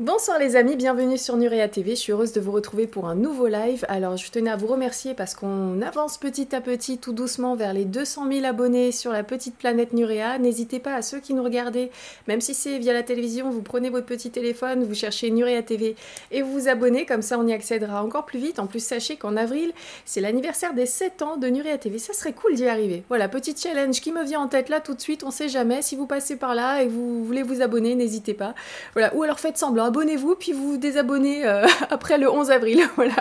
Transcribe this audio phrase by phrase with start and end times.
[0.00, 1.90] Bonsoir les amis, bienvenue sur Nurea TV.
[1.90, 3.86] Je suis heureuse de vous retrouver pour un nouveau live.
[3.88, 7.72] Alors je tenais à vous remercier parce qu'on avance petit à petit, tout doucement, vers
[7.72, 10.38] les 200 000 abonnés sur la petite planète Nurea.
[10.40, 11.92] N'hésitez pas à ceux qui nous regardez,
[12.26, 15.94] même si c'est via la télévision, vous prenez votre petit téléphone, vous cherchez Nurea TV
[16.32, 18.58] et vous vous abonnez, comme ça on y accédera encore plus vite.
[18.58, 19.70] En plus, sachez qu'en avril,
[20.04, 22.00] c'est l'anniversaire des 7 ans de Nurea TV.
[22.00, 23.04] Ça serait cool d'y arriver.
[23.08, 25.82] Voilà, petit challenge qui me vient en tête là tout de suite, on sait jamais.
[25.82, 28.56] Si vous passez par là et vous voulez vous abonner, n'hésitez pas.
[28.94, 32.82] Voilà, ou alors faites semblant abonnez-vous, puis vous vous désabonnez euh, après le 11 avril.
[32.96, 33.14] voilà.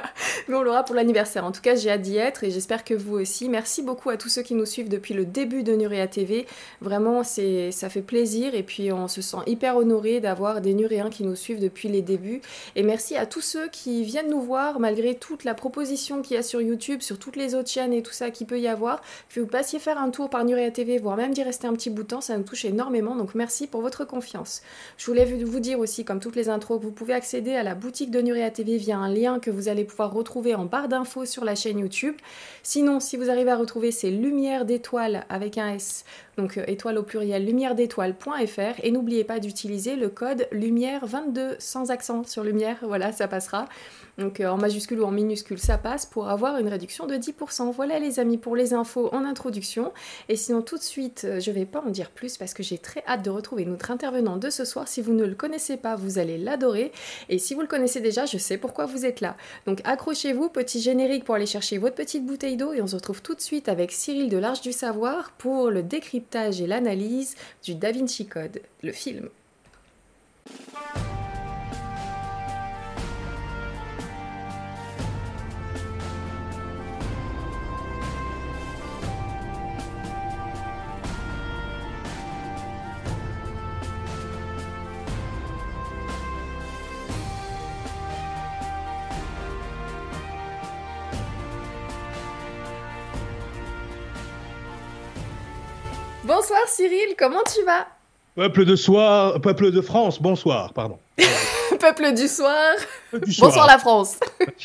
[0.47, 1.45] Mais on l'aura pour l'anniversaire.
[1.45, 3.49] En tout cas, j'ai hâte d'y être et j'espère que vous aussi.
[3.49, 6.45] Merci beaucoup à tous ceux qui nous suivent depuis le début de Nurea TV.
[6.81, 11.09] Vraiment, c'est, ça fait plaisir et puis on se sent hyper honoré d'avoir des Nuréens
[11.09, 12.41] qui nous suivent depuis les débuts.
[12.75, 16.39] Et merci à tous ceux qui viennent nous voir malgré toute la proposition qu'il y
[16.39, 19.01] a sur YouTube, sur toutes les autres chaînes et tout ça qui peut y avoir.
[19.33, 21.89] Que vous passiez faire un tour par Nurea TV, voire même d'y rester un petit
[21.89, 23.15] bout de temps, ça nous touche énormément.
[23.15, 24.61] Donc merci pour votre confiance.
[24.97, 28.21] Je voulais vous dire aussi, comme toutes les vous pouvez accéder à la boutique de
[28.21, 31.55] Nurea TV via un lien que vous allez pouvoir retrouver en barre d'infos sur la
[31.55, 32.15] chaîne YouTube.
[32.61, 36.05] Sinon, si vous arrivez à retrouver, c'est Lumière d'étoile avec un S,
[36.37, 41.55] donc euh, étoile au pluriel, lumière d'étoile.fr et n'oubliez pas d'utiliser le code lumière 22
[41.59, 43.65] sans accent sur lumière, voilà, ça passera.
[44.17, 47.71] Donc euh, en majuscule ou en minuscule, ça passe pour avoir une réduction de 10%.
[47.71, 49.91] Voilà les amis pour les infos en introduction.
[50.29, 52.77] Et sinon tout de suite, euh, je vais pas en dire plus parce que j'ai
[52.77, 54.87] très hâte de retrouver notre intervenant de ce soir.
[54.87, 56.91] Si vous ne le connaissez pas, vous allez l'adorer.
[57.29, 59.35] Et si vous le connaissez déjà, je sais pourquoi vous êtes là.
[59.65, 63.21] Donc accrochez-vous, petit générique pour aller chercher votre petite bouteille d'eau et on se retrouve
[63.21, 67.75] tout de suite avec Cyril de l'Arche du Savoir pour le décryptage et l'analyse du
[67.75, 69.29] Da Vinci Code, le film.
[96.75, 97.87] Cyril, comment tu vas?
[98.35, 100.97] Peuple de soir, peuple de France, bonsoir, pardon.
[101.79, 102.73] peuple du soir.
[103.11, 104.19] Bonsoir la France.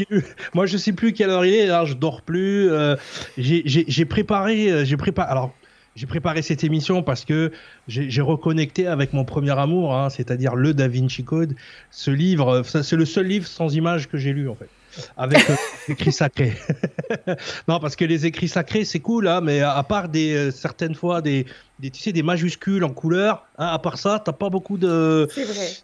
[0.54, 2.70] Moi je sais plus quelle heure il est, là je dors plus.
[2.70, 2.97] Euh,
[3.36, 5.30] j'ai préparé, euh, j'ai préparé.
[5.30, 5.52] Alors
[5.97, 7.52] j'ai préparé cette émission parce que
[7.88, 11.54] j'ai reconnecté avec mon premier amour, hein, c'est-à-dire le Da Vinci Code.
[11.91, 14.68] Ce livre, c'est le seul livre sans image que j'ai lu en fait
[15.16, 16.54] avec les euh, écrits sacrés.
[17.69, 20.94] non, parce que les écrits sacrés, c'est cool, hein, mais à part des, euh, certaines
[20.94, 21.47] fois des,
[21.78, 25.28] des, tu sais, des majuscules en couleur, hein, à part ça, t'as pas beaucoup de,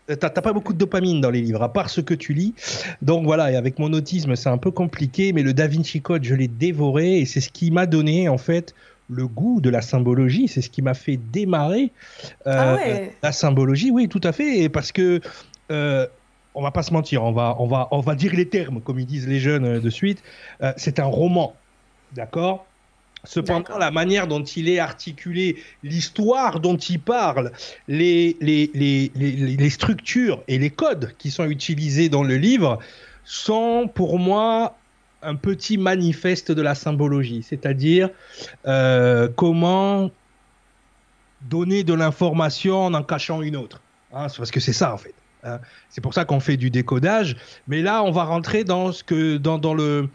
[0.06, 2.54] t'as pas beaucoup de dopamine dans les livres, à part ce que tu lis.
[3.02, 6.24] Donc voilà, et avec mon autisme, c'est un peu compliqué, mais le Da Vinci Code,
[6.24, 8.74] je l'ai dévoré et c'est ce qui m'a donné en fait
[9.10, 11.92] le goût de la symbologie, c'est ce qui m'a fait démarrer
[12.46, 12.78] euh, ah
[13.22, 15.20] la symbologie, oui, tout à fait, parce que
[16.54, 18.98] on va pas se mentir, on va, on va, on va dire les termes, comme
[18.98, 20.22] ils disent les jeunes euh, de suite.
[20.62, 21.54] Euh, c'est un roman,
[22.12, 22.66] d'accord?
[23.24, 27.52] Cependant, la manière dont il est articulé, l'histoire dont il parle,
[27.88, 32.78] les, les, les, les, structures et les codes qui sont utilisés dans le livre
[33.24, 34.76] sont pour moi
[35.22, 38.10] un petit manifeste de la symbologie, c'est-à-dire
[38.66, 40.10] euh, comment
[41.40, 43.80] donner de l'information en en cachant une autre.
[44.12, 45.14] Hein, parce que c'est ça en fait.
[45.44, 45.60] Hein.
[45.88, 47.36] C'est pour ça qu'on fait du décodage.
[47.68, 50.08] Mais là, on va rentrer dans ce que dans, dans le,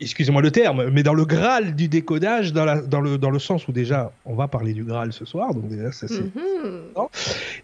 [0.00, 3.38] excusez-moi le terme, mais dans le Graal du décodage, dans, la, dans, le, dans le
[3.38, 6.22] sens où déjà, on va parler du Graal ce soir, donc déjà, ça c'est.
[6.22, 7.08] Mm-hmm.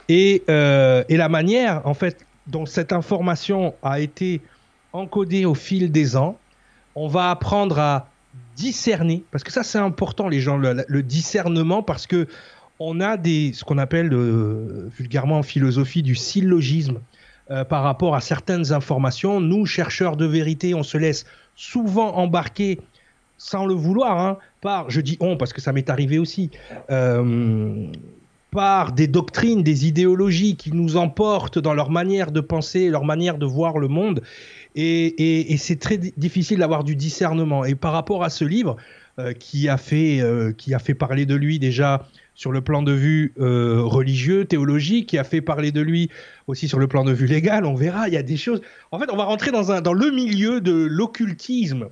[0.09, 4.41] et, euh, et la manière, en fait, dont cette information a été
[4.93, 6.39] encodée au fil des ans,
[6.94, 8.09] on va apprendre à
[8.56, 12.29] discerner, parce que ça c'est important, les gens, le discernement, parce que
[12.78, 16.99] on a des, ce qu'on appelle euh, vulgairement en philosophie du syllogisme
[17.50, 19.41] euh, par rapport à certaines informations.
[19.41, 22.81] Nous, chercheurs de vérité, on se laisse souvent embarquer
[23.38, 26.50] sans le vouloir, hein, par, je dis on parce que ça m'est arrivé aussi,
[26.91, 27.87] euh,
[28.52, 33.38] par des doctrines, des idéologies qui nous emportent dans leur manière de penser, leur manière
[33.38, 34.23] de voir le monde.
[34.75, 37.64] Et, c'est très difficile d'avoir du discernement.
[37.64, 38.76] Et par rapport à ce livre,
[39.38, 40.23] qui, a fait,
[40.56, 42.06] qui a fait parler de lui déjà
[42.43, 46.11] sur le plan de vue euh, religieux, théologique, qui a fait parler de lui
[46.49, 47.65] aussi sur le plan de vue légal.
[47.65, 48.61] On verra, il y a des choses.
[48.91, 51.91] En fait, on va rentrer dans, le milieu de l'occultisme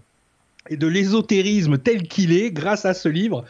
[0.69, 3.45] et de l'ésotérisme tel qu'il est grâce à ce livre.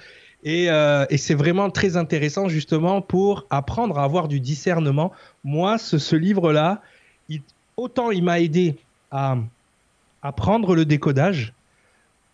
[0.45, 5.11] Et, euh, c'est vraiment très intéressant justement pour apprendre à avoir du discernement.
[5.43, 6.83] Moi, ce, livre-là,
[7.79, 8.77] autant il m'a aidé
[9.11, 9.39] à
[10.21, 11.55] apprendre le décodage,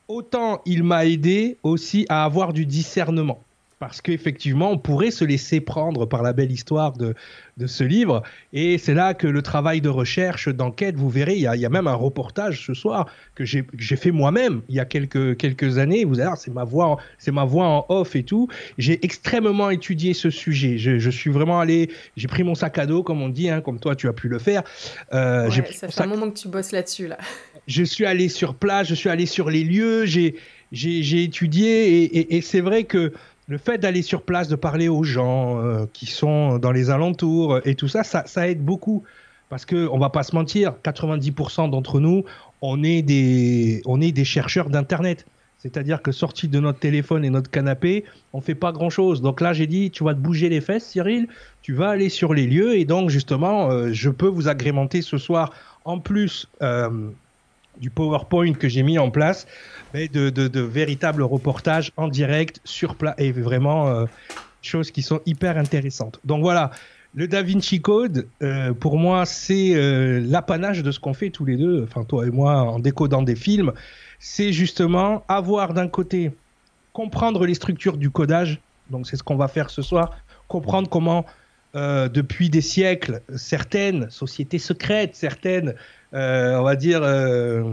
[0.09, 3.46] autant il m'a aidé aussi à avoir du discernement.
[3.79, 7.15] Parce qu'effectivement, on pourrait se laisser prendre par la belle histoire de,
[7.59, 8.23] de ce livre.
[8.55, 11.61] Et c'est là que le travail de recherche, d'enquête, vous verrez, il y, a, il
[11.61, 13.65] y, a, même un reportage ce soir que j'ai
[13.97, 16.05] fait moi-même il y a quelques, quelques années.
[16.05, 16.97] Vous allez c'est ma, voix,
[17.29, 18.49] ma voix en off et tout.
[18.79, 20.79] J'ai extrêmement étudié ce sujet.
[20.79, 23.61] Je, je suis vraiment allé, j'ai pris mon sac à dos, comme on dit, hein,
[23.61, 24.63] comme toi tu as pu le faire.
[25.13, 26.07] Euh, ouais, ça fait sac...
[26.07, 27.09] un moment que tu bosses là-dessus.
[27.09, 27.19] Là.
[27.67, 30.37] Je suis allé sur place, je suis allé sur les lieux, j'ai
[30.71, 33.13] étudié et, et, et c'est vrai que
[33.49, 37.61] le fait d'aller sur place, de parler aux gens euh, qui sont dans les alentours
[37.65, 39.05] et tout ça, ça, aide beaucoup.
[39.49, 42.25] Parce qu'on ne va pas se mentir, 90% d'entre nous,
[42.61, 45.25] on est des, on est chercheurs d'Internet.
[45.59, 49.23] C'est-à-dire que sorti de notre téléphone et notre canapé, on fait pas grand-chose.
[49.23, 51.29] Donc là, j'ai dit, tu vas te bouger les fesses, Cyril,
[51.63, 52.77] tu vas aller sur les lieux.
[52.77, 55.53] Et donc, justement, euh, je peux vous agrémenter ce soir,
[55.85, 57.11] en plus euh,
[57.81, 59.47] du PowerPoint que j'ai mis en place,
[59.95, 64.05] mais de, véritables reportages en direct sur place et vraiment euh,
[64.63, 66.21] choses qui sont hyper intéressantes.
[66.25, 66.71] Donc voilà,
[67.15, 71.47] le Da Vinci Code, euh, pour moi, c'est euh, l'apanage de ce qu'on fait tous
[71.47, 73.73] les deux, enfin toi et moi, en décodant des films.
[74.19, 76.33] C'est justement avoir d'un côté
[76.93, 80.17] comprendre les structures du codage, donc c'est ce qu'on va faire ce soir,
[80.49, 81.25] comprendre comment
[81.75, 85.75] euh, depuis des siècles certaines sociétés secrètes, certaines
[86.13, 87.65] on va dire, euh,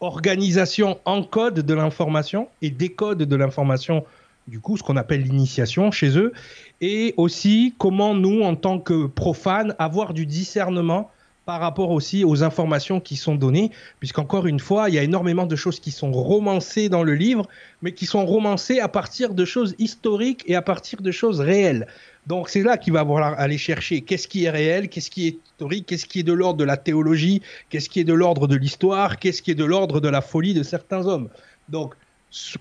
[0.00, 4.04] organisation encode de l'information et décode de l'information,
[4.48, 6.32] du coup, ce qu'on appelle l'initiation chez eux,
[6.80, 11.10] et aussi comment nous, en tant que profanes, avoir du discernement
[11.44, 15.46] par rapport aussi aux informations qui sont données, puisqu'encore une fois, il y a énormément
[15.46, 17.48] de choses qui sont romancées dans le livre,
[17.82, 21.86] mais qui sont romancées à partir de choses historiques et à partir de choses réelles.
[22.26, 25.38] Donc c'est là qu'il va falloir aller chercher qu'est-ce qui est réel, qu'est-ce qui est
[25.44, 28.56] historique, qu'est-ce qui est de l'ordre de la théologie, qu'est-ce qui est de l'ordre de
[28.56, 31.28] l'histoire, qu'est-ce qui est de l'ordre de la folie de certains hommes.
[31.68, 31.94] Donc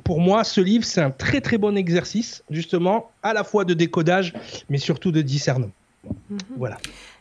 [0.04, 3.74] pour moi, ce livre, c'est un très très bon exercice, justement, à la fois de
[3.74, 4.34] décodage,
[4.70, 5.72] mais surtout de discernement.
[6.06, 6.38] -hmm.
[6.58, 6.78] Voilà.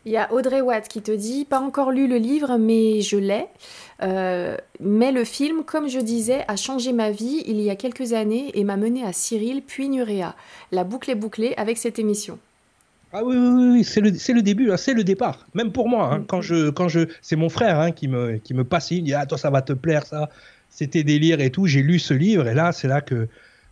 [0.07, 3.19] Il y a Audrey Watt qui te dit Pas encore lu le livre, mais je
[3.19, 3.47] l'ai.
[4.03, 8.13] Euh, mais le film, comme je disais, a changé ma vie il y a quelques
[8.13, 10.35] années et m'a mené à Cyril, puis Nurea.
[10.73, 12.39] La boucle est bouclée avec cette émission.
[13.13, 15.47] Ah oui, oui, oui, c'est le, le, début, hein, c'est le départ.
[15.55, 18.55] Même pour moi, hein, quand je, quand je, c'est mon frère hein, qui, me, qui
[18.55, 20.31] me passe, il me dit Ah, toi, ça va te plaire, ça.
[20.69, 21.67] C'était délire et tout.
[21.67, 23.27] J'ai lu ce livre et là, c'est là que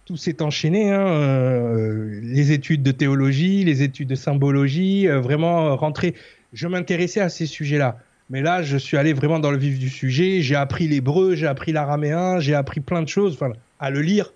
[0.04, 0.90] tout s'est enchaîné.
[0.92, 6.14] Euh, les études de théologie, les études de symbologie, euh, vraiment rentrer.
[6.52, 7.98] Je m'intéressais à ces sujets-là.
[8.30, 10.42] Mais là, je suis allé vraiment dans le vif du sujet.
[10.42, 13.34] J'ai appris l'hébreu, j'ai appris l'araméen, j'ai appris plein de choses.
[13.34, 14.32] Enfin, à le lire.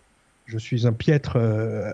[0.46, 1.36] Je suis un piètre.
[1.36, 1.92] Euh...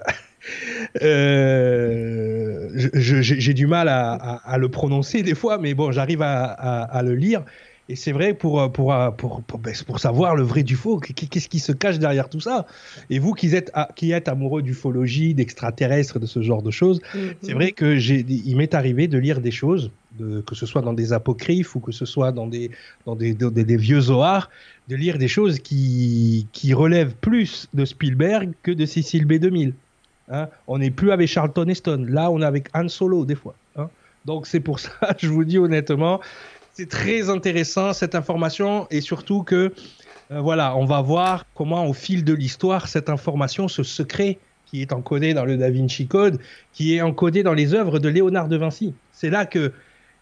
[1.02, 7.42] euh j'ai du mal à, le prononcer des fois, mais bon, j'arrive à, le lire.
[7.90, 11.48] Et c'est vrai pour, pour, pour, pour, ben, pour, savoir le vrai du faux, qu'est-ce
[11.48, 12.66] qui se cache derrière tout ça.
[13.08, 17.18] Et vous qui êtes, qui êtes amoureux d'ufologie, d'extraterrestres, de ce genre de choses, mm
[17.18, 17.34] -hmm.
[17.42, 17.96] c'est vrai que
[18.48, 21.80] il m'est arrivé de lire des choses, de, que ce soit dans des apocryphes ou
[21.80, 22.70] que ce soit dans des,
[23.06, 24.50] dans des, dans des, des vieux Zohar,
[24.88, 29.72] de lire des choses qui, qui relèvent plus de Spielberg que de Cécile B2000.
[30.30, 33.54] Hein on n'est plus avec Charlton Heston, là on est avec Han Solo des fois.
[33.76, 33.88] Hein
[34.26, 36.20] Donc c'est pour ça, je vous dis honnêtement,
[36.78, 39.72] c'est très intéressant cette information et surtout que
[40.30, 44.80] euh, voilà, on va voir comment au fil de l'histoire cette information, ce secret qui
[44.80, 46.38] est encodé dans le Da Vinci Code,
[46.72, 48.94] qui est encodé dans les œuvres de Léonard de Vinci.
[49.10, 49.72] C'est là que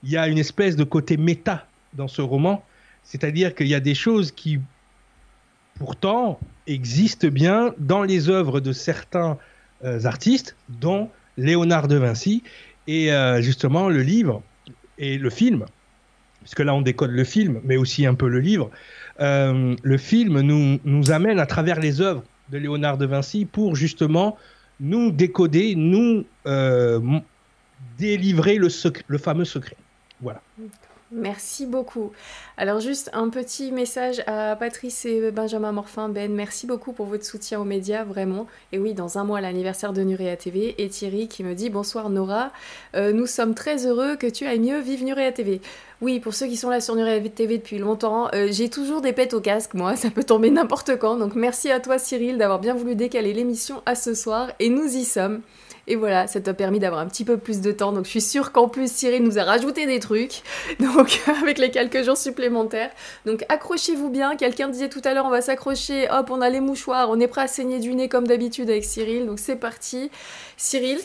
[0.02, 2.64] il y a une espèce de côté méta dans ce roman,
[3.02, 4.58] c'est-à-dire qu'il y a des choses qui
[5.78, 9.36] pourtant existent bien dans les œuvres de certains
[9.84, 12.42] euh, artistes, dont Léonard de Vinci
[12.86, 14.42] et euh, justement le livre
[14.96, 15.66] et le film
[16.46, 18.70] puisque là on décode le film, mais aussi un peu le livre,
[19.18, 24.38] euh, le film nous, amène à travers les œuvres de Léonard de Vinci pour justement
[24.78, 27.00] nous décoder, nous euh,
[27.98, 28.68] délivrer le,
[29.08, 29.76] le fameux secret.
[30.20, 30.40] Voilà.
[31.12, 32.10] Merci beaucoup.
[32.56, 36.08] Alors juste un petit message à Patrice et Benjamin Morfin.
[36.08, 38.48] Ben, merci beaucoup pour votre soutien aux médias, vraiment.
[38.72, 40.74] Et oui, dans un mois, l'anniversaire de Nurea TV.
[40.78, 42.50] Et Thierry qui me dit Bonsoir Nora,
[42.96, 45.60] euh, nous sommes très heureux que tu ailles mieux, vive Nurea TV.
[46.00, 49.12] Oui, pour ceux qui sont là sur Nurea TV depuis longtemps, euh, j'ai toujours des
[49.12, 51.16] pets au casque, moi, ça peut tomber n'importe quand.
[51.16, 54.50] Donc merci à toi Cyril d'avoir bien voulu décaler l'émission à ce soir.
[54.58, 55.42] Et nous y sommes.
[55.88, 57.92] Et voilà, ça t'a permis d'avoir un petit peu plus de temps.
[57.92, 60.42] Donc je suis sûre qu'en plus Cyril nous a rajouté des trucs.
[60.80, 62.90] Donc avec les quelques jours supplémentaires.
[63.24, 64.36] Donc accrochez-vous bien.
[64.36, 66.08] Quelqu'un disait tout à l'heure on va s'accrocher.
[66.10, 67.08] Hop, on a les mouchoirs.
[67.10, 69.26] On est prêt à saigner du nez comme d'habitude avec Cyril.
[69.26, 70.10] Donc c'est parti.
[70.56, 70.98] Cyril,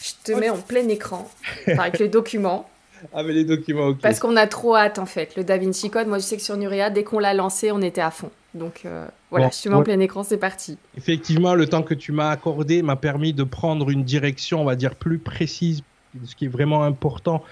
[0.00, 1.30] je te mets en plein écran
[1.66, 2.68] avec les documents.
[3.12, 3.98] Ah mais les documents, ok.
[4.00, 5.36] Parce qu'on a trop hâte en fait.
[5.36, 7.82] Le Da Vinci Code, moi je sais que sur Nurea, dès qu'on l'a lancé, on
[7.82, 8.30] était à fond.
[8.54, 10.78] Donc euh, Voilà, je suis en plein écran, c'est parti.
[10.96, 14.76] Effectivement, le temps que tu m'as accordé m'a permis de prendre une direction, on va
[14.76, 15.82] dire, plus précise,
[16.24, 17.42] ce qui est vraiment important,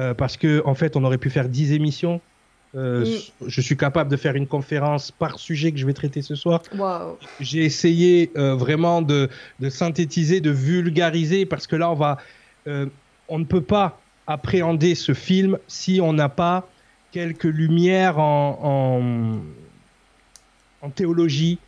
[0.00, 2.20] euh, parce que en fait, on aurait pu faire 10 émissions.
[2.74, 3.06] Euh,
[3.46, 6.60] je suis capable de faire une conférence par sujet que je vais traiter ce soir.
[7.38, 9.30] J'ai essayé euh, vraiment de,
[9.60, 12.18] de, synthétiser, de vulgariser, parce que là, on va,
[12.66, 16.68] on ne peut pas appréhender ce film si on n'a pas
[17.12, 19.40] quelques lumières en, en,
[20.94, 21.58] théologie.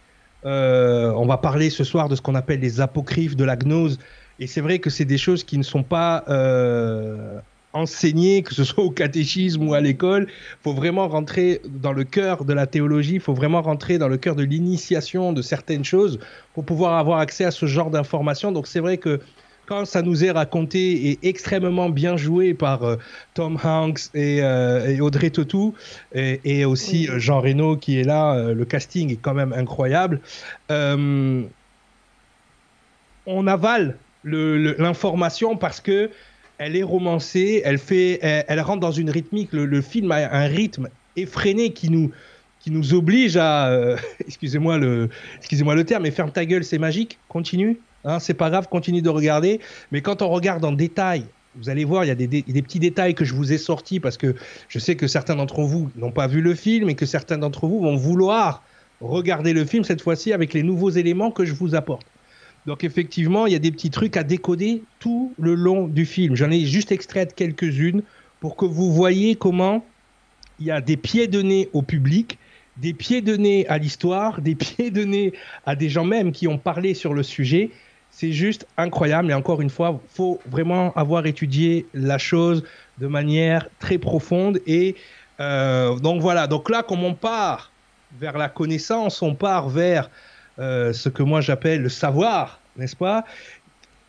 [0.47, 3.99] Euh, on va parler ce soir de ce qu'on appelle les apocryphes de la gnose.
[4.39, 7.39] Et c'est vrai que c'est des choses qui ne sont pas euh,
[7.73, 10.27] enseignées, que ce soit au catéchisme ou à l'école.
[10.29, 14.09] Il faut vraiment rentrer dans le cœur de la théologie, il faut vraiment rentrer dans
[14.09, 16.19] le cœur de l'initiation de certaines choses
[16.55, 18.51] pour pouvoir avoir accès à ce genre d'informations.
[18.51, 19.21] Donc c'est vrai que
[19.71, 22.97] quand ça nous est raconté et extrêmement bien joué par euh,
[23.35, 25.75] Tom Hanks et, euh, Audrey Tautou
[26.13, 30.21] et, aussi euh, Jean Reno qui est là, le casting est quand même incroyable.
[30.69, 31.47] on
[33.47, 36.11] avale l'information parce que
[36.59, 39.53] elle est romancée, elle fait, elle, rentre dans une rythmique.
[39.53, 42.11] Le, film a un rythme effréné qui nous
[42.59, 43.97] qui nous oblige à,
[44.27, 45.09] excusez-moi le,
[45.39, 47.19] excusez-moi le terme, mais ferme ta gueule, c'est magique.
[47.29, 47.79] Continue.
[48.05, 49.61] Hein, c'est pas grave, continue de regarder.
[49.93, 51.25] Mais quand on regarde en détail,
[51.57, 54.17] vous allez voir, il y a des, petits détails que je vous ai sortis parce
[54.17, 54.35] que
[54.69, 57.67] je sais que certains d'entre vous n'ont pas vu le film et que certains d'entre
[57.67, 58.63] vous vont vouloir
[59.01, 62.07] regarder le film cette fois-ci avec les nouveaux éléments que je vous apporte.
[62.67, 66.37] Donc effectivement, il y a des petits trucs à décoder tout le long du film.
[66.37, 68.03] J'en ai juste extrait quelques-unes
[68.39, 69.85] pour que vous voyez comment
[70.61, 72.39] il y a des pieds nez au public
[72.81, 75.33] des pieds nez à l'histoire, des pieds nez
[75.67, 77.71] à des gens même qui ont parlé sur le sujet.
[78.11, 79.31] C'est juste incroyable.
[79.31, 82.65] Et encore une fois, faut vraiment avoir étudié la chose
[82.99, 84.61] de manière très profonde.
[84.67, 84.97] Et
[85.41, 86.47] euh, donc voilà.
[86.47, 87.73] Donc là, comme on part
[88.19, 90.11] vers la connaissance, on part vers
[90.59, 93.25] euh, ce que moi j'appelle le savoir, n'est-ce pas?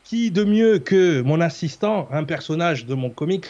[0.03, 3.45] Qui de mieux que mon assistant, un personnage de mon comics,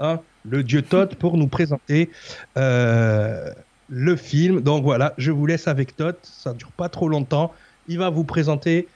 [0.00, 2.10] hein, le dieu Todd, pour nous présenter
[2.58, 3.50] euh,
[3.88, 4.60] le film.
[4.60, 6.16] Donc voilà, je vous laisse avec Todd.
[6.22, 7.54] Ça ne dure pas trop longtemps.
[7.88, 8.88] Il va vous présenter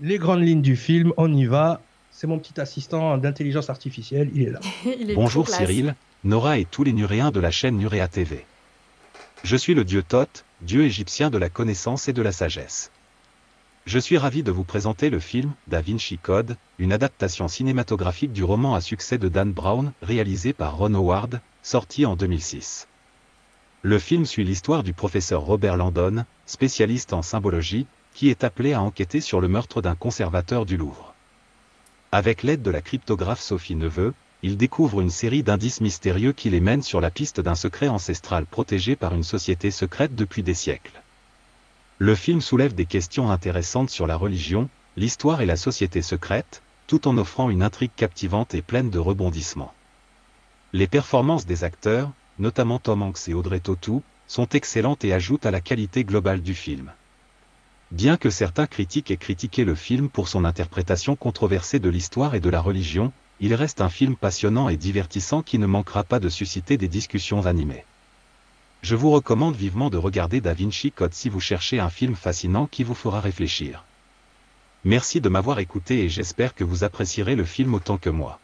[0.00, 1.12] les grandes lignes du film.
[1.16, 1.80] On y va.
[2.10, 4.30] C'est mon petit assistant d'intelligence artificielle.
[4.34, 4.60] Il est là.
[5.14, 8.44] Bonjour Cyril, Nora et tous les Nuréens de la chaîne Nuréa TV.
[9.44, 12.90] Je suis le dieu Thoth, dieu égyptien de la connaissance et de la sagesse.
[13.84, 18.42] Je suis ravi de vous présenter le film Da Vinci Code, une adaptation cinématographique du
[18.42, 22.88] roman à succès de Dan Brown, réalisé par Ron Howard, sorti en 2006.
[23.82, 27.86] Le film suit l'histoire du professeur Robert Landon, spécialiste en symbologie,
[28.16, 31.14] qui est appelé à enquêter sur le meurtre d'un conservateur du Louvre.
[32.12, 36.60] Avec l'aide de la cryptographe Sophie Neveu, il découvre une série d'indices mystérieux qui les
[36.60, 41.02] mènent sur la piste d'un secret ancestral protégé par une société secrète depuis des siècles.
[41.98, 47.08] Le film soulève des questions intéressantes sur la religion, l'histoire et la société secrète, tout
[47.08, 49.74] en offrant une intrigue captivante et pleine de rebondissements.
[50.72, 55.50] Les performances des acteurs, notamment Tom Hanks et Audrey Tautou, sont excellentes et ajoutent à
[55.50, 56.92] la qualité globale du film.
[57.92, 62.40] Bien que certains critiques aient critiqué le film pour son interprétation controversée de l'histoire et
[62.40, 66.28] de la religion, il reste un film passionnant et divertissant qui ne manquera pas de
[66.28, 67.84] susciter des discussions animées.
[68.82, 72.66] Je vous recommande vivement de regarder Da Vinci Code si vous cherchez un film fascinant
[72.66, 73.84] qui vous fera réfléchir.
[74.84, 78.40] Merci de m'avoir écouté et j'espère que vous apprécierez le film autant que moi.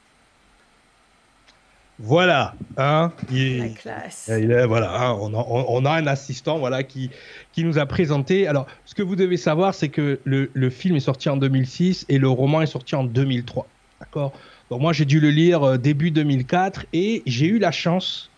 [2.04, 4.28] Voilà, hein, il, La classe.
[4.36, 7.10] Il est, voilà, hein, on, a, un assistant, voilà, qui,
[7.52, 8.48] qui nous a présenté.
[8.48, 12.06] Alors, ce que vous devez savoir, c'est que le, le, film est sorti en 2006
[12.08, 13.68] et le roman est sorti en 2003,
[14.00, 14.32] d'accord?
[14.68, 18.31] Donc moi, j'ai dû le lire euh, début 2004 et j'ai eu la chance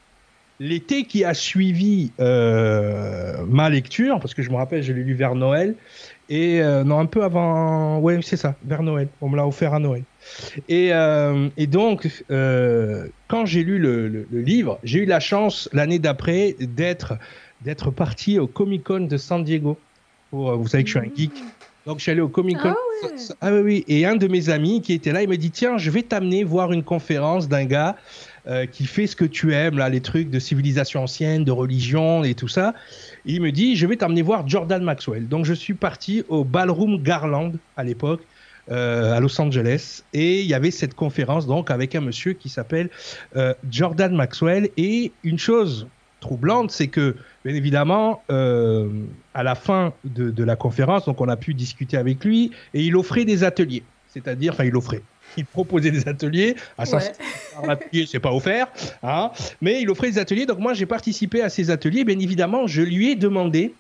[0.65, 5.13] l'été qui a suivi euh, ma lecture, parce que je me rappelle, je l'ai lu
[5.13, 5.75] vers Noël,
[6.31, 9.09] et euh, non, un peu avant, ouais, c'est ça, vers Noël.
[9.21, 10.05] On me l'a offert à Noël.
[10.71, 12.09] Et, euh, et donc,
[13.29, 17.15] quand j'ai lu le, le, livre, j'ai eu la chance l'année d'après d'être
[17.61, 19.79] d'être parti au Comic Con de San Diego.
[20.31, 21.33] Pour, vous savez que je suis un geek.
[21.87, 22.75] Donc, je suis allé au Comic Con.
[22.75, 23.09] Ah,
[23.41, 23.85] ah oui, oui.
[23.89, 26.45] Et un de mes amis qui était là, il me dit Tiens, je vais t'amener
[26.45, 27.97] voir une conférence d'un gars
[28.47, 32.25] euh, qui fait ce que tu aimes, là, les trucs de civilisation ancienne, de religion
[32.25, 32.75] et tout ça.
[33.25, 35.29] il me dit Je vais t'amener voir Jordan Maxwell.
[35.29, 38.21] Donc, je suis parti au Ballroom Garland à l'époque.
[38.71, 42.49] Euh, à Los Angeles et il y avait cette conférence donc avec un monsieur qui
[42.49, 42.89] s'appelle
[43.37, 45.87] euh, Jordan Maxwell et une chose
[46.21, 51.37] troublante c'est que bien évidemment à la fin de, de, la conférence donc on a
[51.37, 55.03] pu discuter avec lui et il offrait des ateliers c'est-à-dire enfin il offrait
[55.37, 58.07] il proposait des ateliers à ouais.
[58.07, 58.69] c'est pas offert
[59.03, 62.67] hein, mais il offrait des ateliers donc moi j'ai participé à ces ateliers bien évidemment
[62.67, 63.75] je lui ai demandé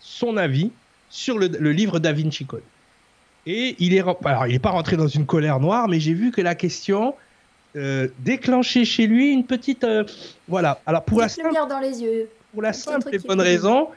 [0.00, 0.70] son avis
[1.08, 2.62] sur le, livre Da Vinci Code.
[3.46, 6.30] Et il est, alors, il n'est pas rentré dans une colère noire, mais j'ai vu
[6.32, 7.14] que la question
[7.76, 10.04] euh, déclenchait chez lui une petite, euh,
[10.48, 10.80] voilà.
[10.86, 12.28] Alors pour la simple, dans les yeux.
[12.52, 13.88] Pour la simple et bonne raison,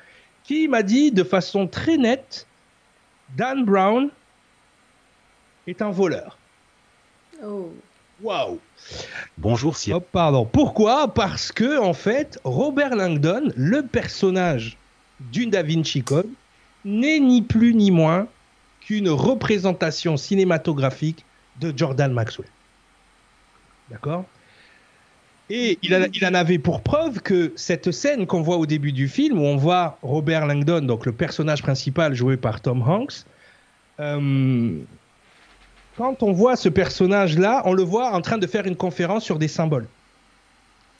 [0.44, 2.46] qui m'a dit de façon très nette,
[3.36, 4.10] Dan Brown
[5.66, 6.37] est un voleur.
[7.44, 7.72] Oh.
[8.22, 8.60] Waouh.
[9.38, 9.98] Bonjour Sir.
[9.98, 10.46] Oh, pardon.
[10.46, 11.13] Pourquoi?
[11.13, 14.77] Parce que en fait, Robert Langdon, le personnage
[15.20, 16.29] d'une Da Vinci Code,
[16.84, 18.27] n'est ni plus ni moins
[18.82, 21.25] qu'une représentation cinématographique
[21.60, 22.48] de Jordan Maxwell.
[23.91, 24.25] D'accord?
[25.50, 29.39] Et il, en avait pour preuve que cette scène qu'on voit au début du film,
[29.39, 33.24] où on voit Robert Langdon, donc le personnage principal joué par Tom Hanks,
[34.00, 34.79] euh,
[35.98, 39.39] quand on voit ce personnage-là, on le voit en train de faire une conférence sur
[39.39, 39.88] des symboles.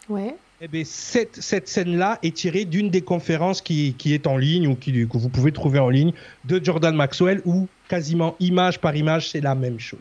[0.10, 0.36] Ouais.
[0.60, 4.68] Eh bien, cette, cette scène-là est tirée d'une des conférences qui, qui, est en ligne
[4.68, 6.14] ou qui, que vous pouvez trouver en ligne
[6.46, 10.00] de Jordan Maxwell où quasiment image par image, c'est la même chose.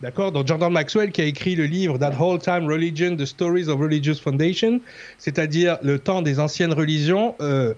[0.00, 0.32] D'accord?
[0.32, 3.78] Donc Jordan Maxwell qui a écrit le livre That Whole Time Religion, The Stories of
[3.78, 4.80] Religious Foundation,
[5.18, 7.74] c'est-à-dire le temps des anciennes religions, euh,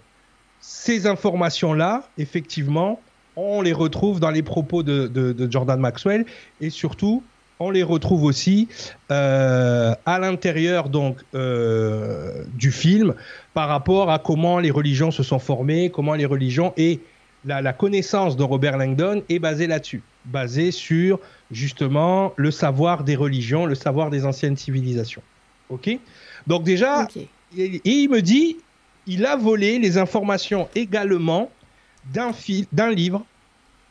[0.62, 3.02] ces informations-là, effectivement,
[3.36, 6.24] on les retrouve dans les propos de, Jordan Maxwell.
[6.60, 7.22] Et surtout
[7.60, 8.68] on les retrouve aussi
[9.12, 13.14] euh, à l'intérieur donc euh, du film
[13.54, 17.00] par rapport à comment les religions se sont formées, comment les religions et
[17.44, 23.66] la, connaissance de Robert Langdon est basée là-dessus, basée sur justement le savoir des religions,
[23.66, 25.22] le savoir des anciennes civilisations.
[25.68, 25.98] Ok?
[26.46, 27.06] Donc déjà,
[27.56, 28.56] et il me dit,
[29.06, 31.50] il a volé les informations également
[32.12, 33.24] d'un livre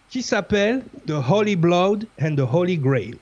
[0.09, 3.15] qui s'appelle The Holy Blood and the Holy Grail,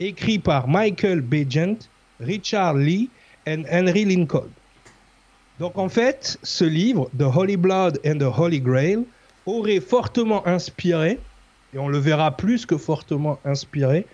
[0.00, 1.88] écrit par Michael Begent,
[2.20, 3.08] Richard Lee
[3.46, 4.48] et Henry Lincoln.
[5.58, 9.04] Donc en fait, ce livre, The Holy Blood and the Holy Grail,
[9.46, 11.20] aurait fortement inspiré,
[11.72, 14.06] et on le verra plus que fortement inspiré,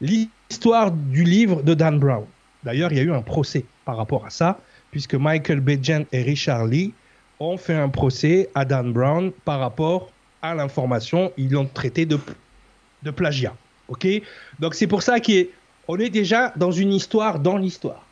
[0.00, 2.26] l'histoire du livre de Dan Brown.
[2.62, 4.60] D'ailleurs, il y a eu un procès par rapport à ça,
[4.90, 6.92] puisque Michael Begent et Richard Lee
[7.40, 10.10] ont fait un procès à Dan Brown par rapport
[10.42, 12.18] à l'information, ils l'ont traité de,
[13.02, 13.54] de plagiat.
[13.88, 14.06] Ok?
[14.60, 18.04] Donc c'est pour ça qu'on est déjà dans une histoire dans l'histoire.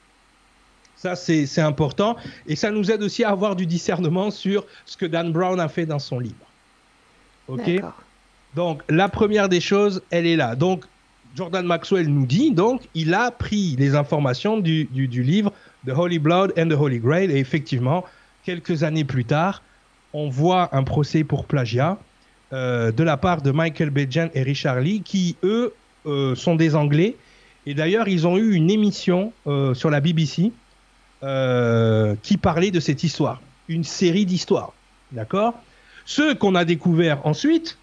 [0.96, 2.16] Ça, c'est important.
[2.46, 5.68] Et ça nous aide aussi à avoir du discernement sur ce que Dan Brown a
[5.68, 6.46] fait dans son livre.
[7.48, 7.68] OK?
[8.54, 10.54] Donc, la première des choses, elle est là.
[10.54, 10.84] Donc,
[11.34, 15.52] Jordan Maxwell nous dit, donc, il a pris les informations du, du, du livre
[15.86, 17.32] The Holy Blood and the Holy Grail.
[17.32, 18.04] Et effectivement,
[18.44, 19.62] quelques années plus tard,
[20.12, 21.98] on voit un procès pour plagiat
[22.52, 25.72] euh, de la part de Michael Bejan et Richard Lee, qui, eux,
[26.06, 27.16] euh, sont des Anglais.
[27.64, 30.52] Et d'ailleurs, ils ont eu une émission euh, sur la BBC
[32.22, 33.40] qui parlait de cette histoire.
[33.68, 34.72] Une série d'histoires.
[35.12, 35.54] D'accord?
[36.04, 37.78] Ce qu'on a découvert ensuite,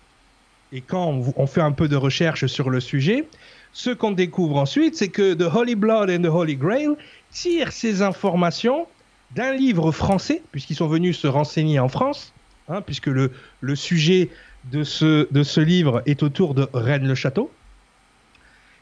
[0.73, 3.29] et quand on, on, fait un peu de recherche sur le sujet,
[3.71, 6.89] ce qu'on découvre ensuite, c'est que The Holy Blood and the Holy Grail
[7.31, 8.87] tire ces informations
[9.35, 12.33] d'un livre français, puisqu'ils sont venus se renseigner en France,
[12.67, 14.29] hein, puisque le, le sujet
[14.71, 17.51] de ce, de ce livre est autour de Rennes-le-Château.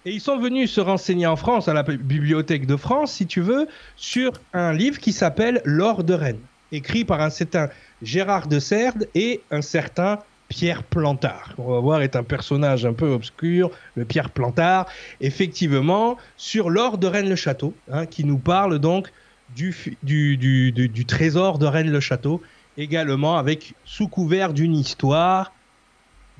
[0.05, 3.41] Et ils sont venus se renseigner en France, à la Bibliothèque de France, si tu
[3.41, 6.39] veux, sur un livre qui s'appelle L'or de Rennes,
[6.71, 7.69] écrit par un certain
[8.01, 11.53] Gérard de Serde et un certain Pierre Plantard.
[11.57, 14.85] On va voir est un personnage un peu obscur, le Pierre Plantard,
[15.19, 19.11] effectivement, sur l'or de Rennes-le-Château, hein, qui nous parle donc
[19.55, 22.41] du, du, du, du trésor de Rennes-le-Château,
[22.77, 25.51] également avec sous couvert d'une histoire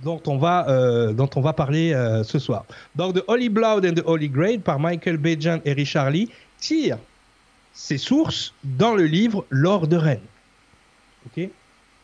[0.04, 2.66] dont on va, euh, dont on va parler euh, ce soir.
[2.96, 6.98] Donc, The Holy Blood and the Holy Grail par Michael Bejan et Richard Lee tire
[7.74, 10.20] ses sources dans le livre L'Or de Rennes.
[11.28, 11.50] Ok?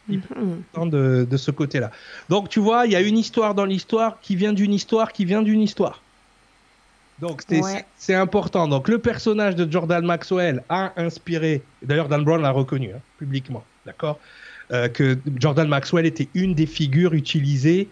[0.10, 0.89] Mm-hmm.
[0.89, 1.89] de, de ce côté-là.
[2.28, 5.24] Donc, tu vois, il y a une histoire dans l'histoire qui vient d'une histoire qui
[5.24, 6.03] vient d'une histoire.
[7.19, 7.43] Donc,
[7.95, 8.67] c'est important.
[8.67, 13.63] Donc, le personnage de Jordan Maxwell a inspiré, d'ailleurs, Dan Brown l'a reconnu hein, publiquement,
[13.86, 14.19] d'accord
[14.71, 17.89] euh, que Jordan Maxwell était une des figures utilisées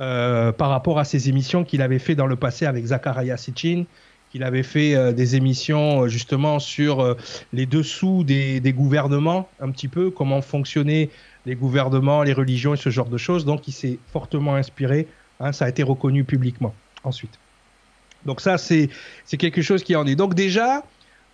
[0.00, 3.84] euh, par rapport à ces émissions qu'il avait fait dans le passé avec Zachariah Sitchin,
[4.30, 7.16] qu'il avait fait euh, des émissions justement sur
[7.52, 11.10] les dessous des, gouvernements, un petit peu, comment fonctionnaient
[11.46, 13.44] les gouvernements, les religions et ce genre de choses.
[13.44, 15.06] Donc il s'est fortement inspiré,
[15.40, 17.38] hein, ça a été reconnu publiquement ensuite.
[18.26, 18.88] Donc ça, c'est
[19.38, 20.14] quelque chose qui en est.
[20.16, 20.82] Donc déjà,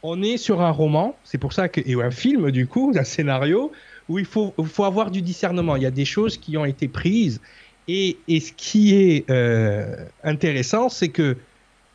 [0.02, 3.04] on est sur un roman, c'est pour ça que, et un film du coup, un
[3.04, 3.70] scénario,
[4.08, 5.76] où il faut, faut avoir du discernement.
[5.76, 7.40] Il y a des choses qui ont été prises.
[7.86, 11.36] Et, et ce qui est euh, intéressant, c'est que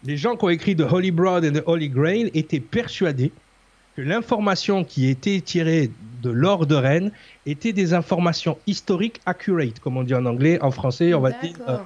[0.03, 3.31] les gens qui ont écrit The Holy Blood and the Holy Grail étaient persuadés
[3.95, 5.89] que l'information qui était tirée
[6.21, 7.11] de l'or de Rennes
[7.45, 10.59] étaient des informations historiques accurate, comme on dit en anglais.
[10.61, 11.55] En français, on va dire.
[11.67, 11.77] euh.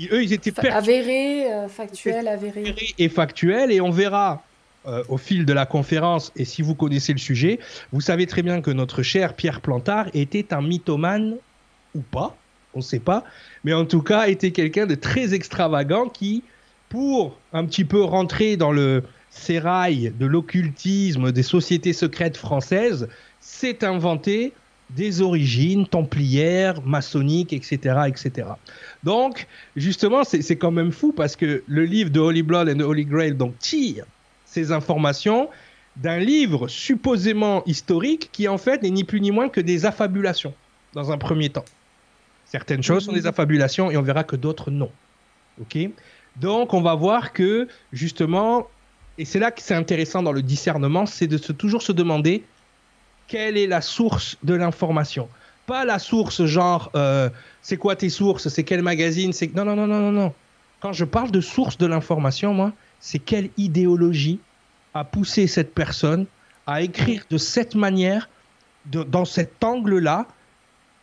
[0.00, 2.60] Ils- eux, ils étaient pertinents Avéré, euh, factuel, avéré.
[2.60, 4.42] avéré et factuel et on verra
[4.86, 7.58] euh, au fil de la conférence et si vous connaissez le sujet,
[7.92, 11.36] vous savez très bien que notre cher Pierre Plantard était un mythomane
[11.94, 12.34] ou pas,
[12.72, 13.24] on ne sait pas,
[13.62, 16.42] mais en tout cas était quelqu'un de très extravagant qui,
[16.88, 23.06] pour un petit peu rentrer dans le sérail de l'occultisme des sociétés secrètes françaises,
[23.40, 24.52] s'est inventé
[24.96, 28.00] des origines templières, maçonniques, etc.
[28.08, 28.48] etc.
[29.04, 32.82] Donc, justement, c'est quand même fou parce que le livre de Holy Blood and the
[32.82, 34.04] Holy Grail donc, tire
[34.44, 35.48] ces informations
[35.96, 40.54] d'un livre supposément historique qui, en fait, n'est ni plus ni moins que des affabulations
[40.92, 41.64] dans un premier temps.
[42.46, 44.90] Certaines choses sont des affabulations et on verra que d'autres non.
[45.60, 45.78] Ok?
[46.36, 48.68] Donc, on va voir que, justement,
[49.18, 52.44] et c'est là que c'est intéressant dans le discernement, c'est de se, toujours se demander
[53.30, 55.28] quelle est la source de l'information.
[55.66, 57.30] Pas la source genre, euh,
[57.62, 59.54] c'est quoi tes sources, c'est quel magazine, c'est...
[59.54, 60.34] Non, non, non, non, non, non.
[60.80, 64.40] Quand je parle de source de l'information, moi, c'est quelle idéologie
[64.94, 66.26] a poussé cette personne
[66.66, 68.28] à écrire de cette manière,
[68.86, 70.26] de- dans cet angle-là,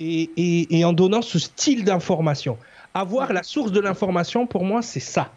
[0.01, 0.29] et,
[0.77, 2.57] et- en donnant ce style d'information.
[2.93, 5.31] Avoir la source de l'information, pour moi, c'est ça.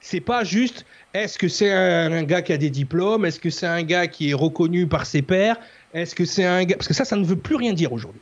[0.00, 3.50] C'est pas juste, est-ce que c'est un, un gars qui a des diplômes, est-ce que
[3.50, 5.58] c'est un gars qui est reconnu par ses pairs,
[5.94, 6.76] est-ce que c'est un gars...
[6.76, 8.20] Parce que ça, ça ne veut plus rien dire aujourd'hui.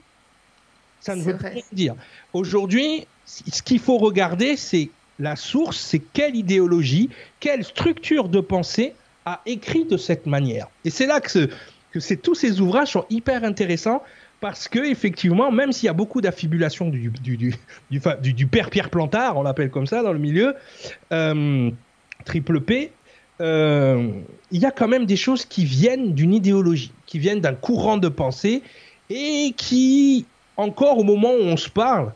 [1.00, 1.94] Ça ne veut plus rien dire.
[2.32, 8.94] Aujourd'hui, ce qu'il faut regarder, c'est la source, c'est quelle idéologie, quelle structure de pensée
[9.26, 10.68] a écrit de cette manière.
[10.84, 11.48] Et c'est là que, ce-
[11.92, 14.02] que tous ces ouvrages sont hyper intéressants
[14.40, 17.54] parce que effectivement, même s'il y a beaucoup d'affibulation du, du, du,
[17.90, 20.54] du, fa- du- du père Pierre Plantard, on l'appelle comme ça dans le milieu,
[21.12, 21.70] euh,
[22.24, 22.92] triple P,
[23.40, 24.10] euh,
[24.52, 27.96] il y a quand même des choses qui viennent d'une idéologie, qui viennent d'un courant
[27.96, 28.62] de pensée
[29.08, 30.26] et qui,
[30.58, 32.12] encore au moment où on se parle,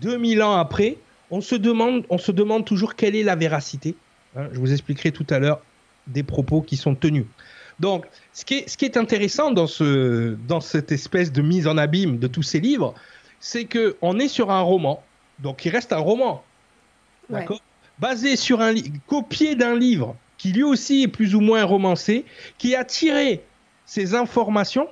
[0.00, 0.98] 2000 ans après,
[1.32, 3.96] on se demande, on se demande toujours quelle est la véracité.
[4.36, 5.60] Hein, je vous expliquerai tout à l'heure
[6.06, 7.24] des propos qui sont tenus.
[7.80, 11.66] Donc, ce qui est, ce qui est intéressant dans, ce, dans cette espèce de mise
[11.66, 12.94] en abîme de tous ces livres,
[13.40, 15.02] c'est que on est sur un roman,
[15.40, 16.42] donc il reste un roman,
[17.28, 17.40] Ouais.
[17.40, 17.60] d'accord,
[17.98, 22.24] basé sur un livre, copié d'un livre qui lui aussi est plus ou moins romancé,
[22.56, 23.42] qui a tiré
[23.86, 24.88] ces informations,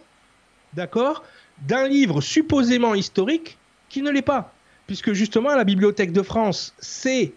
[0.75, 1.23] d'accord,
[1.67, 4.53] d'un livre supposément historique qui ne l'est pas,
[4.87, 7.33] puisque justement la Bibliothèque de France s'est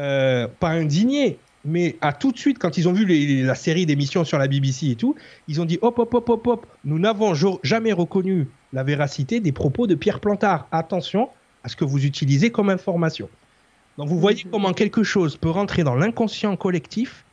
[0.00, 3.86] euh, pas indigné, mais a tout de suite, quand ils ont vu les- la série
[3.86, 5.14] d'émissions sur la BBC et tout,
[5.48, 9.52] ils ont dit hop, hop, hop, hop, hop, nous n'avons jamais reconnu la véracité des
[9.52, 10.66] propos de Pierre Plantard.
[10.72, 11.28] Attention
[11.62, 13.28] à ce que vous utilisez comme information.
[13.96, 14.50] Donc vous voyez Mhm.
[14.50, 17.24] comment quelque chose peut rentrer dans l'inconscient collectif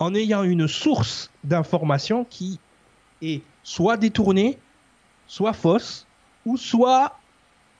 [0.00, 2.58] en ayant une source d'information qui
[3.22, 4.58] est soit détournée,
[5.26, 6.06] soit fausse,
[6.46, 7.18] ou soit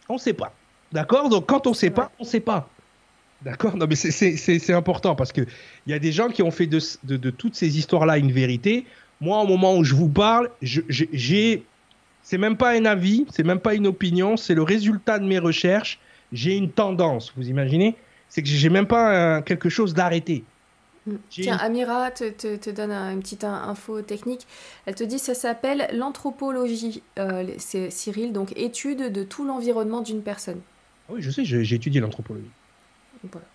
[0.08, 0.52] on ne sait pas.
[0.92, 1.28] D'accord?
[1.28, 2.68] Donc quand on ne sait pas, on ne sait pas.
[3.42, 3.76] D'accord?
[3.76, 5.46] Non, mais c'est- important parce qu'il
[5.86, 8.84] y a des gens qui ont fait de, de- de toutes ces histoires-là une vérité.
[9.20, 11.62] Moi, au moment où je vous parle, j'ai- j'ai.
[12.22, 15.38] C'est même pas un avis, c'est même pas une opinion, c'est le résultat de mes
[15.38, 15.98] recherches.
[16.32, 17.94] J'ai une tendance, vous imaginez?
[18.28, 20.44] C'est que j'ai même pas un- quelque chose d'arrêté.
[21.14, 21.18] Mm.
[21.30, 24.46] Tiens, Amira te, te- te donne un- une petite in- info technique.
[24.86, 30.22] Elle te dit ça s'appelle l'anthropologie, euh, c'est Cyril, donc étude de tout l'environnement d'une
[30.22, 30.60] personne.
[31.08, 32.50] Ah Oui, je sais, j'ai étudié l'anthropologie.
[33.30, 33.46] Voilà.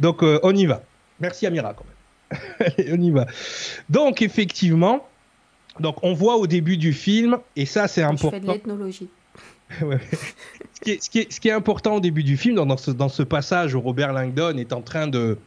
[0.00, 0.82] Donc, euh, on y va.
[1.20, 2.40] Merci Amira, quand même.
[2.78, 3.26] Allez, on y va.
[3.88, 5.06] Donc, effectivement,
[5.80, 8.30] donc on voit au début du film, et ça c'est Je important.
[8.30, 9.08] fais de l'ethnologie.
[9.82, 9.98] Ouais.
[10.74, 12.66] ce, qui est, ce qui est- ce qui est important au début du film, dans,
[12.66, 15.38] dans ce, dans ce passage où Robert Langdon est en train de,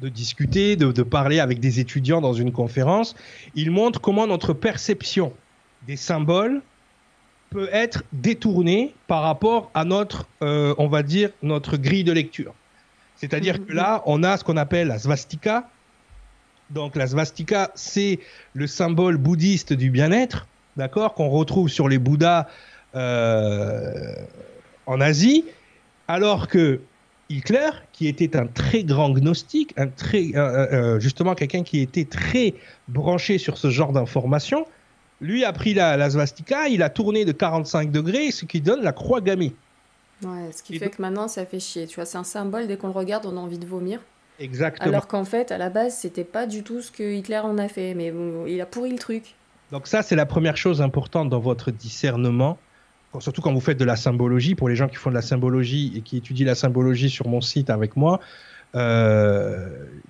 [0.00, 3.14] de discuter, de, de parler avec des étudiants dans une conférence,
[3.54, 5.32] il montre comment notre perception
[5.86, 6.62] des symboles
[7.50, 12.52] peut être détournée par rapport à notre, euh, on va dire, notre grille de lecture.
[13.16, 13.66] C'est-à-dire Mhm.
[13.66, 15.68] que là, on a ce qu'on appelle la svastika.
[16.70, 18.18] Donc la svastika, c'est
[18.54, 22.48] le symbole bouddhiste du bien-être, d'accord, qu'on retrouve sur les Bouddhas
[22.96, 24.14] euh,
[24.86, 25.44] en Asie,
[26.08, 26.80] alors que
[27.30, 32.04] Hitler, qui était un très grand gnostique, un très, euh, euh, justement quelqu'un qui était
[32.04, 32.54] très
[32.88, 34.66] branché sur ce genre d'informations,
[35.20, 38.82] lui a pris la, la svastika, il a tourné de 45 degrés, ce qui donne
[38.82, 39.54] la croix gammée.
[40.22, 41.86] Ouais, ce qui Et fait donc- que maintenant ça fait chier.
[41.86, 44.00] Tu vois, c'est un symbole, dès qu'on le regarde, on a envie de vomir.
[44.40, 44.88] Exactement.
[44.88, 47.68] Alors qu'en fait, à la base, c'était pas du tout ce que Hitler en a
[47.68, 47.94] fait.
[47.94, 49.34] Mais bon, il a pourri le truc.
[49.70, 52.58] Donc ça, c'est la première chose importante dans votre discernement,
[53.20, 54.54] surtout quand vous faites de la symbologie.
[54.54, 57.40] Pour les gens qui font de la symbologie et qui étudient la symbologie sur mon
[57.40, 58.20] site avec moi,
[58.74, 59.68] euh,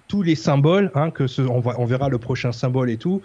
[0.08, 3.20] tous les symboles, hein, que ce- on, va- on verra le prochain symbole et tout,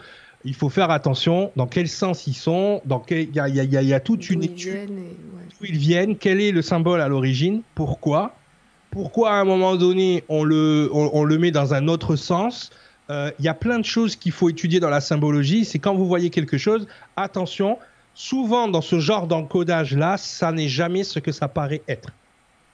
[0.46, 3.86] il faut faire attention dans quel sens ils sont, dans il y a, y, y,
[3.88, 8.36] y a, toute une étude d'où ils viennent, quel est le symbole à l'origine, pourquoi,
[8.92, 12.70] pourquoi à un moment donné on le, on, on le met dans un autre sens.
[13.10, 15.66] Il euh, y a plein de choses qu'il faut étudier dans la symbologie.
[15.66, 16.88] C'est quand vous voyez quelque chose,
[17.18, 17.80] attention,
[18.20, 22.10] souvent dans ce genre d'encodage-là, ça n'est jamais ce que ça paraît être.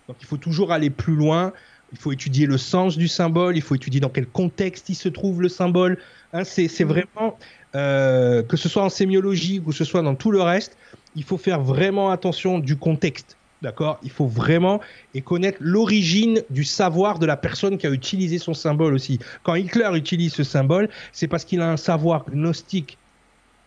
[0.08, 1.53] Donc il faut toujours aller plus loin,
[1.91, 5.08] il faut étudier le sens du symbole, il faut étudier dans quel contexte il se
[5.08, 5.99] trouve le symbole.
[6.34, 7.38] Hein, c'est vraiment,
[7.75, 10.77] euh, que ce soit en sémiologie ou que ce soit dans tout le reste,
[11.15, 13.38] il faut faire vraiment attention du contexte.
[13.62, 13.99] D'accord?
[14.01, 14.81] Il faut vraiment
[15.13, 19.19] et connaître l'origine du savoir de la personne qui a utilisé son symbole aussi.
[19.43, 22.97] Quand Hitler utilise ce symbole, c'est parce qu'il a un savoir gnostique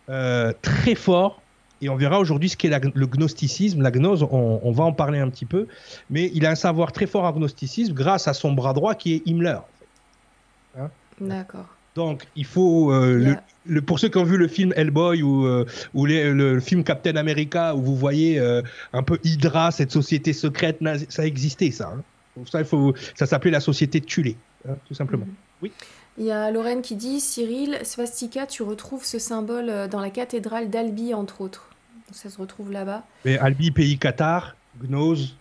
[0.09, 1.41] euh, très fort.
[1.81, 3.81] Et on verra aujourd'hui ce qu'est le gnosticisme.
[3.81, 5.67] La gnose, on, on, va en parler un petit peu.
[6.09, 9.15] Mais il a un savoir très fort en gnosticisme grâce à son bras droit qui
[9.15, 9.55] est Himmler.
[9.55, 10.81] En fait.
[10.81, 10.89] hein?
[11.21, 11.67] D'accord.
[11.95, 12.91] Donc, il faut.
[12.91, 13.43] Euh, yeah.
[13.65, 16.59] le, le, pour ceux qui ont vu le film Hellboy ou, euh, ou les, le,
[16.59, 18.61] film Captain America, où vous voyez euh,
[18.93, 21.93] un peu Hydra, cette société secrète, ça existait, ça.
[21.95, 22.03] Hein.
[22.45, 24.37] Ça, il faut, ça s'appelait la société de Tulé,
[24.67, 25.25] hein, tout simplement.
[25.25, 25.31] Mhm.
[25.31, 25.63] Mm -hmm.
[25.63, 25.71] Oui?
[26.17, 30.69] Il y a Lorraine qui dit Cyril, swastika, tu retrouves ce symbole dans la cathédrale
[30.69, 31.68] d'Albi, entre autres.
[32.13, 33.03] Ça se retrouve là-bas.
[33.25, 35.35] Mais Albi, pays Qatar, Gnose,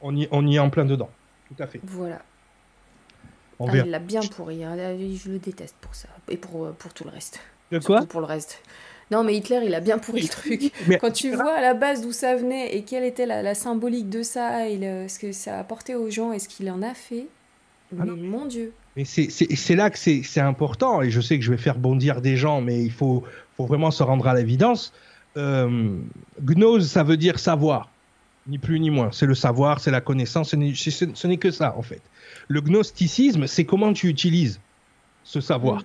[0.00, 1.10] on y, on y est en plein dedans.
[1.48, 1.80] Tout à fait.
[1.84, 2.20] Voilà.
[3.60, 4.64] Ah, il l'a bien pourri.
[4.64, 4.76] Hein.
[4.76, 6.08] Je le déteste pour ça.
[6.28, 7.40] Et pour, euh, pour tout le reste.
[7.72, 7.98] De quoi?
[7.98, 8.62] Surtout pour le reste.
[9.10, 10.72] Non, mais Hitler, il a bien pourri le truc.
[10.86, 13.54] Mais Quand tu vois à la base d'où ça venait et quelle était la, la
[13.54, 16.70] symbolique de ça, et le, ce que ça a apporté aux gens et ce qu'il
[16.70, 17.26] en a fait,
[17.98, 18.72] ah mais mon Dieu.
[18.96, 22.36] Mais c'est là que c'est important, et je sais que je vais faire bondir des
[22.36, 23.24] gens, mais il faut,
[23.56, 24.92] faut vraiment se rendre à l'évidence.
[25.38, 25.98] Euh,
[26.42, 27.90] gnose, ça veut dire savoir,
[28.46, 29.10] ni plus ni moins.
[29.12, 32.02] C'est le savoir, c'est la connaissance, ce n'est que ça, en fait.
[32.48, 34.60] Le gnosticisme, c'est comment tu utilises
[35.22, 35.82] ce savoir.
[35.82, 35.84] Mmh.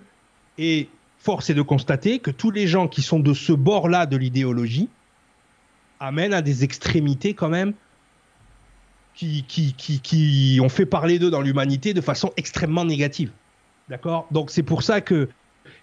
[0.60, 0.90] Et
[1.20, 4.90] force est de constater que tous les gens qui sont de ce bord-là de l'idéologie
[6.00, 7.74] amènent à des extrémités quand même
[9.14, 13.32] qui, qui, qui, qui ont fait parler d'eux dans l'humanité de façon extrêmement négative.
[13.90, 14.28] D'accord?
[14.32, 15.30] Donc c'est pour ça que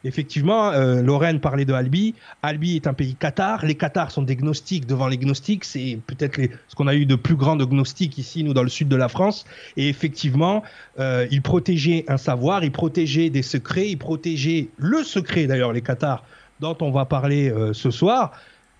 [0.05, 2.14] Effectivement, euh, Lorraine parlait de Albi.
[2.43, 3.64] Albi est un pays Qatar.
[3.66, 5.64] Les Qatars sont des gnostiques devant les gnostiques.
[5.64, 8.69] C'est peut-être ce qu'on a eu de plus grand de gnostiques ici, nous, dans le
[8.69, 9.45] sud de la France.
[9.77, 10.62] Et effectivement,
[10.99, 15.83] euh, ils protégeaient un savoir, ils protégeaient des secrets, ils protégeaient le secret, d'ailleurs, les
[15.83, 16.25] Qatars,
[16.61, 18.33] dont on va parler euh, ce soir.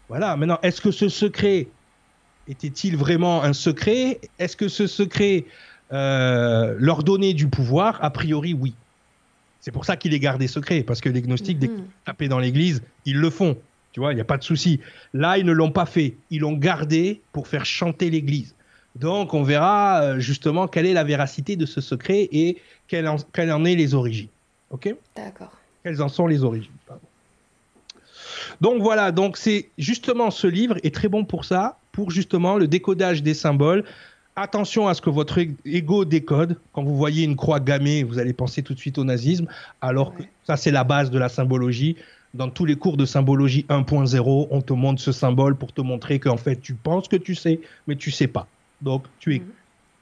[0.09, 0.37] Voilà.
[0.37, 1.69] Maintenant, est-ce que ce secret
[2.49, 4.21] était-il vraiment un secret?
[4.39, 5.45] Est-ce que ce secret
[5.91, 7.99] leur donnait du pouvoir?
[8.01, 8.75] A priori, oui.
[9.61, 11.69] C'est pour ça qu'il est gardé secret, parce que les gnostiques, mm -hmm.
[11.69, 13.57] dès qu'ils tapent dans l'église, ils le font.
[13.93, 14.81] Tu vois, il n'y a pas de souci.
[15.13, 16.15] Là, ils ne l'ont pas fait.
[16.31, 18.55] Ils l'ont gardé pour faire chanter l'église.
[18.97, 23.17] Donc, on verra euh, justement quelle est la véracité de ce secret et quelles en,
[23.33, 24.29] quelle en est les origines.
[24.71, 24.95] OK?
[25.17, 25.53] D'accord.
[25.83, 27.03] Quelles en sont les origines Pardon.
[28.61, 32.69] Donc voilà, donc c'est justement ce livre est très bon pour ça, pour justement le
[32.69, 33.85] décodage des symboles,
[34.37, 36.57] attention à ce que votre ego décode.
[36.73, 39.47] Quand vous voyez une croix gammée, vous allez penser tout de suite au nazisme,
[39.81, 40.19] alors ouais.
[40.19, 41.97] que ça, c'est la base de la symbologie.
[42.33, 46.21] Dans tous les cours de symbologie 1.0, on te montre ce symbole pour te montrer
[46.21, 48.47] qu'en fait, tu penses que tu sais, mais tu sais pas.
[48.83, 49.39] Donc, tu es.
[49.41, 49.45] Mmh.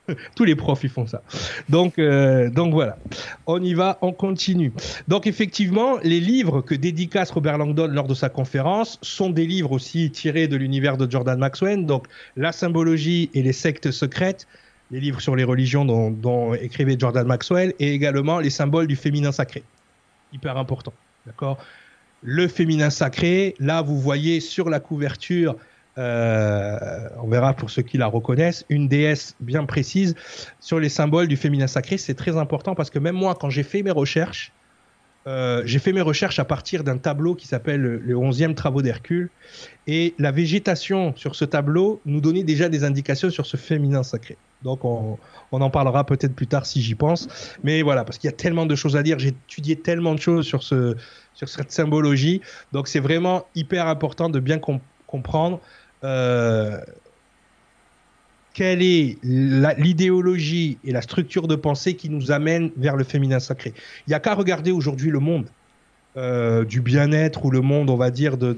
[0.34, 1.22] Tous les profs, ils font ça.
[1.68, 2.98] Donc, euh, donc voilà.
[3.46, 4.72] On y va, on continue.
[5.06, 9.72] Donc, effectivement, les livres que dédicace Robert Langdon lors de sa conférence sont des livres
[9.72, 11.86] aussi tirés de l'univers de Jordan Maxwell.
[11.86, 14.46] Donc, La symbologie et les sectes secrètes,
[14.90, 18.96] les livres sur les religions dont, dont écrivait Jordan Maxwell, et également les symboles du
[18.96, 19.62] féminin sacré.
[20.32, 20.92] Hyper important.
[21.26, 21.58] D'accord?
[22.22, 25.56] Le féminin sacré, là, vous voyez sur la couverture
[25.98, 30.14] euh, on verra pour ceux qui la reconnaissent, une déesse bien précise
[30.60, 31.98] sur les symboles du féminin sacré.
[31.98, 34.52] C'est très important parce que même moi, quand j'ai fait mes recherches,
[35.26, 39.28] euh, j'ai fait mes recherches à partir d'un tableau qui s'appelle le 11e Travaux d'Hercule.
[39.86, 44.38] Et la végétation sur ce tableau nous donnait déjà des indications sur ce féminin sacré.
[44.62, 45.18] Donc on,
[45.52, 47.28] en parlera peut-être plus tard si j'y pense.
[47.62, 49.18] Mais voilà, parce qu'il y a tellement de choses à dire.
[49.18, 50.96] J'ai étudié tellement de choses sur, ce,
[51.34, 52.40] sur cette symbologie.
[52.72, 55.58] Donc c'est vraiment hyper important de bien comp comprendre
[56.04, 56.78] euh,
[58.54, 63.72] quelle est l'idéologie et la structure de pensée qui nous amène vers le féminin sacré?
[64.06, 65.46] Il n'y a qu'à regarder aujourd'hui le monde
[66.16, 68.56] euh, du bien-être ou le monde, on va dire, de,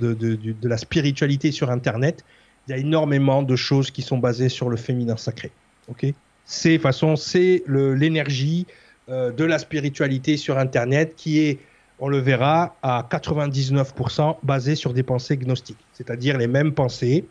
[0.62, 2.24] la spiritualité sur Internet.
[2.66, 5.50] Il y a énormément de choses qui sont basées sur le féminin sacré.
[6.46, 8.66] C'est façon, c'est l'énergie
[9.08, 11.58] euh, de la spiritualité sur Internet qui est
[12.00, 17.26] on le verra, à 99% basé sur des pensées gnostiques, c'est-à-dire les mêmes pensées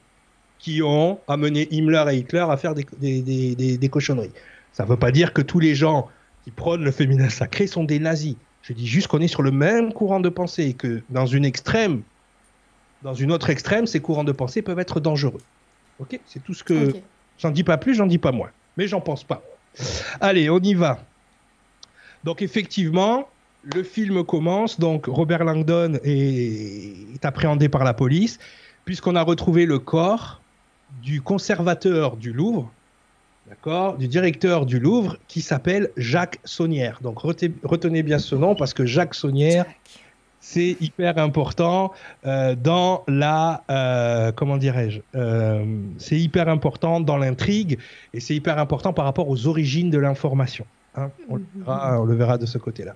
[0.60, 3.22] qui ont amené Himmler et Hitler à faire des, des,
[3.56, 4.32] des, des cochonneries.
[4.74, 6.08] Ça ne veut pas dire que tous les gens
[6.44, 8.36] qui prônent le féminin sacré sont des nazis.
[8.62, 11.46] Je dis juste qu'on est sur le même courant de pensée et que dans une
[11.46, 12.04] extrême,
[13.02, 15.42] dans une autre extrême, ces courants de pensée peuvent être dangereux.
[16.00, 16.20] Ok?
[16.26, 16.94] C'est tout ce que.
[17.40, 18.50] J'en dis pas plus, j'en dis pas moins.
[18.78, 19.42] Mais j'en pense pas.
[20.20, 21.04] Allez, on y va.
[22.26, 23.30] Donc, effectivement,
[23.64, 24.80] le film commence.
[24.80, 28.40] Donc, Robert Langdon est, appréhendé par la police,
[28.86, 30.42] puisqu'on a retrouvé le corps
[31.04, 32.72] du conservateur du Louvre,
[33.48, 37.00] d'accord, du directeur du Louvre, qui s'appelle Jacques Saunière.
[37.02, 39.66] Donc, retenez bien ce nom, parce que Jacques Saunière
[40.42, 41.92] c'est hyper important
[42.26, 45.66] euh, dans la euh, comment dirais-je euh,
[45.98, 47.78] c'est hyper important dans l'intrigue
[48.14, 51.12] et c'est hyper important par rapport aux origines de l'information hein.
[51.30, 52.96] on, on, le verra de ce côté-là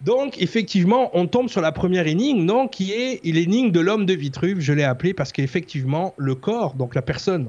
[0.00, 4.14] donc effectivement on tombe sur la première énigme non qui est l'énigme de l'homme de
[4.14, 7.48] Vitruve je l'ai appelé parce qu'effectivement le corps donc la personne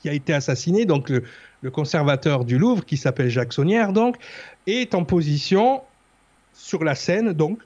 [0.00, 1.22] qui a été assassinée donc le,
[1.72, 4.16] conservateur du Louvre qui s'appelle Jacques Saunière donc
[4.68, 5.82] est en position
[6.52, 7.58] sur la scène donc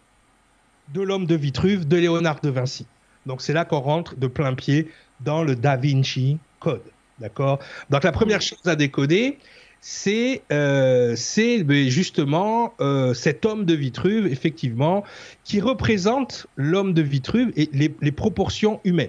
[0.92, 2.86] de l'homme de Vitruve, de Léonard de Vinci.
[3.26, 6.82] Donc c'est là qu'on rentre de plein pied dans le Da Vinci Code.
[7.18, 7.58] D'accord?
[7.90, 9.38] Donc la première chose à décoder,
[9.80, 15.04] c'est euh, justement euh, cet homme de Vitruve, effectivement,
[15.44, 19.08] qui représente l'homme de Vitruve et les, proportions humaines.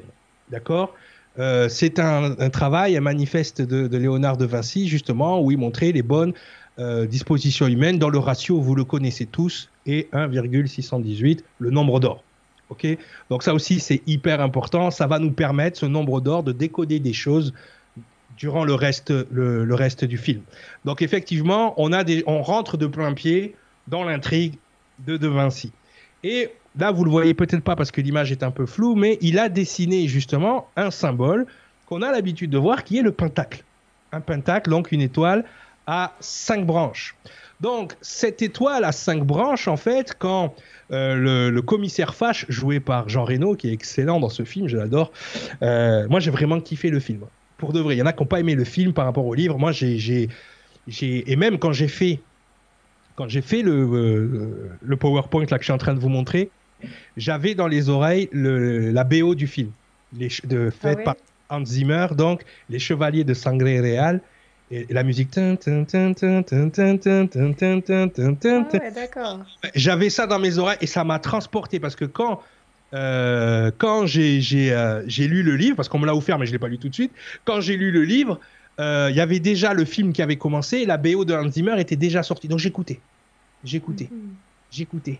[0.50, 0.96] D'accord?
[1.40, 6.04] Euh, C'est un, travail, un manifeste de, Léonard de Vinci, justement, où il montrait les
[6.04, 6.34] bonnes
[7.08, 12.24] dispositions humaines dans le ratio, vous le connaissez tous, et 1,618, le nombre d'or.
[12.72, 12.88] Ok?
[13.30, 14.90] Donc ça aussi, c'est hyper important.
[14.90, 17.54] Ça va nous permettre, ce nombre d'or, de décoder des choses
[18.38, 20.42] durant le reste, du film.
[20.86, 23.56] Donc effectivement, on rentre de plein pied
[23.88, 24.56] dans l'intrigue
[25.06, 25.72] de De Vinci.
[26.24, 29.18] Et là, vous le voyez peut-être pas parce que l'image est un peu floue, mais
[29.22, 31.46] il a dessiné justement un symbole
[31.86, 33.64] qu'on a l'habitude de voir qui est le pentacle.
[34.12, 35.46] Un pentacle, donc une étoile
[35.88, 37.16] à cinq branches.
[37.60, 40.56] Donc, cette étoile à cinq branches, en fait, quand
[40.92, 44.78] euh, le, commissaire Fache, joué par Jean Reno, qui est excellent dans ce film, je
[44.78, 45.12] l'adore,
[45.62, 47.22] euh, moi j'ai vraiment kiffé le film.
[47.62, 47.96] Pour de vrai.
[47.96, 49.58] Il y en a qui n'ont pas aimé le film par rapport au livre.
[49.58, 50.28] Moi, j'ai.
[51.00, 52.20] Et même quand j'ai fait,
[53.16, 56.10] quand j'ai fait le, euh, le PowerPoint là, que je suis en train de vous
[56.10, 56.50] montrer,
[57.18, 59.72] j'avais dans les oreilles le, la BO du film,
[60.18, 61.16] les, de, faite ah par
[61.50, 64.22] Hans Zimmer, donc Les Chevaliers de Sangré Réal
[64.72, 65.30] et, la musique.
[69.76, 72.42] J'avais ça dans mes oreilles et ça m'a transporté parce que quand
[72.94, 74.42] euh, quand j'ai
[74.74, 76.90] euh, lu le livre, parce qu'on me l'a offert mais je l'ai pas lu tout
[76.90, 77.12] de suite,
[77.46, 78.40] quand j'ai lu le livre,
[78.80, 81.50] euh, il y avait déjà le film qui avait commencé, et la BO de Hans
[81.50, 82.48] Zimmer était déjà sortie.
[82.48, 83.00] Donc j'écoutais,
[83.64, 84.10] j'écoutais,
[84.72, 85.20] j'écoutais,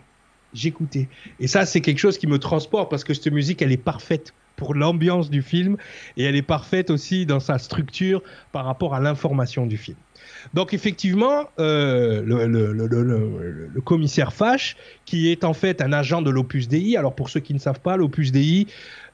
[0.52, 1.08] j'écoutais.
[1.40, 4.34] Et ça, c'est quelque chose qui me transporte parce que cette musique, elle est parfaite
[4.56, 5.76] pour l'ambiance du film
[6.16, 9.96] et elle est parfaite aussi dans sa structure par rapport à l'information du film.
[10.54, 16.96] Donc effectivement, euh, le, commissaire Fache, qui est en fait un agent de l'Opus Dei,
[16.96, 18.66] alors pour ceux qui ne savent pas, l'Opus Dei,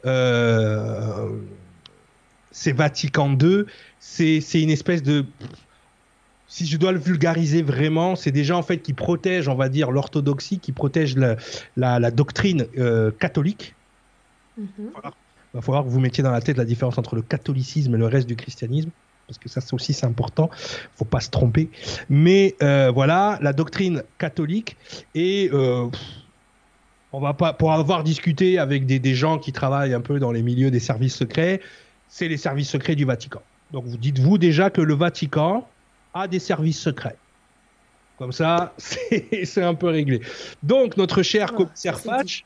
[0.06, 1.28] euh,
[2.50, 3.64] c'est Vatican II,
[3.98, 5.24] c'est une espèce de...
[6.50, 9.68] Si je dois le vulgariser vraiment, c'est des gens en fait qui protègent, on va
[9.68, 11.16] dire, l'orthodoxie, qui protègent
[11.76, 13.74] la, doctrine euh, catholique.
[14.58, 15.12] Mm-hmm
[15.54, 18.06] va falloir que vous mettiez dans la tête la différence entre le catholicisme et le
[18.06, 18.90] reste du christianisme
[19.28, 20.50] parce que ça aussi c'est important,
[20.96, 21.68] faut pas se tromper.
[22.08, 24.76] Mais euh, voilà, la doctrine catholique
[25.14, 25.86] et euh,
[27.12, 30.32] on va pas pour avoir discuté avec des, des, gens qui travaillent un peu dans
[30.32, 31.60] les milieux des services secrets,
[32.08, 33.42] c'est les services secrets du Vatican.
[33.70, 35.68] Donc vous dites-vous déjà que le Vatican
[36.14, 37.16] a des services secrets.
[38.16, 40.22] Comme ça, c'est un peu réglé.
[40.62, 42.44] Donc notre cher commissaire Fatch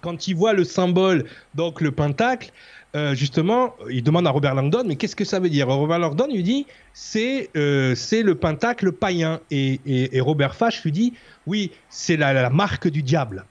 [0.00, 2.52] quand il voit le symbole, donc le pentacle,
[2.96, 5.68] euh, justement, il demande à Robert Langdon, mais qu'est-ce que ça veut dire?
[5.68, 9.40] Robert Langdon lui dit, c'est euh, le pentacle païen.
[9.50, 11.12] Et, Robert Fache lui dit,
[11.46, 13.44] oui, c'est la, marque du diable.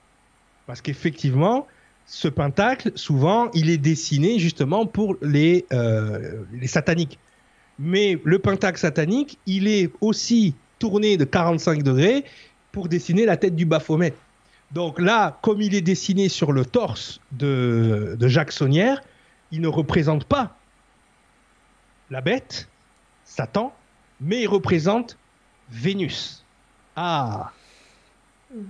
[0.66, 1.68] Parce qu'effectivement,
[2.06, 7.20] ce pentacle, souvent, il est dessiné justement pour les, euh, les sataniques.
[7.80, 12.24] Mais le pentacle satanique, il est aussi tourné de 45 degrés
[12.72, 14.14] pour dessiner la tête du Baphomet.
[14.72, 19.02] Donc là, comme il est dessiné sur le torse de, Jacques Saunière,
[19.52, 20.58] il ne représente pas
[22.10, 22.68] la bête,
[23.24, 23.74] Satan,
[24.22, 25.18] mais il représente
[25.70, 26.44] Vénus.
[26.96, 27.52] Ah
[28.54, 28.64] mhm.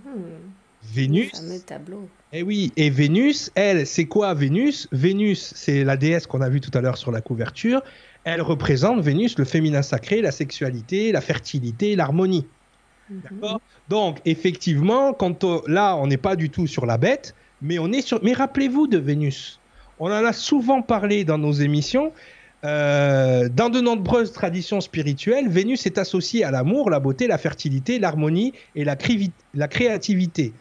[0.84, 1.32] Vénus.
[1.32, 2.10] fameux tableau.
[2.34, 4.88] Eh oui, et Vénus, elle, c'est quoi Vénus?
[4.92, 7.82] Vénus, c'est la déesse qu'on a vue tout à l'heure sur la couverture.
[8.24, 12.46] Elle représente Vénus, le féminin sacré, la sexualité, la fertilité, l'harmonie.
[13.10, 13.58] Mhm.
[13.90, 18.02] Donc, effectivement, quand là, on n'est pas du tout sur la bête, mais on est
[18.02, 18.22] sur.
[18.24, 19.60] Mais rappelez-vous de Vénus.
[20.00, 22.12] On en a souvent parlé dans nos émissions.
[22.64, 28.00] Euh, dans de nombreuses traditions spirituelles, Vénus est associée à l'amour, la beauté, la fertilité,
[28.00, 28.96] l'harmonie et la,
[29.68, 30.54] créativité.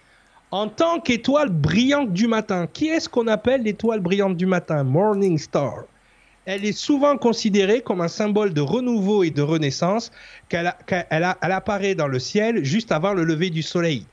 [0.51, 4.85] En tant qu'étoile brillante du matin, qui est-ce qu'on appelle l'étoile brillante du matin?
[4.85, 5.85] Morning Star.
[6.45, 10.13] Elle est souvent considérée comme un symbole de renouveau et de renaissance,
[10.49, 10.73] qu'elle
[11.11, 14.07] elle apparaît dans le ciel juste avant le lever du soleil.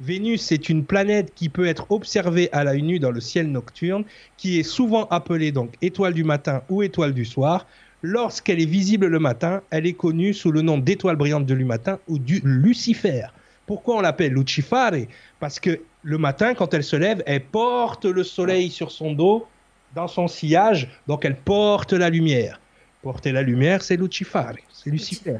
[0.00, 4.04] Vénus est une planète qui peut être observée à la nue dans le ciel nocturne,
[4.36, 7.66] qui est souvent appelée donc étoile du matin ou étoile du soir.
[8.02, 11.98] Lorsqu'elle est visible le matin, elle est connue sous le nom d'étoile brillante du matin
[12.06, 13.26] ou du Lucifer.
[13.66, 14.92] Pourquoi on l'appelle Lucifare
[15.40, 19.48] Parce que le matin, quand elle se lève, elle porte le soleil sur son dos,
[19.96, 22.60] dans son sillage, donc elle porte la lumière.
[23.02, 25.38] Porter la lumière, c'est Lucifare, c'est Lucifer.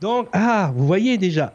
[0.00, 1.54] Donc, ah, vous voyez déjà,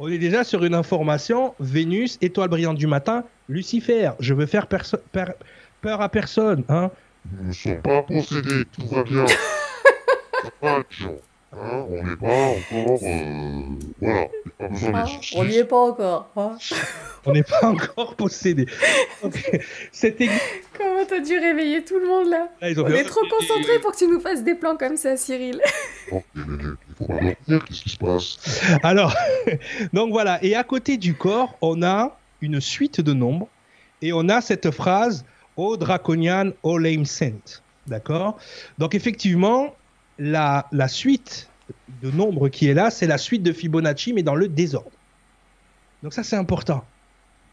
[0.00, 4.12] on est déjà sur une information Vénus, étoile brillante du matin, Lucifer.
[4.18, 6.64] Je veux faire peur à personne.
[6.70, 6.90] Hein.
[7.30, 9.26] Nous ne sommes pas possédés, tout va bien.
[11.52, 13.00] Hein, on n'est pas encore.
[13.02, 13.62] Euh,
[14.00, 16.30] voilà, pas besoin ah, On n'y est pas encore.
[16.36, 16.56] Hein.
[17.26, 18.66] on n'est pas encore possédé.
[19.22, 24.06] Comment t'as dû réveiller tout le monde là, On est trop concentré pour que tu
[24.06, 25.60] nous fasses des plans comme ça, Cyril.
[26.12, 28.38] Oh, il faut pas dire qu'est-ce qui se passe?
[28.82, 29.14] Alors,
[29.92, 30.42] donc voilà.
[30.42, 33.46] Et à côté du corps, on a une suite de nombres
[34.02, 35.24] et on a cette phrase
[35.56, 37.60] O Draconian, O Lame Saint.
[37.86, 38.38] D'accord?
[38.78, 39.72] Donc effectivement,
[40.20, 41.48] la, suite
[42.02, 44.90] de nombres qui est là, c'est la suite de Fibonacci, mais dans le désordre.
[46.02, 46.84] Donc ça, c'est important.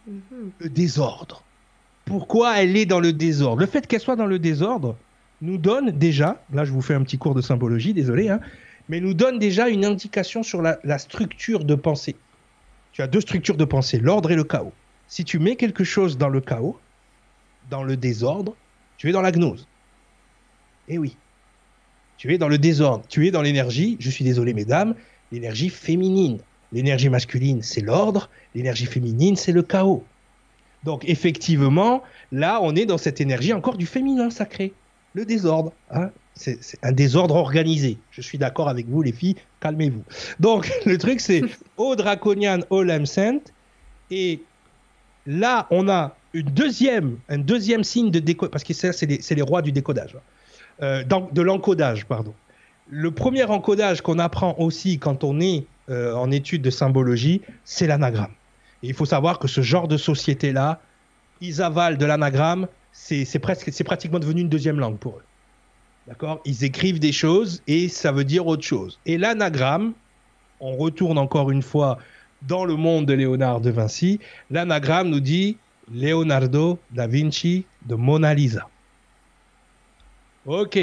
[0.07, 0.51] Mhm.
[0.59, 1.43] Le désordre.
[2.05, 3.61] Pourquoi elle est dans le désordre?
[3.61, 4.95] Le fait qu'elle soit dans le désordre
[5.41, 8.39] nous donne déjà, là je vous fais un petit cours de symbologie, désolé, hein,
[8.89, 12.15] mais nous donne déjà une indication sur la, la structure de pensée.
[12.93, 14.74] Tu as deux structures de pensée, l'ordre et le chaos.
[15.07, 16.80] Si tu mets quelque chose dans le chaos,
[17.70, 18.55] dans le désordre,
[18.97, 19.68] tu es dans la gnose.
[20.88, 21.18] Eh oui.
[22.18, 24.95] Tu es dans le désordre, tu es dans l'énergie, je suis désolé mesdames,
[25.32, 26.39] l'énergie féminine.
[26.74, 30.03] L'énergie masculine, c'est l'ordre, l'énergie féminine, c'est le chaos.
[30.84, 34.74] Donc effectivement, là, on est dans cette énergie encore du féminin sacré,
[35.13, 35.72] le désordre.
[35.91, 36.09] Hein.
[36.36, 37.97] c'est un désordre organisé.
[38.11, 40.03] Je suis d'accord avec vous, les filles, calmez-vous.
[40.39, 41.41] Donc le truc, c'est
[41.78, 43.39] au draconian, au saint.
[44.11, 44.41] Et
[45.26, 49.20] là, on a une deuxième, un deuxième signe de décodage, parce que ça, c'est les,
[49.36, 50.15] les, rois du décodage.
[50.15, 50.22] Hein.
[50.82, 52.34] Euh, de l'encodage, pardon.
[52.90, 57.88] Le premier encodage qu'on apprend aussi quand on est euh, en étude de symbologie, c'est
[57.88, 58.32] l'anagramme.
[58.84, 60.80] Et il faut savoir que ce genre de société-là,
[61.42, 65.24] ils avalent de l'anagramme, c'est presque, c'est pratiquement devenu une deuxième langue pour eux.
[66.08, 66.42] D'accord?
[66.46, 69.00] Ils écrivent des choses et ça veut dire autre chose.
[69.06, 69.94] Et l'anagramme,
[70.60, 71.98] on retourne encore une fois
[72.44, 74.20] dans le monde de Léonard de Vinci,
[74.52, 75.58] l'anagramme nous dit
[75.94, 78.68] Leonardo da Vinci de Mona Lisa.
[80.48, 80.80] Ok.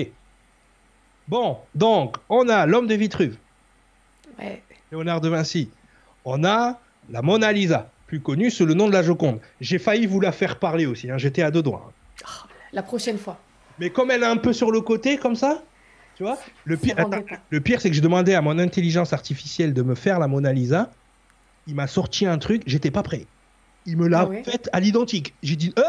[1.26, 3.38] Bon, donc, on a l'homme de Vitruve.
[4.92, 5.70] Léonard de Vinci.
[6.26, 9.40] On a la Mona Lisa, plus connue sous le nom de la Joconde.
[9.62, 11.16] J'ai failli vous la faire parler aussi, hein.
[11.16, 11.92] j'étais à deux doigts.
[12.22, 13.38] Oh, la prochaine fois.
[13.78, 15.62] Mais comme elle est un peu sur le côté, comme ça,
[16.16, 16.96] tu vois, le pire,
[17.50, 20.52] le pire c'est que je demandais à mon intelligence artificielle de me faire la Mona
[20.52, 20.92] Lisa.
[21.66, 23.26] Il m'a sorti un truc, j'étais pas prêt.
[23.86, 25.34] Il me l'a ah fait à l'identique.
[25.42, 25.82] J'ai dit, euh?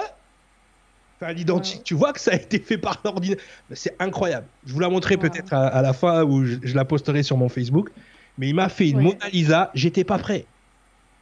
[1.20, 3.44] Enfin, l'identique, tu vois que ça a été fait par l'ordinateur.
[3.72, 4.48] C'est incroyable.
[4.66, 7.90] Je vous la montrerai peut-être à, la fin où je, la posterai sur mon Facebook.
[8.38, 10.46] Mais il m'a fait une Mona Lisa, j'étais pas prêt.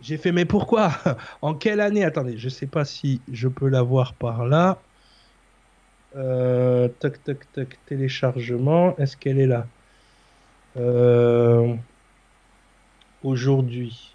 [0.01, 0.91] J'ai fait, mais pourquoi?
[1.41, 2.03] En quelle année?
[2.03, 4.79] Attendez, je sais pas si je peux la voir par là.
[6.15, 8.97] Euh, tac, tac, tac, téléchargement.
[8.97, 9.67] Est-ce qu'elle est là?
[10.77, 11.75] Euh,
[13.23, 14.13] Aujourd'hui.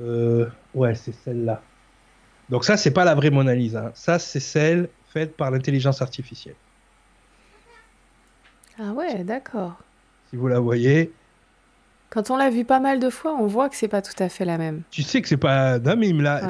[0.00, 1.62] Euh, ouais, c'est celle-là.
[2.48, 3.92] Donc ça, c'est pas la vraie Mona Lisa.
[3.94, 6.54] Ça, c'est celle faite par l'intelligence artificielle.
[8.78, 9.74] Ah ouais, d'accord.
[10.30, 11.12] Si vous la voyez.
[12.10, 14.28] Quand on l'a vu pas mal de fois, on voit que c'est pas tout à
[14.28, 14.82] fait la même.
[14.90, 15.78] Tu sais que c'est pas.
[15.78, 16.42] Non, mais il me l'a.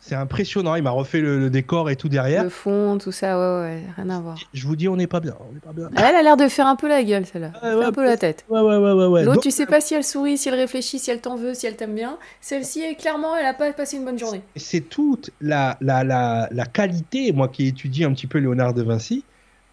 [0.00, 0.74] C'est impressionnant.
[0.76, 2.42] Il m'a refait le, décor et tout derrière.
[2.42, 4.38] Le fond, tout ça, ouais, ouais, rien à voir.
[4.54, 5.34] Je vous dis, on n'est pas bien.
[5.38, 5.90] On pas bien.
[5.96, 7.52] Elle a l'air de faire un peu la gueule, celle-là.
[7.62, 8.44] un peu la tête.
[8.48, 9.24] Ouais, ouais, ouais, ouais.
[9.24, 11.66] L'autre, tu sais pas si elle sourit, si elle réfléchit, si elle t'en veut, si
[11.66, 12.18] elle t'aime bien.
[12.40, 14.42] Celle-ci, clairement, elle a pas passé une bonne journée.
[14.56, 18.82] C'est toute la, la, la, la, qualité, moi qui étudie un petit peu Léonard de
[18.82, 19.24] Vinci,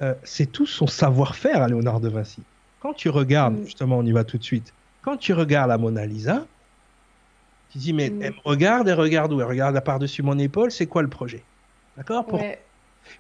[0.02, 2.42] euh, c'est tout son savoir-faire à Léonard de Vinci.
[2.82, 3.66] Quand tu regardes, mm.
[3.66, 4.74] justement, on y va tout de suite.
[5.02, 6.46] Quand tu regardes la Mona Lisa,
[7.72, 8.22] tu dis, mais mm.
[8.22, 9.42] elle me regarde, elle regarde où?
[9.42, 11.44] Elle regarde par-dessus mon épaule, c'est quoi le projet?
[11.96, 12.26] D'accord?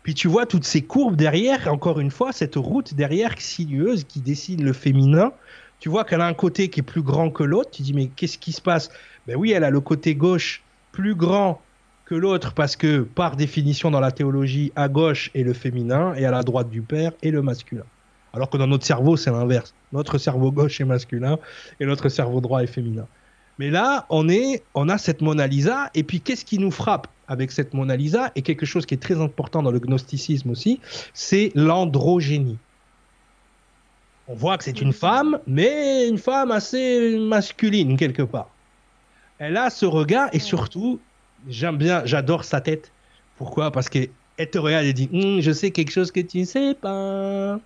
[0.04, 4.20] Puis tu vois toutes ces courbes derrière, encore une fois, cette route derrière sinueuse qui
[4.20, 5.32] dessine le féminin.
[5.80, 7.72] Tu vois qu'elle a un côté qui est plus grand que l'autre.
[7.72, 8.90] Tu dis, mais qu'est-ce qui se passe?
[9.28, 11.62] Ben oui, elle a le côté gauche plus grand
[12.06, 16.26] que l'autre parce que, par définition dans la théologie, à gauche est le féminin et
[16.26, 17.84] à la droite du père est le masculin.
[18.34, 19.74] Alors que dans notre cerveau, c'est l'inverse.
[19.92, 21.38] Notre cerveau gauche est masculin
[21.80, 23.08] et notre cerveau droit est féminin.
[23.60, 27.08] Mais là, on, est, on a cette Mona Lisa, et puis qu'est-ce qui nous frappe
[27.28, 30.80] avec cette Mona Lisa, et quelque chose qui est très important dans le gnosticisme aussi,
[31.14, 32.58] c'est l'androgénie.
[34.28, 38.50] On voit que c'est une femme, mais une femme assez masculine quelque part.
[39.40, 41.00] Elle a ce regard, et surtout,
[41.48, 42.92] j'aime bien, j'adore sa tête.
[43.38, 43.72] Pourquoi?
[43.72, 44.10] Parce qu'elle
[44.52, 47.60] te regarde et dit Hum, Je sais quelque chose que tu ne sais pas.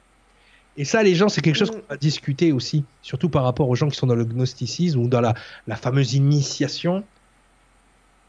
[0.77, 3.75] Et ça, les gens, c'est quelque chose qu'on va discuter aussi, surtout par rapport aux
[3.75, 5.33] gens qui sont dans le gnosticisme ou dans la,
[5.67, 7.03] la fameuse initiation.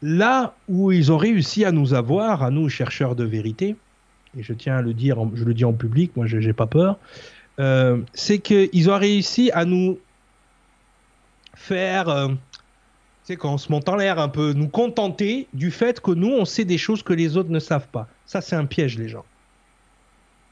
[0.01, 3.77] Là où ils ont réussi à nous avoir, à nous, chercheurs de vérité,
[4.37, 6.67] et je tiens à le dire, je le dis en public, moi, je n'ai pas
[6.67, 6.97] peur,
[7.59, 9.99] euh, c'est qu'ils ont réussi à nous
[11.55, 12.35] faire, euh, tu
[13.23, 16.31] sais, quand on se monte en l'air un peu, nous contenter du fait que nous,
[16.31, 18.07] on sait des choses que les autres ne savent pas.
[18.25, 19.25] Ça, c'est un piège, les gens.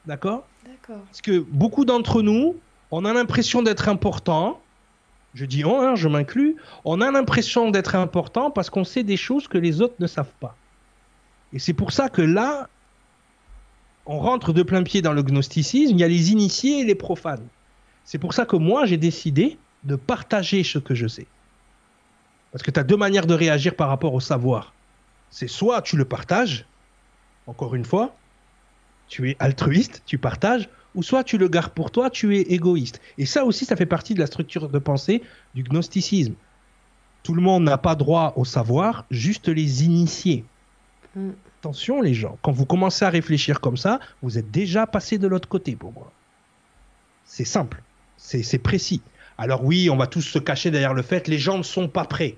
[0.06, 0.46] D'accord.
[0.86, 2.56] Parce que beaucoup d'entre nous,
[2.90, 4.60] on a l'impression d'être important.
[5.34, 6.56] Je dis on, hein, je m'inclus.
[6.84, 10.34] On a l'impression d'être important parce qu'on sait des choses que les autres ne savent
[10.40, 10.56] pas.
[11.52, 12.68] Et c'est pour ça que là,
[14.06, 15.94] on rentre de plein pied dans le gnosticisme.
[15.94, 17.46] Il y a les initiés et les profanes.
[18.04, 21.26] C'est pour ça que moi, j'ai décidé de partager ce que je sais.
[22.50, 24.74] Parce que tu as deux manières de réagir par rapport au savoir.
[25.30, 26.66] C'est soit tu le partages,
[27.46, 28.14] encore une fois,
[29.08, 33.00] tu es altruiste, tu partages, ou soit tu le gardes pour toi, tu es égoïste.
[33.18, 35.22] Et ça aussi, ça fait partie de la structure de pensée
[35.54, 36.34] du gnosticisme.
[37.22, 40.44] Tout le monde n'a pas droit au savoir, juste les initiés.
[41.14, 41.30] Mm.
[41.60, 45.28] Attention les gens, quand vous commencez à réfléchir comme ça, vous êtes déjà passé de
[45.28, 46.10] l'autre côté pour moi.
[47.24, 47.82] C'est simple,
[48.16, 49.00] c'est précis.
[49.38, 52.04] Alors oui, on va tous se cacher derrière le fait les gens ne sont pas
[52.04, 52.36] prêts.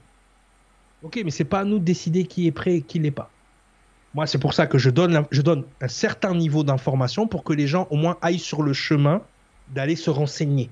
[1.02, 3.30] Ok, mais c'est pas à nous de décider qui est prêt et qui l'est pas.
[4.14, 5.24] Moi, c'est pour ça que je donne,
[5.80, 9.20] un certain niveau d'information pour que les gens au moins aillent sur le chemin
[9.72, 10.70] d'aller se renseigner.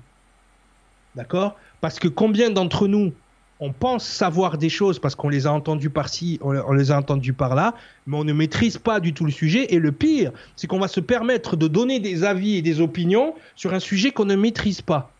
[1.15, 1.55] D'accord?
[1.81, 3.13] Parce que combien d'entre nous,
[3.59, 7.33] on pense savoir des choses parce qu'on les a entendues par-ci, on, les a entendues
[7.33, 7.73] par-là,
[8.07, 9.73] mais on ne maîtrise pas du tout le sujet.
[9.73, 13.35] Et le pire, c'est qu'on va se permettre de donner des avis et des opinions
[13.55, 15.11] sur un sujet qu'on ne maîtrise pas.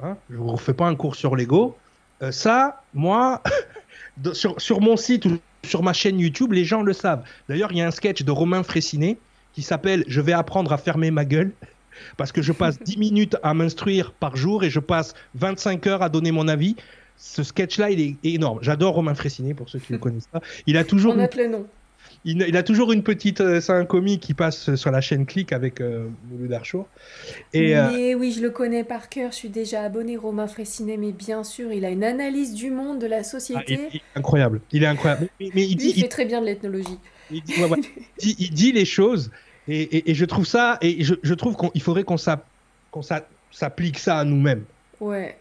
[0.00, 0.16] Hein?
[0.30, 1.76] Je ne vous refais pas un cours sur l'ego.
[2.22, 3.42] Euh, ça, moi,
[4.32, 5.26] sur, sur mon site
[5.64, 7.22] sur ma chaîne YouTube, les gens le savent.
[7.48, 9.18] D'ailleurs, il y a un sketch de Romain Fressinet
[9.52, 11.52] qui s'appelle Je vais apprendre à fermer ma gueule.
[12.16, 16.02] Parce que je passe 10 minutes à m'instruire par jour et je passe 25 heures
[16.02, 16.76] à donner mon avis.
[17.16, 18.60] Ce sketch-là, il est énorme.
[18.62, 20.40] J'adore Romain Fressinet, pour ceux qui ne le connaissent pas.
[20.68, 21.66] Il a toujours On une note le nom.
[22.24, 23.40] Il, il a toujours une petite.
[23.40, 26.88] euh, c'est un comique qui passe sur la chaîne Click avec euh, Mouloud Archour.
[27.52, 29.30] Et euh, Mais oui, je le connais par cœur.
[29.32, 32.98] Je suis déjà abonné Romain Fressinet, mais bien sûr, il a une analyse du monde,
[33.00, 33.78] de la ah, société.
[33.92, 34.60] il, incroyable.
[34.72, 35.28] Il est incroyable.
[35.40, 36.98] Mais, mais il, Lui, dit, il fait très bien de l'ethnologie.
[37.30, 37.78] il- dit- ouais, ouais.
[38.22, 39.30] Il dit- il dit les choses.
[39.68, 40.78] Et, et- et je trouve ça.
[40.80, 42.46] Et je, je trouve qu'il faudrait qu'on s'app-
[42.90, 44.64] qu'on s'a- s'applique ça à nous-mêmes.
[45.00, 45.36] Ouais.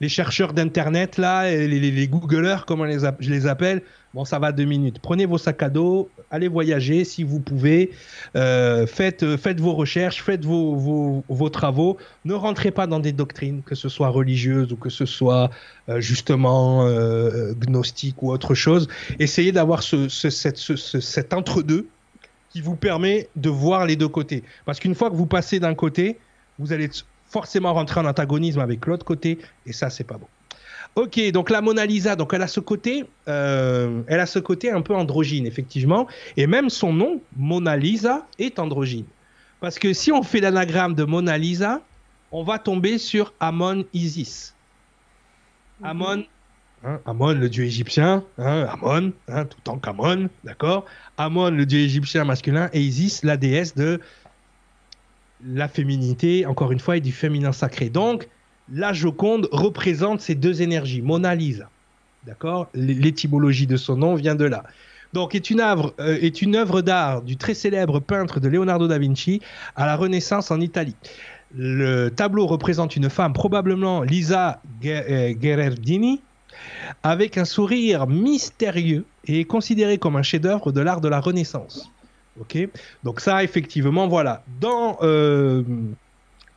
[0.00, 3.82] Les chercheurs d'internet là, les, les, googleurs, comme on les je les appelle,
[4.16, 4.98] bon, ça va deux minutes.
[5.00, 7.90] Prenez vos sacs à dos, allez voyager si vous pouvez,
[8.34, 9.22] euh, faites,
[9.60, 11.98] vos recherches, faites vos, travaux.
[12.24, 15.50] Ne rentrez pas dans des doctrines, que ce soit religieuses ou que ce soit
[15.88, 18.88] euh, justement euh, gnostique ou autre chose.
[19.18, 21.86] Essayez d'avoir cet entre-deux
[22.50, 24.42] qui vous permet de voir les deux côtés.
[24.64, 26.18] Parce qu'une fois que vous passez d'un côté,
[26.58, 26.88] vous allez
[27.28, 30.26] forcément rentrer en antagonisme avec l'autre côté, et ça, c'est pas bon.
[30.94, 34.70] Ok, donc la Mona Lisa, donc elle a ce côté, euh, elle a ce côté
[34.70, 36.06] un peu androgyne, effectivement,
[36.38, 39.04] et même son nom, Mona Lisa, est androgyne.
[39.60, 41.82] Parce que si on fait l'anagramme de Mona Lisa,
[42.32, 44.54] on va tomber sur Amon Isis.
[45.82, 46.24] Amon,
[46.82, 50.86] hein, Amon, le dieu égyptien, hein, Amon, hein, tout en qu'Amon, d'accord?
[51.18, 54.00] Amon, le dieu égyptien masculin, et Isis, la déesse de
[55.44, 57.90] la féminité, encore une fois, et du féminin sacré.
[57.90, 58.28] Donc,
[58.72, 61.70] la Joconde représente ces deux énergies, Mona Lisa.
[62.26, 62.68] D'accord?
[62.74, 64.64] L'étymologie de son nom vient de là.
[65.12, 68.88] Donc, est une œuvre, euh, est une œuvre d'art du très célèbre peintre de Leonardo
[68.88, 69.40] da Vinci
[69.76, 70.96] à la Renaissance en Italie.
[71.54, 76.20] Le tableau représente une femme, probablement Lisa euh, Gherardini,
[77.02, 81.90] avec un sourire mystérieux et est considéré comme un chef-d'œuvre de l'art de la Renaissance.
[82.40, 82.58] Ok,
[83.02, 84.44] donc ça effectivement voilà.
[84.60, 85.62] Dans euh,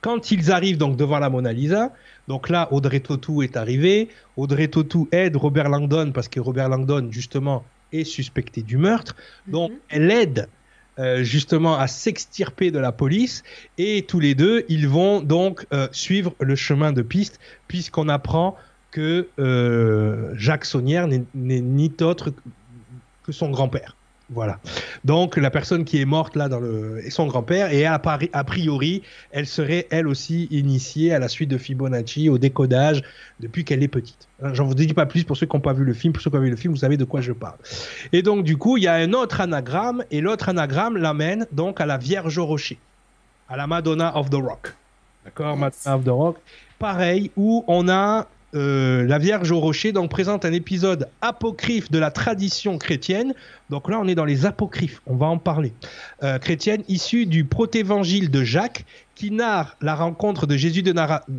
[0.01, 1.93] quand ils arrivent donc devant la Mona Lisa,
[2.27, 4.09] donc là Audrey Tautou est arrivée.
[4.35, 7.63] Audrey Tautou aide Robert Langdon parce que Robert Langdon justement
[7.93, 9.15] est suspecté du meurtre.
[9.47, 9.77] Donc Mhm.
[9.89, 10.49] elle aide
[10.99, 13.43] euh, justement à s'extirper de la police
[13.77, 18.57] et tous les deux ils vont donc euh, suivre le chemin de piste puisqu'on apprend
[18.91, 19.29] que
[20.35, 22.33] Jacques Saunière n'est n'est ni autre
[23.23, 23.95] que son grand-père.
[24.31, 24.59] Voilà.
[25.05, 27.99] Donc la personne qui est morte là dans le est son grand-père et a,
[28.33, 29.01] a priori
[29.31, 33.01] elle serait elle aussi initiée à la suite de Fibonacci au décodage
[33.39, 34.27] depuis qu'elle est petite.
[34.43, 36.13] Hein, J'en vous dis pas plus pour ceux qui n'ont pas vu le film.
[36.13, 37.57] Pour ceux qui ont vu le film, vous savez de quoi je parle.
[38.13, 41.81] Et donc du coup il y a un autre anagramme et l'autre anagramme l'amène donc
[41.81, 42.77] à la Vierge au rocher,
[43.49, 44.75] à la Madonna of the Rock.
[45.25, 46.37] D'accord, Madonna of the Rock.
[46.77, 51.99] Pareil où on a euh, la Vierge au rocher donc présente un épisode apocryphe de
[51.99, 53.33] la tradition chrétienne.
[53.69, 55.73] Donc là, on est dans les apocryphes, on va en parler.
[56.23, 58.85] Euh, chrétienne issue du protévangile de Jacques
[59.15, 60.93] qui narre la rencontre de Jésus de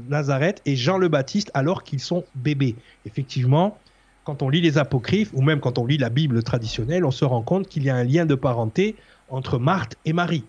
[0.08, 2.76] Nazareth et Jean le Baptiste alors qu'ils sont bébés.
[3.06, 3.78] Effectivement,
[4.24, 7.24] quand on lit les apocryphes ou même quand on lit la Bible traditionnelle, on se
[7.24, 8.94] rend compte qu'il y a un lien de parenté
[9.30, 10.44] entre Marthe et Marie.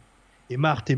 [0.52, 0.92] Et Marthe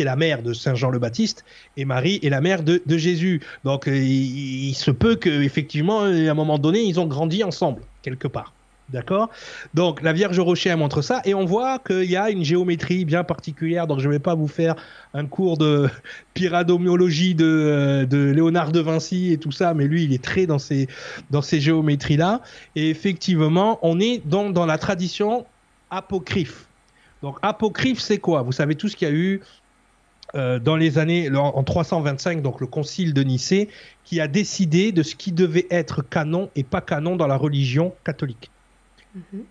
[0.00, 1.44] est, la mère de Saint Jean le Baptiste
[1.76, 3.40] et Marie est la mère de, Jésus.
[3.64, 8.26] Donc euh, il, se peut qu'effectivement, à un moment donné, ils ont grandi ensemble, quelque
[8.26, 8.52] part.
[8.88, 9.30] D'accord?
[9.74, 13.22] Donc la Vierge Rocher montre ça et on voit qu'il y a une géométrie bien
[13.22, 13.86] particulière.
[13.86, 14.74] Donc je ne vais pas vous faire
[15.14, 15.88] un cours de
[16.34, 20.46] pyramiologie de, euh, de Léonard de Vinci et tout ça, mais lui il est très
[20.46, 20.88] dans ces,
[21.30, 22.42] dans ces géométries-là.
[22.74, 25.46] Et effectivement, on est donc dans la tradition
[25.90, 26.65] apocryphe.
[27.22, 28.42] Donc apocryphe c'est quoi?
[28.42, 29.42] Vous savez tout ce qu'il y a eu
[30.34, 33.68] euh, dans les années en en 325, donc le concile de Nicée,
[34.04, 37.94] qui a décidé de ce qui devait être canon et pas canon dans la religion
[38.04, 38.50] catholique.
[39.14, 39.44] Mhm.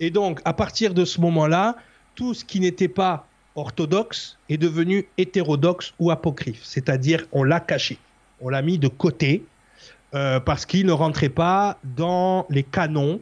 [0.00, 1.76] Et donc, à partir de ce moment-là,
[2.14, 6.60] tout ce qui n'était pas orthodoxe est devenu hétérodoxe ou apocryphe.
[6.64, 7.98] C'est-à-dire, on l'a caché,
[8.40, 9.44] on l'a mis de côté
[10.14, 13.20] euh, parce qu'il ne rentrait pas dans les canons.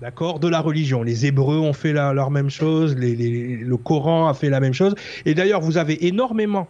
[0.00, 1.02] D'accord, de la religion.
[1.02, 4.94] Les Hébreux ont fait la, leur même chose, le Coran a fait la même chose.
[5.26, 6.68] Et d'ailleurs, vous avez énormément,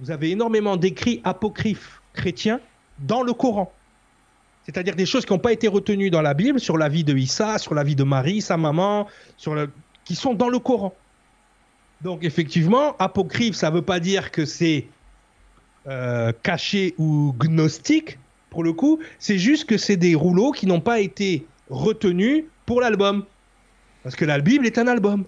[0.00, 2.60] vous avez énormément d'écrits apocryphes chrétiens
[2.98, 3.72] dans le Coran.
[4.64, 7.16] C'est-à-dire des choses qui n'ont pas été retenues dans la Bible, sur la vie de
[7.16, 9.06] Issa, sur la vie de Marie, sa maman,
[10.04, 10.94] qui sont dans le Coran.
[12.02, 14.86] Donc effectivement, apocryphe, ça ne veut pas dire que c'est
[15.86, 18.18] euh, caché ou gnostique,
[18.50, 22.80] pour le coup, c'est juste que c'est des rouleaux qui n'ont pas été retenus pour
[22.80, 23.24] l'album.
[24.02, 25.24] Parce que la Bible est un album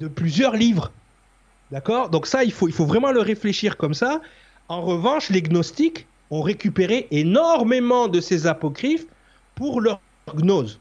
[0.00, 0.92] de plusieurs livres.
[1.70, 2.10] D'accord?
[2.10, 4.20] Donc ça, il faut, il faut vraiment le réfléchir comme ça.
[4.68, 9.06] En revanche, les gnostiques ont récupéré énormément de ces apocryphes
[9.54, 10.00] pour leur
[10.34, 10.78] gnose.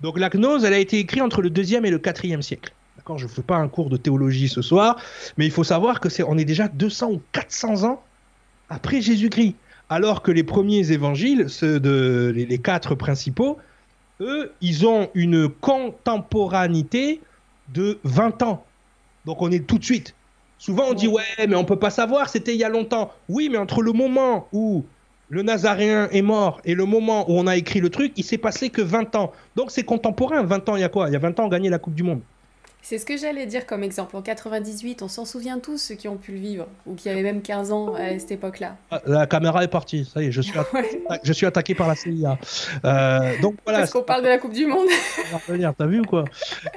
[0.00, 2.72] Donc la gnose, elle a été écrite entre le 2e et le 4e siècle.
[2.96, 3.18] D'accord?
[3.18, 4.96] Je ne fais pas un cours de théologie ce soir,
[5.36, 8.02] mais il faut savoir que c'est on est déjà 200 ou 400 ans
[8.68, 9.54] après Jésus-Christ.
[9.88, 13.58] Alors que les premiers évangiles, ceux de les quatre principaux,
[14.20, 17.20] eux, ils ont une contemporanité
[17.72, 18.64] de 20 ans.
[19.24, 20.14] Donc on est tout de suite.
[20.58, 23.12] Souvent on dit ouais, mais on peut pas savoir, c'était il y a longtemps.
[23.28, 24.84] Oui, mais entre le moment où
[25.30, 28.38] le Nazaréen est mort et le moment où on a écrit le truc, il s'est
[28.38, 29.32] passé que 20 ans.
[29.56, 30.42] Donc c'est contemporain.
[30.42, 31.08] 20 ans, il y a quoi?
[31.08, 32.20] Il y a 20 ans, on gagnait la Coupe du Monde.
[32.82, 34.16] C'est ce que j'allais dire comme exemple.
[34.16, 37.22] En 98, on s'en souvient tous, ceux qui ont pu le vivre, ou qui avaient
[37.22, 38.76] même 15 ans à cette époque-là.
[38.90, 40.04] Ah, La caméra est partie.
[40.12, 40.72] Ça y est, je suis, atta-
[41.10, 42.38] Ouais, je suis attaqué par la CIA.
[42.84, 43.80] Euh, donc voilà.
[43.80, 44.88] parce qu'on parle de la Coupe du Monde.
[44.88, 46.24] ça va revenir, T'as vu ou quoi?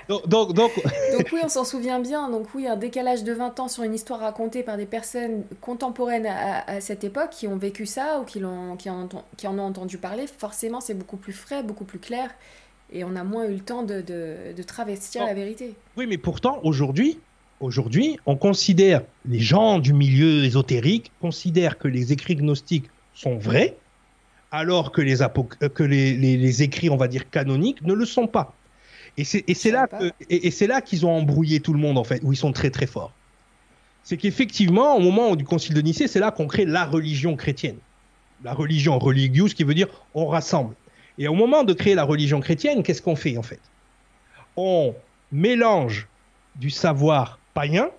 [0.10, 0.72] Donc, donc, donc,
[1.18, 2.30] Donc oui, on s'en souvient bien.
[2.30, 6.28] Donc oui, un décalage de 20 ans sur une histoire racontée par des personnes contemporaines
[6.28, 9.47] à, à cette époque qui ont vécu ça ou qui, l'ont, qui, en, ont- qui
[9.47, 12.30] en ont entendu parler, forcément c'est beaucoup plus frais, beaucoup plus clair.
[12.94, 15.28] Et on a moins eu le temps de, de, de travestir Oh.
[15.28, 15.74] la vérité.
[15.98, 17.18] Oui, mais pourtant, aujourd'hui,
[17.60, 23.76] aujourd'hui, on considère, les gens du milieu ésotérique considèrent que les écrits gnostiques sont vrais,
[24.52, 25.28] alors que les, euh,
[25.74, 28.54] que les, les- les écrits, on va dire, canoniques ne le sont pas.
[29.18, 32.04] Et c'est là, que- et, et c'est là qu'ils ont embrouillé tout le monde, en
[32.04, 33.12] fait, où ils sont très très forts.
[34.04, 37.78] C'est qu'effectivement, au moment du concile de Nicée, c'est là qu'on crée la religion chrétienne.
[38.44, 40.76] La religion religious, qui veut dire on rassemble.
[41.18, 43.59] Et au moment de créer la religion chrétienne, qu'est-ce qu'on fait en fait?
[44.55, 44.95] On
[45.32, 46.07] mélange
[46.55, 47.89] du savoir païen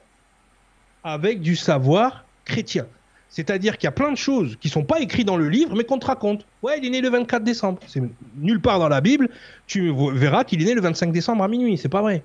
[1.03, 2.87] avec du savoir chrétien.
[3.29, 5.83] C'est-à-dire qu'il y a plein de choses qui sont pas écrites dans le livre, mais
[5.83, 6.47] qu'on te raconte.
[6.63, 7.81] Ouais, il est né le 24 décembre.
[7.89, 8.01] C'est
[8.37, 9.29] nulle part dans la Bible.
[9.67, 11.77] Tu verras qu'il est né le 25 décembre à minuit.
[11.77, 12.23] C'est pas vrai.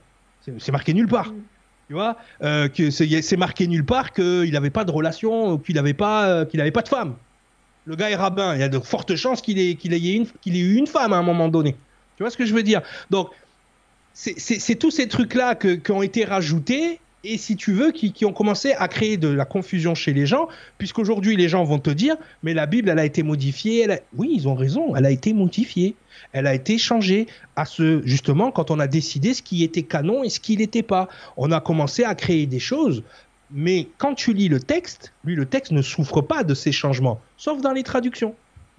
[0.60, 1.32] C'est marqué nulle part.
[1.32, 1.42] Mm.
[1.88, 5.74] Tu vois, euh, que c'est marqué nulle part qu'il n'avait pas de relation, ou qu'il
[5.74, 7.16] n'avait pas, euh, qu'il avait pas de femme.
[7.90, 8.54] Le gars est rabbin.
[8.54, 11.48] Il y a de fortes chances qu'il ait, ait, eu une femme à un moment
[11.48, 11.76] donné.
[12.18, 12.84] Tu vois ce que je veux dire?
[13.10, 13.30] Donc,
[14.14, 18.74] c'est- tous ces trucs-là qui ont été rajoutés et si tu veux, qui, ont commencé
[18.74, 22.54] à créer de la confusion chez les gens, puisqu'aujourd'hui les gens vont te dire, mais
[22.54, 23.88] la Bible, elle a été modifiée.
[24.16, 25.96] Oui, ils ont raison, elle a été modifiée.
[26.32, 27.26] Elle a été changée
[27.56, 30.84] à ce, justement, quand on a décidé ce qui était canon et ce qui n'était
[30.84, 31.10] pas.
[31.38, 33.04] On a commencé à créer des choses,
[33.52, 37.20] mais quand tu lis le texte, lui, le texte ne souffre pas de ces changements,
[37.38, 38.36] sauf dans les traductions.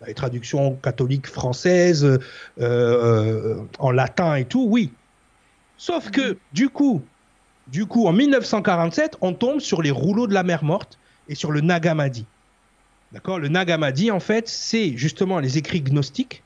[0.06, 2.18] les traductions catholiques françaises, euh,
[2.60, 4.92] euh, en latin et tout, oui.
[5.76, 7.02] Sauf que, du coup,
[7.66, 10.98] du coup, en 1947, on tombe sur les rouleaux de la mer morte
[11.28, 12.26] et sur le Nag Hammadi.
[13.12, 13.38] D'accord?
[13.38, 16.42] Le Nag Hammadi, en fait, c'est justement les écrits gnostiques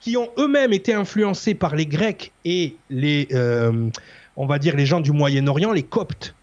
[0.00, 3.90] qui ont eux-mêmes été influencés par les Grecs et les, euh,
[4.36, 6.34] on va dire, les gens du Moyen-Orient, les Coptes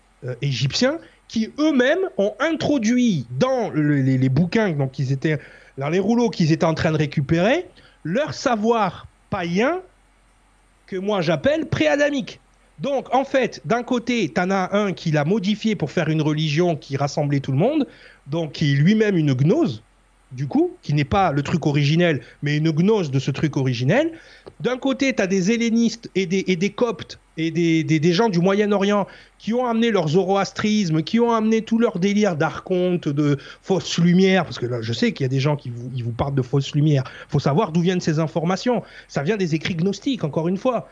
[0.42, 1.00] égyptiens,
[1.32, 4.76] qui eux-mêmes ont introduit dans les, bouquins,
[5.78, 7.68] dans les rouleaux qu'ils étaient en train de récupérer,
[8.04, 9.80] leur savoir païen
[10.88, 12.42] que moi j'appelle préadamique.
[12.80, 16.22] Donc en fait, d'un côté, tu en as un qui l'a modifié pour faire une
[16.22, 17.88] religion qui rassemblait tout le monde,
[18.28, 19.84] donc qui lui-même une gnose,
[20.32, 24.12] du coup, qui n'est pas le truc originel, mais une gnose de ce truc originel.
[24.60, 28.30] D'un côté, tu as des hellénistes et des, et des coptes et des, des, gens
[28.30, 29.08] du Moyen-Orient
[29.38, 34.44] qui ont amené leur zoroastrisme, qui ont amené tout leur délire d'archonte, de fausses lumières,
[34.44, 36.36] parce que là, je sais qu'il y a des gens qui vous, ils vous parlent
[36.36, 37.04] de fausses lumières.
[37.30, 38.84] faut savoir d'où viennent ces informations.
[39.08, 40.88] Ça vient des écrits gnostiques, encore une fois.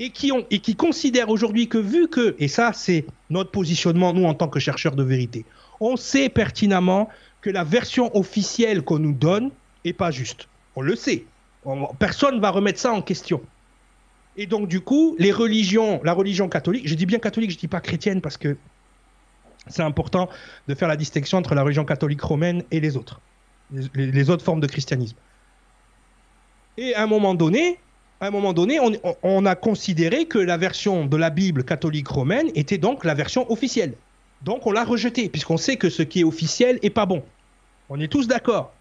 [0.00, 4.12] Et qui, ont, et qui considèrent aujourd'hui que vu que, et ça c'est notre positionnement,
[4.12, 5.44] nous en tant que chercheurs de vérité,
[5.78, 7.08] on sait pertinemment
[7.44, 9.50] que la version officielle qu'on nous donne
[9.84, 10.48] est pas juste.
[10.76, 11.26] On le sait.
[11.98, 13.42] personne va remettre ça en question.
[14.38, 17.68] Et donc, du coup, les religions, la religion catholique, je dis bien catholique, je dis
[17.68, 18.56] pas chrétienne parce que
[19.66, 20.30] c'est important
[20.68, 23.20] de faire la distinction entre la religion catholique romaine et les autres,
[23.94, 25.16] les, autres formes de christianisme.
[26.78, 27.78] Et à un moment donné,
[28.20, 28.92] à un moment donné, on,
[29.22, 33.52] on, a considéré que la version de la Bible catholique romaine était donc la version
[33.52, 33.96] officielle.
[34.42, 37.22] Donc on l'a rejetée, puisqu'on sait que ce qui est officiel est pas bon.
[37.88, 38.72] On est tous d'accord.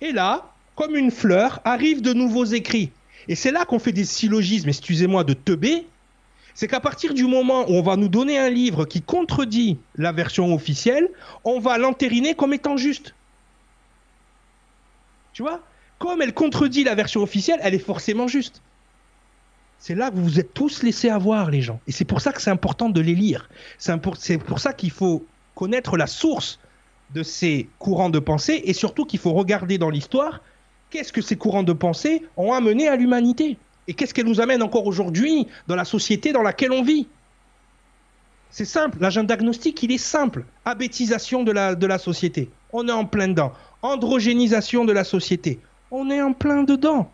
[0.00, 2.90] Et là, comme une fleur, arrivent de nouveaux écrits.
[3.26, 5.86] Et c'est là qu'on fait des syllogismes, excusez-moi, de teubé.
[6.54, 10.12] C'est qu'à partir du moment où on va nous donner un livre qui contredit la
[10.12, 11.08] version officielle,
[11.44, 13.14] on va l'entériner comme étant juste.
[15.32, 15.60] Tu vois?
[15.98, 18.62] Comme elle contredit la version officielle, elle est forcément juste.
[19.78, 21.80] C'est là que vous vous êtes tous laissés avoir, les gens.
[21.86, 23.48] Et c'est pour ça que c'est important de les lire.
[23.78, 25.24] C'est pour ça qu'il faut
[25.54, 26.58] connaître la source
[27.14, 30.40] de ces courants de pensée et surtout qu'il faut regarder dans l'histoire
[30.90, 33.56] qu'est-ce que ces courants de pensée ont amené à l'humanité
[33.86, 37.08] et qu'est-ce qu'elles nous amènent encore aujourd'hui dans la société dans laquelle on vit.
[38.50, 40.44] C'est simple, l'agenda diagnostic, il est simple.
[40.64, 43.52] Abétisation de la, de la société, on est en plein dedans.
[43.82, 45.60] Androgénisation de la société,
[45.90, 47.10] on est en plein dedans.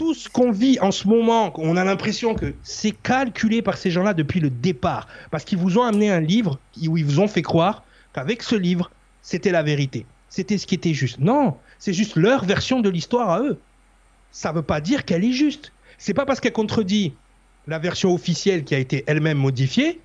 [0.00, 3.90] Tout ce qu'on vit en ce moment, on a l'impression que c'est calculé par ces
[3.90, 5.06] gens-là depuis le départ.
[5.30, 7.84] Parce qu'ils vous ont amené un livre où ils vous ont fait croire
[8.14, 8.90] qu'avec ce livre,
[9.20, 10.06] c'était la vérité.
[10.30, 11.18] C'était ce qui était juste.
[11.18, 13.60] Non, c'est juste leur version de l'histoire à eux.
[14.32, 15.70] Ça ne veut pas dire qu'elle est juste.
[15.98, 17.12] C'est pas parce qu'elle contredit
[17.66, 20.00] la version officielle qui a été elle-même modifiée.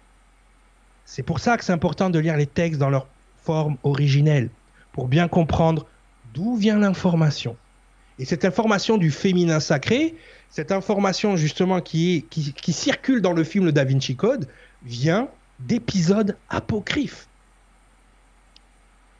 [1.05, 3.07] C'est pour ça que c'est important de lire les textes dans leur
[3.45, 4.49] forme originelle,
[4.91, 5.85] pour bien comprendre
[6.33, 7.55] d'où vient l'information
[8.19, 10.15] et cette information du féminin sacré,
[10.49, 12.25] cette information justement qui,
[12.69, 14.47] circule dans le film Le Da Vinci Code,
[14.83, 15.27] vient
[15.59, 17.27] d'épisodes apocryphes.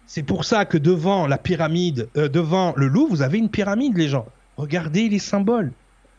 [0.07, 3.97] C'est pour ça que devant la pyramide, euh, devant le Louvre, vous avez une pyramide,
[3.97, 4.27] les gens.
[4.55, 5.71] Regardez les symboles.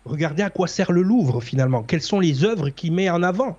[0.05, 1.83] Regardez à quoi sert le Louvre finalement.
[1.83, 3.59] Quelles sont les œuvres qu'il met en avant.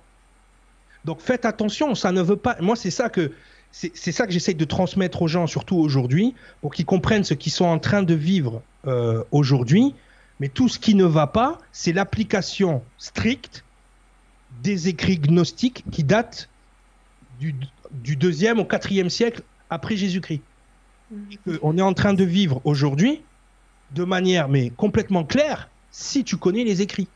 [1.04, 2.56] Donc faites attention, ça ne veut pas.
[2.60, 3.32] Moi, c'est ça que
[3.70, 7.52] c'est ça que j'essaye de transmettre aux gens, surtout aujourd'hui, pour qu'ils comprennent ce qu'ils
[7.52, 9.94] sont en train de vivre euh, aujourd'hui.
[10.40, 13.64] Mais tout ce qui ne va pas, c'est l'application stricte
[14.62, 16.48] des écrits gnostiques qui datent
[17.38, 17.54] du,
[17.92, 20.42] du deuxième au quatrième siècle après Jésus-Christ.
[21.10, 21.56] Mm.
[21.62, 23.22] On est en train de vivre aujourd'hui
[23.94, 27.08] de manière mais complètement claire si tu connais les écrits.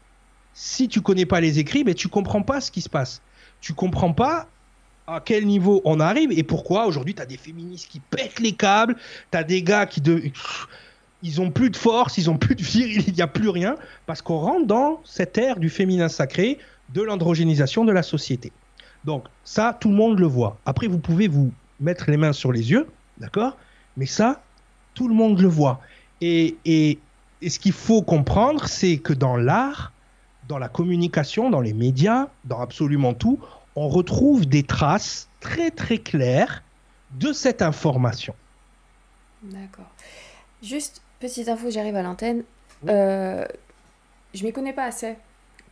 [0.55, 3.23] Si tu connais pas les écrits, mais tu comprends pas ce qui se passe.
[3.61, 4.49] Tu comprends pas
[5.15, 8.53] à quel niveau on arrive et pourquoi aujourd'hui tu as des féministes qui pètent les
[8.53, 8.97] câbles,
[9.31, 10.23] tu as des gars qui de
[11.25, 13.77] ils ont plus de force, ils ont plus de viril, il n'y a plus rien
[14.07, 16.59] parce qu'on rentre dans cette ère du féminin sacré,
[16.93, 18.53] de l'androgénisation de la société.
[19.05, 20.59] Donc ça tout le monde le voit.
[20.67, 22.87] Après vous pouvez vous mettre les mains sur les yeux,
[23.19, 23.57] d'accord?
[23.97, 24.43] Mais ça
[24.95, 25.81] tout le monde le voit.
[26.21, 26.99] Et, et
[27.47, 29.93] ce qu'il faut comprendre, c'est que dans l'art,
[30.49, 33.41] dans la communication, dans les médias, dans absolument tout,
[33.77, 36.63] on retrouve des traces très très claires
[37.13, 38.35] de cette information.
[39.43, 39.91] D'accord.
[40.63, 42.45] Juste petite info, j'arrive à l'antenne.
[42.89, 43.47] Euh,
[44.35, 45.17] je m'y connais pas assez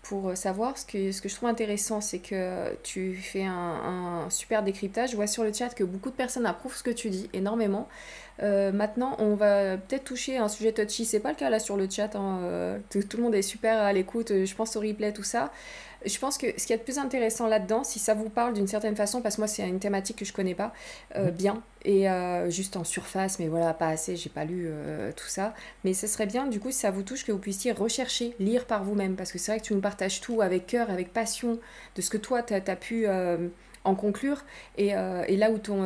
[0.02, 0.76] pour savoir.
[0.76, 5.10] Ce que, ce que je trouve intéressant, c'est que tu fais un, super décryptage.
[5.10, 7.88] Je vois sur le chat que beaucoup de personnes approuvent ce que tu dis, énormément.
[8.42, 11.04] Euh, maintenant, on va peut-être toucher un sujet touchy.
[11.04, 12.14] C'est pas le cas là sur le chat.
[12.16, 14.30] hein, euh, tout, tout le monde est super à l'écoute.
[14.30, 15.52] euh, Je pense au replay, tout ça.
[16.06, 18.66] Je pense que ce qui est le plus intéressant là-dedans, si ça vous parle d'une
[18.66, 20.72] certaine façon, parce que moi c'est une thématique que je connais pas
[21.16, 24.70] euh, bien et euh, juste en surface, mais voilà, pas assez, j'ai pas lu
[25.14, 25.54] tout ça.
[25.84, 28.64] Mais ce serait bien, du coup, si ça vous touche, que vous puissiez rechercher, lire
[28.64, 31.58] par vous-même, parce que c'est vrai que tu nous partages tout avec cœur, avec passion,
[31.96, 33.48] de ce que toi tu as, pu euh,
[33.84, 34.44] en conclure
[34.76, 35.80] et, euh, là où t'ont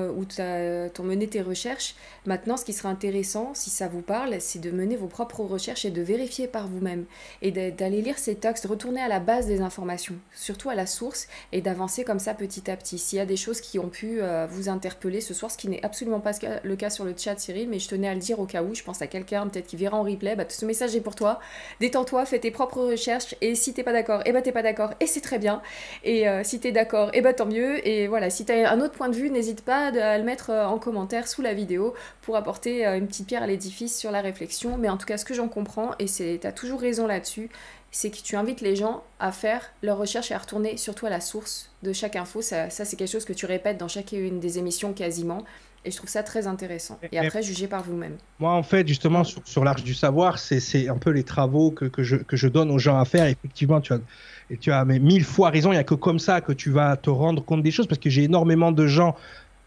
[0.95, 1.95] t'ont mené tes recherches.
[2.26, 5.84] Maintenant, ce qui serait intéressant, si ça vous parle, c'est de mener vos propres recherches
[5.84, 7.05] et de vérifier par vous-même
[7.42, 10.86] et d'a- d'aller lire ces textes, retourner à la base des informations, surtout à la
[10.86, 12.99] source, et d'avancer comme ça petit à petit.
[12.99, 15.68] S'il y a des choses qui ont pu euh, vous interpeller ce soir, ce qui
[15.68, 16.32] n'est absolument pas
[16.62, 18.74] le cas sur le chat, Cyril, mais je tenais à le dire au cas où,
[18.74, 21.40] je pense à quelqu'un peut-être qui verra en replay, bah, ce message est pour toi.
[21.80, 24.95] Détends-toi, fais tes propres recherches, et si t'es pas d'accord, et bah t'es pas d'accord,
[25.01, 25.62] et c'est très bien.
[26.05, 27.84] Et euh, si t'es d'accord, et bah tant mieux.
[27.85, 30.66] Et voilà, si t'as un autre point de vue, n'hésite pas à le mettre euh,
[30.66, 34.22] en commentaire sous la vidéo pour apporter euh, une petite pierre à l'édifice sur la
[34.22, 34.76] réflexion.
[34.78, 37.51] Mais en tout cas, ce que j'en comprends, et c'est t'as toujours raison là-dessus,
[37.91, 41.11] c'est que tu invites les gens à faire leurs recherches et à retourner surtout à
[41.11, 42.43] la source de chaque info.
[42.43, 45.45] Ça, ça, c'est quelque chose que tu répètes dans chacune des émissions quasiment.
[45.87, 46.99] Et je trouve ça très intéressant.
[47.12, 48.16] Et après, juger par vous-même.
[48.39, 51.70] Moi, en fait, justement, sur, sur l'Arche du Savoir, c'est- c'est un peu les travaux
[51.70, 53.26] que, que, je, que je donne aux gens à faire.
[53.26, 53.99] Effectivement, tu as,
[54.51, 55.70] et tu as mais mille fois raison.
[55.70, 58.01] Il n'y a que comme ça que tu vas te rendre compte des choses parce
[58.01, 59.16] que j'ai énormément de gens.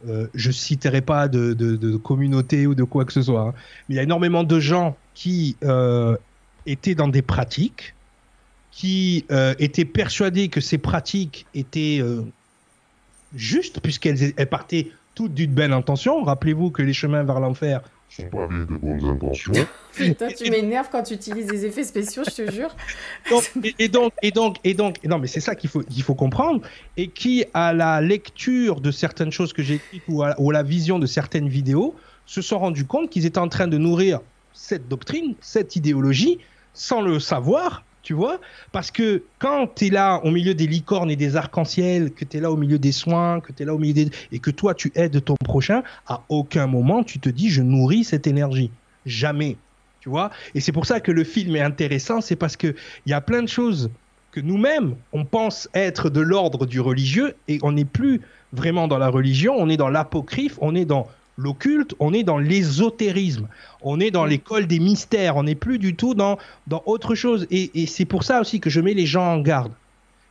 [0.07, 3.53] euh, je citerai pas de, de, communauté ou de quoi que ce soit, hein,
[3.89, 6.15] mais il y a énormément de gens qui euh,
[6.67, 7.95] étaient dans des pratiques,
[8.71, 12.21] qui euh, étaient persuadés que ces pratiques étaient euh,
[13.33, 16.23] justes puisqu'elles elles partaient toutes d'une belle intention.
[16.23, 19.53] Rappelez-vous que les chemins vers l'enfer sont pavés de bonnes intentions.
[19.93, 22.75] Putain, tu m'énerves quand tu utilises des effets spéciaux, je te jure.
[23.29, 25.81] Donc, et, et donc, et donc, et donc, et non, mais c'est ça qu'il faut,
[25.81, 26.61] qu'il faut comprendre.
[26.95, 30.53] Et qui, à la lecture de certaines choses que j'ai écrites ou à, ou à
[30.53, 31.95] la vision de certaines vidéos,
[32.25, 34.19] se sont rendus compte qu'ils étaient en train de nourrir
[34.53, 36.39] cette doctrine, cette idéologie,
[36.73, 38.39] sans le savoir, tu vois.
[38.71, 42.37] Parce que quand tu es là au milieu des licornes et des arcs-en-ciel, que tu
[42.37, 44.09] es là au milieu des soins, que tu es là au milieu des...
[44.31, 48.05] et que toi tu aides ton prochain, à aucun moment tu te dis je nourris
[48.05, 48.71] cette énergie.
[49.05, 49.57] Jamais.
[49.99, 50.31] Tu vois?
[50.55, 52.75] Et c'est pour ça que le film est intéressant, c'est parce qu'il
[53.07, 53.91] y a plein de choses
[54.31, 58.21] que nous-mêmes, on pense être de l'ordre du religieux et on n'est plus
[58.53, 62.37] vraiment dans la religion, on est dans l'apocryphe, on est dans l'occulte, on est dans
[62.37, 63.47] l'ésotérisme,
[63.81, 67.47] on est dans l'école des mystères, on n'est plus du tout dans, dans autre chose.
[67.51, 69.71] Et, et c'est pour ça aussi que je mets les gens en garde.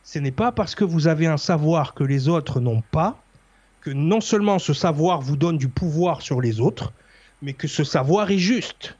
[0.03, 3.21] Ce n'est pas parce que vous avez un savoir que les autres n'ont pas,
[3.81, 6.93] que non seulement ce savoir vous donne du pouvoir sur les autres,
[7.41, 8.95] mais que ce savoir est juste.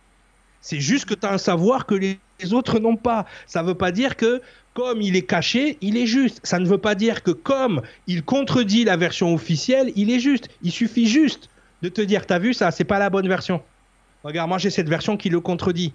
[0.62, 3.26] C'est juste que tu as un savoir que les les autres n'ont pas.
[3.46, 4.42] Ça ne veut pas dire que
[4.74, 6.40] comme il est caché, il est juste.
[6.44, 10.50] Ça ne veut pas dire que comme il contredit la version officielle, il est juste.
[10.62, 11.50] Il suffit juste
[11.82, 13.62] de te dire, t'as vu ça, c'est pas la bonne version.
[14.24, 15.94] Regarde, moi j'ai cette version qui le contredit.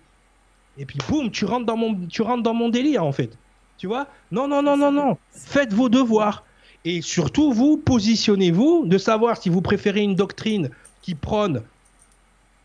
[0.79, 3.37] Et puis boum, tu rentres dans mon, tu rentres dans mon délire en fait.
[3.79, 4.07] Tu vois?
[4.31, 5.19] Non, non, non, non, non.
[5.33, 6.45] Faites vos devoirs.
[6.85, 10.71] Et surtout, vous, positionnez-vous de savoir si vous préférez une doctrine
[11.01, 11.63] qui prône,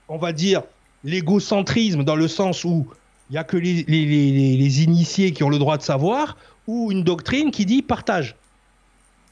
[0.07, 0.63] on va dire,
[1.03, 2.87] l'égocentrisme dans le sens où
[3.29, 7.51] il n'y a que les, initiés qui ont le droit de savoir, ou une doctrine
[7.51, 8.35] qui dit partage.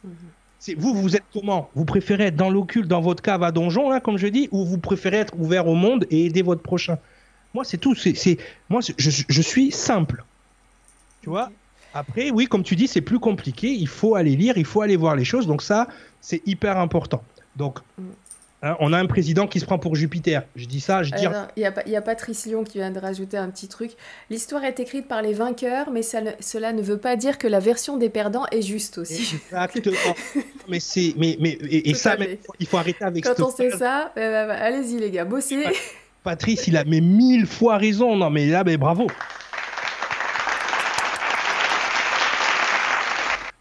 [0.04, 0.10] C'est
[0.74, 1.70] vous, vous êtes comment?
[1.76, 4.66] Vous préférez être dans l'occulte, dans votre cave à donjon, là, comme je dis, ou
[4.66, 6.98] vous préférez être ouvert au monde et aider votre prochain?
[7.54, 7.96] Moi, c'est tout.
[8.70, 10.24] Moi, je, je, suis simple.
[11.22, 11.52] Tu vois?
[11.94, 13.72] Après, oui, comme tu dis, c'est plus compliqué.
[13.72, 15.48] Il faut aller lire, il faut aller voir les choses.
[15.48, 15.88] Donc ça,
[16.20, 17.24] c'est hyper important.
[17.56, 17.80] Donc,
[18.66, 20.42] Hein, on a un président qui se prend pour Jupiter.
[20.56, 21.24] Je dis ça, je dis.
[21.56, 23.92] Il y, y, a Patrice Lyon qui vient de rajouter un petit truc.
[24.32, 27.48] L'histoire est écrite par les vainqueurs, mais ça ne, cela ne veut pas dire que
[27.48, 29.36] la version des perdants est juste aussi.
[29.52, 30.16] Exactement.
[30.68, 33.24] mais c'est, mais, mais et, et ça, même, il faut arrêter avec.
[33.24, 35.64] Quand on sait ça, bah, bah, allez-y les gars, bossez.
[36.24, 38.16] Patrice, il a mais mille fois raison.
[38.16, 39.06] Non, mais là, mais bravo.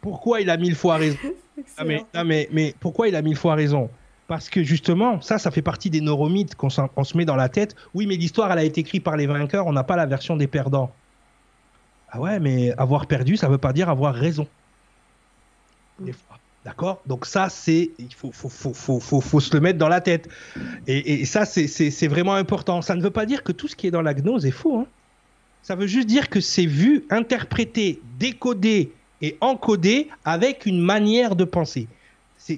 [0.01, 1.19] Pourquoi il a mille fois raison?
[1.77, 3.89] Ah, mais, non, mais, mais pourquoi il a mille fois raison?
[4.27, 7.77] Parce que justement, ça, ça fait partie des neuromythes qu'on se met dans la tête.
[7.93, 10.37] Oui, mais l'histoire, elle a été écrite par les vainqueurs, on n'a pas la version
[10.37, 10.93] des perdants.
[12.11, 14.47] Ah ouais, mais avoir perdu, ça ne veut pas dire avoir raison.
[15.99, 16.39] Des fois.
[16.65, 17.03] D'accord?
[17.07, 17.91] Donc ça, c'est...
[17.99, 20.29] Il faut, faut, faut, faut, faut, faut se le mettre dans la tête.
[20.87, 22.81] Et, et ça, c'est vraiment important.
[22.81, 24.79] Ça ne veut pas dire que tout ce qui est dans la gnose est faux.
[24.79, 24.87] Hein.
[25.63, 31.45] Ça veut juste dire que c'est vu, interprété, décodé et encodé avec une manière de
[31.45, 31.89] penser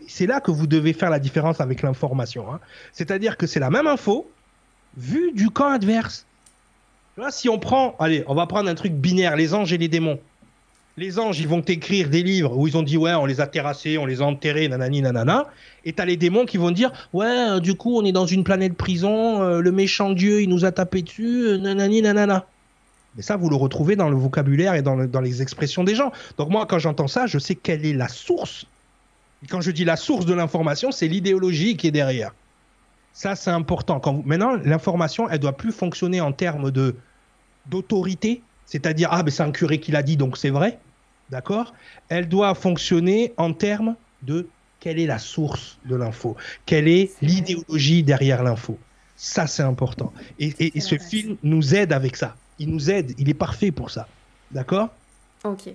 [0.08, 2.52] c'est là que vous devez faire la différence avec l'information.
[2.52, 2.60] Hein.
[2.92, 4.28] C'est-à-dire que c'est la même info
[4.96, 6.26] vue du camp adverse.
[7.16, 9.88] Là, si on prend, allez, on va prendre un truc binaire, les anges et les
[9.88, 10.18] démons.
[10.98, 13.46] Les anges, ils vont t'écrire des livres où ils ont dit ouais, on les a
[13.46, 15.46] terrassés, on les a enterrés, nanani nanana.
[15.84, 18.44] Et t'as les démons qui vont dire ouais, euh, du coup, on est dans une
[18.44, 22.46] planète prison, euh, le méchant dieu, il nous a tapé dessus, euh, nanani nanana.
[23.14, 26.12] Mais ça, vous le retrouvez dans le vocabulaire et dans, dans les expressions des gens.
[26.38, 28.66] Donc moi, quand j'entends ça, je sais quelle est la source.
[29.46, 32.34] Et quand je dis la source de l'information, c'est l'idéologie qui est derrière.
[33.12, 34.00] Ça, c'est important.
[34.00, 36.96] Quand vous- Maintenant, l'information, elle doit plus fonctionner en termes de
[37.66, 40.80] d'autorité, c'est-à-dire ah, ben c'est un curé qui l'a dit, donc c'est vrai,
[41.30, 41.74] d'accord?
[42.08, 44.48] Elle doit fonctionner en termes de
[44.80, 48.78] quelle est la source de l'info, quelle est l'idéologie derrière l'info.
[49.14, 50.12] Ça, c'est important.
[50.40, 52.34] Et, et- ce film nous aide avec ça.
[52.58, 54.08] Il nous aide, il est parfait pour ça.
[54.50, 54.88] D'accord?
[55.44, 55.68] Ok.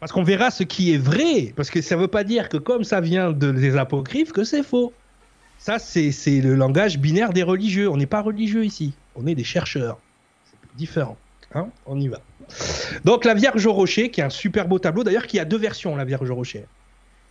[0.00, 1.52] Parce qu'on verra ce qui est vrai.
[1.56, 4.44] Parce que ça ne veut pas dire que comme ça vient de, des apocryphes, que
[4.44, 4.92] c'est faux.
[5.58, 7.88] Ça, c'est le langage binaire des religieux.
[7.90, 8.92] On n'est pas religieux ici.
[9.14, 9.98] On est des chercheurs.
[10.44, 11.16] C'est différent.
[11.54, 12.20] Hein On y va.
[13.04, 15.02] Donc, la Vierge au Rocher, qui est un super beau tableau.
[15.02, 16.66] D'ailleurs, qui a deux versions, la Vierge au Rocher.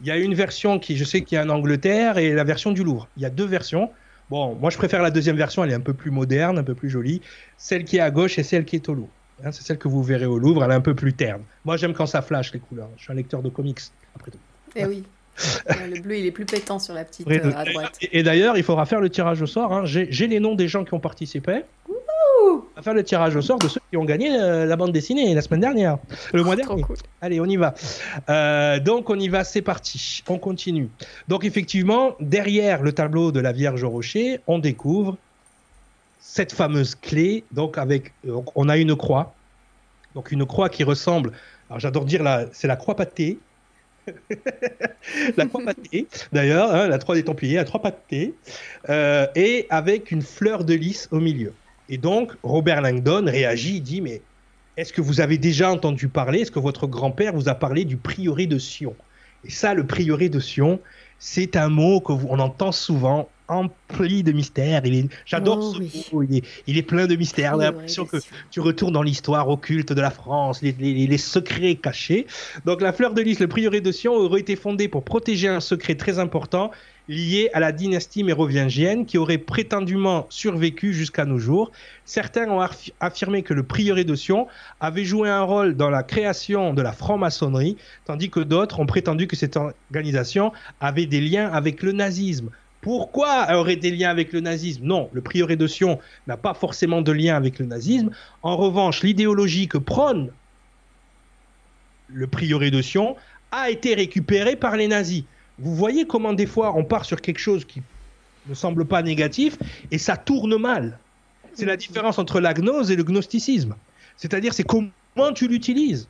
[0.01, 2.43] Il y a une version qui, je sais qu'il y a en Angleterre, et la
[2.43, 3.07] version du Louvre.
[3.15, 3.91] Il y a deux versions.
[4.29, 5.63] Bon, moi, je préfère la deuxième version.
[5.63, 7.21] Elle est un peu plus moderne, un peu plus jolie.
[7.57, 9.09] Celle qui est à gauche et celle qui est au Louvre.
[9.43, 10.63] Hein, c'est celle que vous verrez au Louvre.
[10.63, 11.41] Elle est un peu plus terne.
[11.65, 12.89] Moi, j'aime quand ça flash les couleurs.
[12.97, 13.79] Je suis un lecteur de comics,
[14.15, 14.37] après tout.
[14.75, 15.03] Eh oui.
[15.93, 17.97] Le bleu, il est plus pétant sur la petite euh, à droite.
[18.01, 19.73] Et, et d'ailleurs, il faudra faire le tirage au sort.
[19.73, 19.81] hein.
[19.85, 21.63] J'ai les noms des gens qui ont participé.
[22.47, 24.91] On va faire le tirage au sort de ceux qui ont gagné euh, la bande
[24.93, 25.97] dessinée la semaine dernière.
[26.33, 26.83] Le mois Trop dernier.
[26.83, 26.95] cool.
[27.21, 27.73] Allez, on y va.
[28.29, 30.23] Euh, donc, on y va, c'est parti.
[30.29, 30.89] On continue.
[31.27, 35.17] Donc, effectivement, derrière le tableau de la Vierge au Rocher, on découvre
[36.35, 37.45] cette fameuse clé.
[37.53, 38.11] Donc, avec,
[38.55, 39.33] on a une croix.
[40.15, 41.31] Donc, une croix qui ressemble.
[41.69, 42.21] Alors, j'adore dire,
[42.51, 43.39] c'est la croix pâtée.
[45.37, 48.33] la croix pâtée, d'ailleurs, hein, la croix des Templiers, la croix pâtée,
[48.89, 51.53] euh, et avec une fleur de lys au milieu.
[51.87, 54.21] Et donc, Robert Langdon réagit, il dit Mais
[54.75, 57.95] est-ce que vous avez déjà entendu parler, est-ce que votre grand-père vous a parlé du
[57.95, 58.93] prieuré de Sion?
[59.45, 60.81] Et ça, le prieuré de Sion,
[61.19, 64.31] c'est un mot que vous- on entend souvent, empli de
[64.95, 66.05] est- J'adore Oh ce oui.
[66.11, 67.53] mot, il est, il est plein de mystères.
[67.55, 68.31] On a l'impression ouais, que sûr.
[68.49, 72.25] tu retournes dans l'histoire occulte de la France, les, les- les secrets cachés.
[72.65, 75.59] Donc la fleur de lys, le prieuré de Sion, aurait été fondé pour protéger un
[75.59, 76.71] secret très important
[77.07, 81.71] lié à la dynastie mérovingienne qui aurait prétendument survécu jusqu'à nos jours.
[82.05, 84.47] Certains ont affi- affirmé que le prieuré de Sion
[84.79, 89.27] avait joué un rôle dans la création de la franc-maçonnerie, tandis que d'autres ont prétendu
[89.27, 92.49] que cette organisation avait des liens avec le nazisme.
[92.81, 94.85] Pourquoi elle aurait des liens avec le nazisme?
[94.85, 98.11] Non, le prieuré de Sion n'a pas forcément de lien avec le nazisme.
[98.43, 100.31] En revanche, l'idéologie que prône
[102.09, 103.15] le prieuré de Sion
[103.51, 105.23] a été récupérée par les nazis.
[105.59, 107.81] Vous voyez comment des fois on part sur quelque chose qui
[108.47, 109.57] ne semble pas négatif
[109.91, 110.99] et ça tourne mal.
[111.53, 113.75] C'est la différence entre la gnose et le gnosticisme.
[114.17, 114.91] C'est-à-dire c'est comment
[115.33, 116.07] tu l'utilises,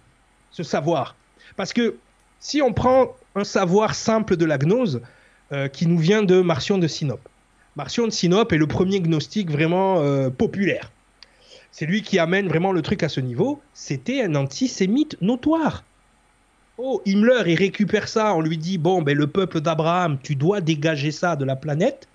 [0.51, 1.15] ce savoir.
[1.55, 1.97] Parce que
[2.39, 5.01] si on prend un savoir simple de la gnose
[5.51, 7.29] euh, qui nous vient de Marcion de Sinope.
[7.75, 10.91] Marcion de Sinope est le premier gnostique vraiment euh, populaire.
[11.71, 13.61] C'est lui qui amène vraiment le truc à ce niveau.
[13.73, 15.83] C'était un antisémite notoire.
[16.77, 18.35] Oh, Himmler, il récupère ça.
[18.35, 22.07] On lui dit Bon, ben, le peuple d'Abraham, tu dois dégager ça de la planète.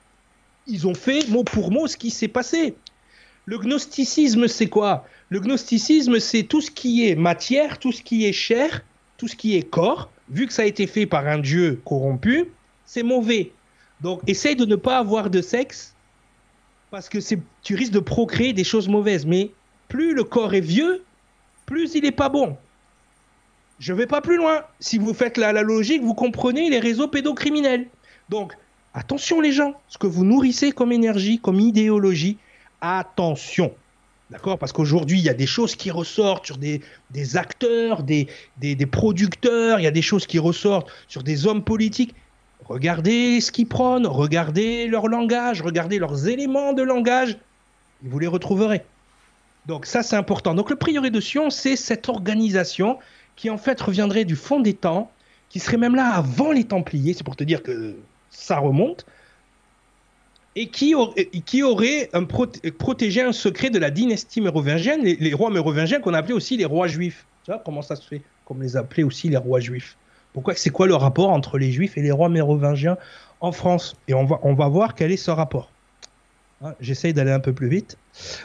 [0.66, 2.74] Ils ont fait mot pour mot ce qui s'est passé.
[3.46, 5.06] Le gnosticisme, c'est quoi?
[5.30, 8.84] Le gnosticisme, c'est tout ce qui est matière, tout ce qui est chair,
[9.16, 10.10] tout ce qui est corps.
[10.28, 12.52] Vu que ça a été fait par un dieu corrompu,
[12.84, 13.52] c'est mauvais.
[14.02, 15.94] Donc, essaye de ne pas avoir de sexe
[16.90, 17.18] parce que
[17.62, 19.24] tu risques de procréer des choses mauvaises.
[19.24, 19.50] Mais
[19.88, 21.02] plus le corps est vieux,
[21.66, 22.56] plus il n'est pas bon.
[23.80, 24.62] Je vais pas plus loin.
[24.78, 27.86] Si vous faites la, logique, vous comprenez les réseaux pédocriminels.
[28.28, 28.52] Donc,
[28.92, 32.36] attention les gens, ce que vous nourrissez comme énergie, comme idéologie,
[32.82, 33.72] attention.
[34.30, 34.58] D'accord?
[34.58, 36.82] Parce qu'aujourd'hui, il y a des choses qui ressortent sur des,
[37.36, 38.28] acteurs, des,
[38.92, 42.14] producteurs, il y a des choses qui ressortent sur des hommes politiques.
[42.66, 47.38] Regardez ce qu'ils prônent, regardez leur langage, regardez leurs éléments de langage,
[48.02, 48.82] vous les retrouverez.
[49.66, 50.54] Donc ça, c'est important.
[50.54, 52.98] Donc le prieuré de Sion, c'est cette organisation
[53.40, 55.10] qui en fait reviendrait du fond des temps,
[55.48, 57.96] qui serait même là avant les Templiers, c'est pour te dire que
[58.28, 59.06] ça remonte,
[60.56, 62.10] et qui, aurait
[62.78, 66.86] protégé un secret de la dynastie mérovingienne, les, rois mérovingiens qu'on appelait aussi les rois
[66.86, 67.24] juifs.
[67.44, 69.96] Tu vois comment ça se fait Comme les appelait aussi les rois juifs.
[70.34, 72.98] Pourquoi C'est quoi le rapport entre les juifs et les rois mérovingiens
[73.40, 73.96] en France?
[74.06, 75.70] Et on va voir quel est ce rapport.
[76.62, 77.96] Hein, J'essaye d'aller un peu plus vite.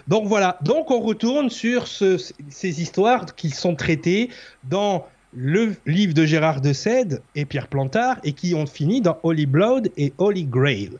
[0.08, 2.18] Donc voilà, donc on retourne sur ce-
[2.50, 4.30] ces histoires qui sont traitées
[4.64, 5.06] dans
[5.38, 9.46] le livre de Gérard de Sède et Pierre Plantard et qui ont fini dans Holy
[9.46, 10.92] Blood et Holy Grail.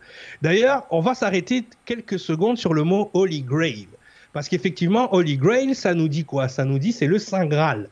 [0.42, 3.88] D'ailleurs, on va s'arrêter quelques secondes sur le mot Holy Grail.
[4.34, 6.50] Parce qu'effectivement, Holy Grail, ça nous dit quoi?
[6.50, 7.88] Ça nous dit c'est le Saint Graal.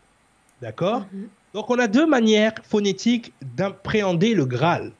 [0.61, 1.05] D'accord?
[1.13, 1.27] Mhm.
[1.53, 4.91] Donc on a deux manières phonétiques d'appréhender le Graal.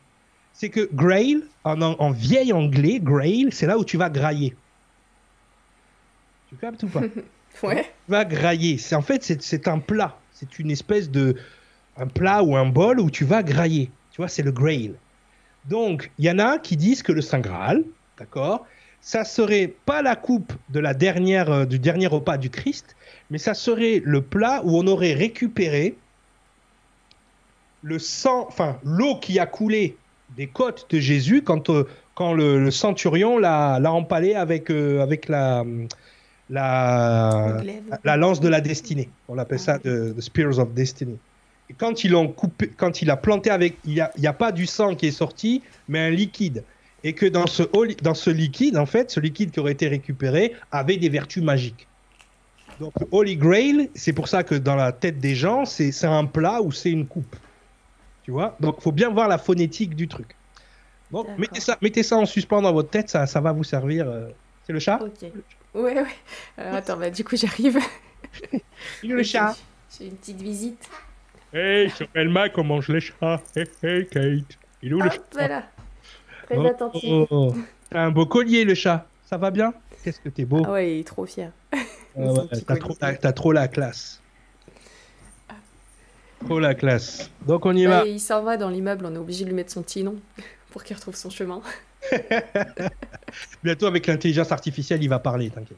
[0.54, 4.56] C'est que Grail, en, en- vieil anglais, Grail, c'est là où tu vas grailler.
[6.50, 7.02] Tu captes ou pas?
[7.62, 7.84] Ouais.
[8.06, 8.80] Tu vas grailler.
[8.80, 10.18] C'est en fait c'est, c'est un plat.
[10.32, 11.36] C'est une espèce de
[11.98, 13.92] un plat ou un bol où tu vas grailler.
[14.12, 14.96] Tu vois, c'est le Grail.
[15.66, 17.84] Donc il y en a qui disent que le Saint Graal,
[18.18, 18.66] d'accord,
[19.02, 22.96] ça serait pas la coupe de la dernière euh, du dernier repas du Christ,
[23.30, 25.96] mais ça serait le plat où on aurait récupéré
[27.84, 29.96] le sang, enfin l'eau qui a coulé
[30.36, 35.30] des côtes de Jésus quand, euh, quand le, le centurion l'a, empalé avec, euh, avec
[35.30, 35.64] la,
[36.50, 39.10] lance de la destinée.
[39.28, 41.18] On appelle ça the, the Spears of Destiny.
[41.70, 44.66] Et quand ils l'ont coupé, quand il a planté avec, il n'y a, pas du
[44.66, 46.64] sang qui est sorti, mais un liquide.
[47.06, 47.64] Et que dans ce,
[48.02, 51.88] dans ce liquide, en fait, ce liquide qui aurait été récupéré avait des vertus magiques.
[52.80, 56.62] Donc, Holy Grail, c'est pour ça que dans la tête des gens, c'est un plat
[56.62, 57.36] ou c'est une coupe.
[58.24, 58.56] Tu vois?
[58.60, 60.36] Donc, faut bien voir la phonétique du truc.
[61.12, 64.10] Donc, mettez ça, mettez ça en suspens dans votre tête, ça, ça va vous servir.
[64.10, 64.30] euh.
[64.66, 65.00] C'est le chat?
[65.02, 65.30] Ok.
[65.76, 66.06] Ouais, ouais.
[66.58, 67.80] Alors attends, bah du coup j'arrive.
[69.04, 69.56] Il est le chat.
[70.00, 70.90] J'ai une petite visite.
[71.54, 73.42] Hey, sur Elma, comment mange les chats?
[73.56, 74.58] Hey, hey, Kate.
[74.82, 75.20] Il est où le chat?
[75.34, 75.64] voilà.
[76.46, 77.28] Très Oh, attentif.
[77.30, 77.54] oh.
[77.90, 79.06] T'as un beau collier, le chat.
[79.26, 79.74] Ça va bien?
[80.04, 80.64] Qu'est-ce que t'es beau.
[80.66, 81.52] Ah ouais, il est trop fier.
[81.74, 81.78] Ah
[82.18, 84.22] ouais, trop, t'as trop la classe.
[86.46, 87.30] Trop la classe.
[87.48, 88.06] Donc on y va.
[88.06, 90.16] il s'en va dans l'immeuble, on est obligé de lui mettre son petit nom
[90.72, 91.62] pour qu'il retrouve son chemin.
[93.64, 95.78] Bientôt avec l'intelligence artificielle, il va parler, t'inquiète.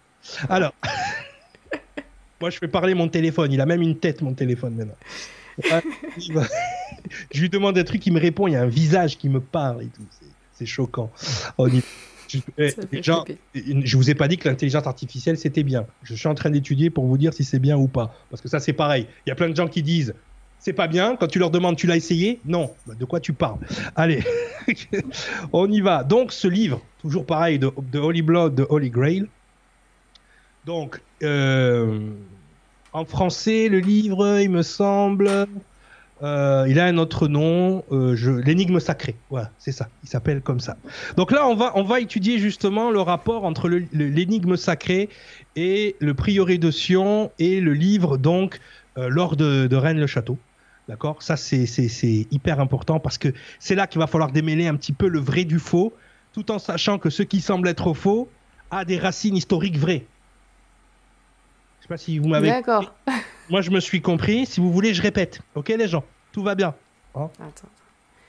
[0.49, 0.73] Alors,
[2.41, 3.51] moi je fais parler mon téléphone.
[3.51, 4.95] Il a même une tête, mon téléphone maintenant.
[5.63, 5.83] Ouais,
[6.17, 6.47] il va-
[7.31, 8.47] je lui demande un truc, il me répond.
[8.47, 10.01] Il y a un visage qui me parle et tout.
[10.53, 11.11] C'est- choquant.
[11.57, 11.83] On y-
[12.29, 13.37] je- eh, flipper.
[13.53, 15.85] je vous ai pas dit que l'intelligence artificielle c'était bien.
[16.03, 18.15] Je suis en train d'étudier pour vous dire si c'est bien ou pas.
[18.29, 19.05] Parce que ça c'est pareil.
[19.25, 20.13] Il y a plein de gens qui disent
[20.59, 21.15] c'est pas bien.
[21.15, 22.39] Quand tu leur demandes tu l'as essayé?
[22.45, 22.71] Non.
[22.87, 23.59] Bah, de quoi tu parles?
[23.95, 24.23] Allez,
[25.53, 26.03] on y va.
[26.03, 29.27] Donc ce livre, toujours pareil, de, Holy Blood, de Holy Grail.
[30.65, 31.99] Donc euh,
[32.93, 35.29] en français, le livre, il me semble,
[36.23, 39.15] euh, il a un autre nom, euh, l'énigme sacrée.
[39.29, 39.89] Voilà, c'est ça.
[40.03, 40.77] Il s'appelle comme ça.
[41.17, 45.09] Donc là, on va, on va étudier justement le rapport entre l'énigme sacrée
[45.55, 48.59] et le prieuré de Sion et le livre, donc,
[48.97, 50.37] lors de, de Rennes le Château.
[50.87, 51.21] D'accord?
[51.23, 53.29] Ça, c'est hyper important parce que
[53.59, 55.93] c'est là qu'il va falloir démêler un petit peu le vrai du faux,
[56.33, 58.29] tout en sachant que ce qui semble être faux
[58.71, 60.05] a des racines historiques vraies.
[61.79, 62.49] Je sais pas si vous m'avez.
[62.49, 62.93] D'accord.
[63.49, 64.45] Moi, je me suis compris.
[64.45, 65.41] Si vous voulez, je répète.
[65.55, 66.03] Ok, les gens?
[66.31, 66.73] Tout va bien.
[67.15, 67.31] Attends.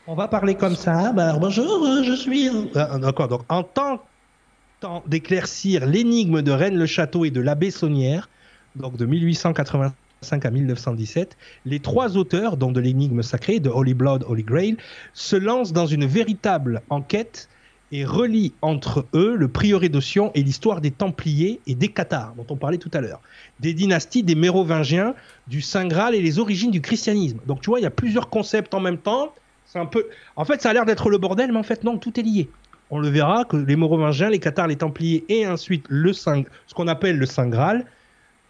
[0.07, 1.13] On va parler comme ça.
[1.13, 2.49] Bah, bonjour, euh, je suis.
[2.75, 3.29] Ah, D'accord.
[3.29, 8.29] Donc, en tentant d'éclaircir l'énigme de Rennes le Château et de l'abbé Saunière,
[8.77, 9.93] donc de 1885
[10.31, 11.37] à 1917,
[11.67, 14.77] les trois auteurs, donc de l'énigme sacrée, de Holy Blood, Holy Grail,
[15.13, 17.49] se lancent dans une véritable enquête
[17.93, 22.35] et relient entre eux le prieuré de Sion et l'histoire des Templiers et des Cathares,
[22.37, 23.21] dont on parlait tout à l'heure,
[23.61, 25.15] des dynasties des Mérovingiens,
[25.47, 27.39] du Saint Graal et les origines du christianisme.
[27.47, 29.33] Donc tu vois, il y a plusieurs concepts en même temps.
[29.67, 30.07] C'est un peu.
[30.35, 32.49] En fait, ça a l'air d'être le bordel, mais en fait, non, tout est lié.
[32.91, 36.75] On le verra que les Mérovingiens, les Cathares, les Templiers et ensuite le Saint, ce
[36.75, 37.85] qu'on appelle le Saint Graal,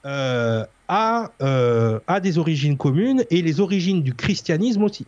[0.04, 5.06] euh, a, euh, a des origines communes et les origines du christianisme aussi.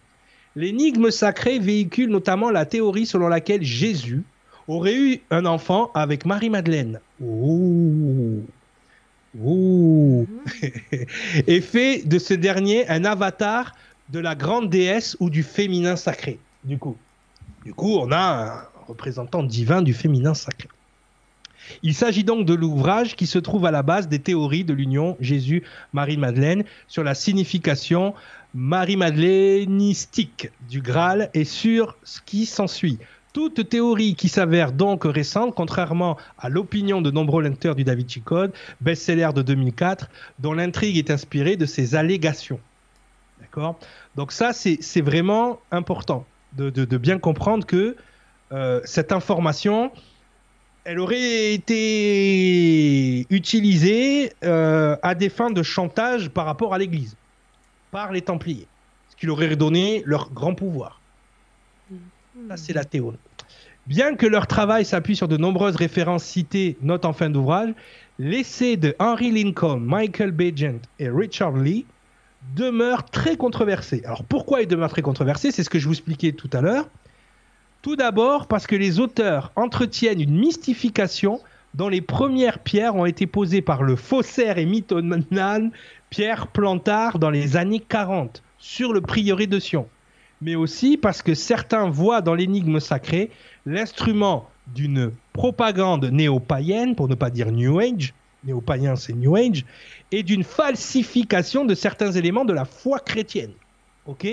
[0.56, 4.22] L'énigme sacrée véhicule notamment la théorie selon laquelle Jésus
[4.66, 7.00] aurait eu un enfant avec Marie-Madeleine.
[7.22, 8.42] Oh.
[9.42, 10.26] Oh.
[11.46, 13.74] et fait de ce dernier un avatar
[14.10, 16.38] de la grande déesse ou du féminin sacré.
[16.64, 16.96] Du coup,
[17.64, 20.68] du coup, on a un représentant divin du féminin sacré.
[21.82, 25.16] Il s'agit donc de l'ouvrage qui se trouve à la base des théories de l'union
[25.20, 28.14] Jésus-Marie-Madeleine sur la signification
[28.54, 32.98] marie-madelenistique du Graal et sur ce qui s'ensuit.
[33.32, 38.20] Toute théorie qui s'avère donc récente, contrairement à l'opinion de nombreux lecteurs du Da Vinci
[38.20, 42.58] Code, best-seller de 2004, dont l'intrigue est inspirée de ces allégations.
[43.40, 43.78] D'accord?
[44.16, 46.24] Donc ça, c'est vraiment important
[46.56, 47.94] de bien comprendre que
[48.52, 49.90] euh, cette information,
[50.88, 57.14] elle aurait été utilisée euh, à des fins de chantage par rapport à l'Église,
[57.90, 58.66] par les Templiers,
[59.10, 61.02] ce qui leur aurait donné leur grand pouvoir.
[62.48, 63.18] Ça, c'est la théorie.
[63.86, 67.74] Bien que leur travail s'appuie sur de nombreuses références citées, note en fin d'ouvrage,
[68.18, 71.84] l'essai de Henry Lincoln, Michael Bagent et Richard Lee
[72.56, 74.00] demeure très controversé.
[74.06, 75.50] Alors pourquoi il demeure très controversé?
[75.50, 76.88] C'est ce que je vous expliquais tout à l'heure.
[77.82, 81.40] Tout d'abord parce que les auteurs entretiennent une mystification
[81.74, 85.70] dont les premières pierres ont été posées par le faussaire et mythomane
[86.10, 88.42] Pierre Plantard dans les années 40.
[88.58, 89.88] sur le prieuré de Sion,
[90.42, 93.30] mais aussi parce que certains voient dans l'énigme sacrée
[93.66, 98.12] l'instrument d'une propagande néo-païenne, pour ne pas dire New Age,
[98.44, 99.64] néo-païen c'est New Age,
[100.10, 103.52] et d'une falsification de certains éléments de la foi chrétienne.
[104.06, 104.26] Ok?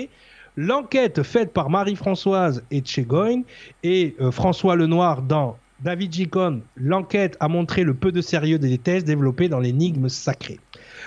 [0.56, 7.92] L'enquête faite par Marie-Françoise et euh, François Lenoir dans David Gicon, l'enquête a montré le
[7.92, 10.58] peu de sérieux des thèses développées dans l'énigme sacrée.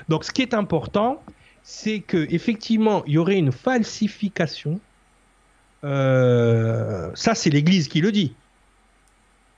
[0.08, 1.24] Donc ce qui est important,
[1.64, 4.80] c'est que effectivement il y aurait une falsification.
[5.84, 8.36] Euh, ça c'est l'Église qui le dit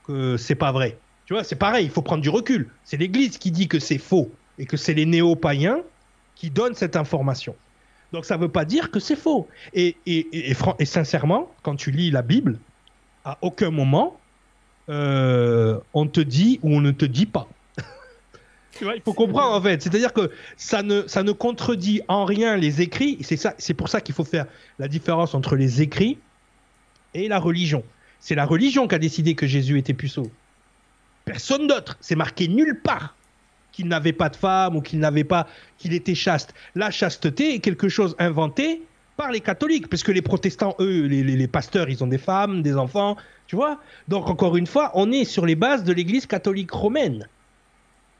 [0.07, 0.97] que c'est pas vrai.
[1.25, 2.69] Tu vois, c'est pareil, il faut prendre du recul.
[2.83, 5.81] C'est l'Église qui dit que c'est faux et que c'est les néo-païens
[6.35, 7.55] qui donnent cette information.
[8.13, 9.47] Donc ça ne veut pas dire que c'est faux.
[9.73, 9.95] Et,
[10.83, 12.59] sincèrement, quand tu lis la Bible,
[13.23, 14.17] à aucun moment
[14.89, 17.47] euh, on te dit ou on ne te dit pas.
[18.81, 19.81] il faut comprendre en fait.
[19.81, 23.17] C'est-à-dire que ça ne, contredit en rien les écrits.
[23.21, 24.45] C'est c'est pour ça qu'il faut faire
[24.79, 26.17] la différence entre les écrits
[27.13, 27.83] et la religion.
[28.19, 30.29] C'est la religion qui a décidé que Jésus était puceau.
[31.25, 31.97] Personne d'autre.
[32.01, 33.15] C'est marqué nulle part
[33.71, 36.53] qu'il n'avait pas de femme ou qu'il n'avait pas, qu'il était chaste.
[36.75, 38.83] La chasteté est quelque chose inventé
[39.17, 42.75] par les catholiques, parce que les protestants, eux, les, pasteurs, ils ont des femmes, des
[42.75, 43.17] enfants,
[43.47, 43.79] tu vois.
[44.07, 47.27] Donc encore une fois, on est sur les bases de l'Église catholique romaine,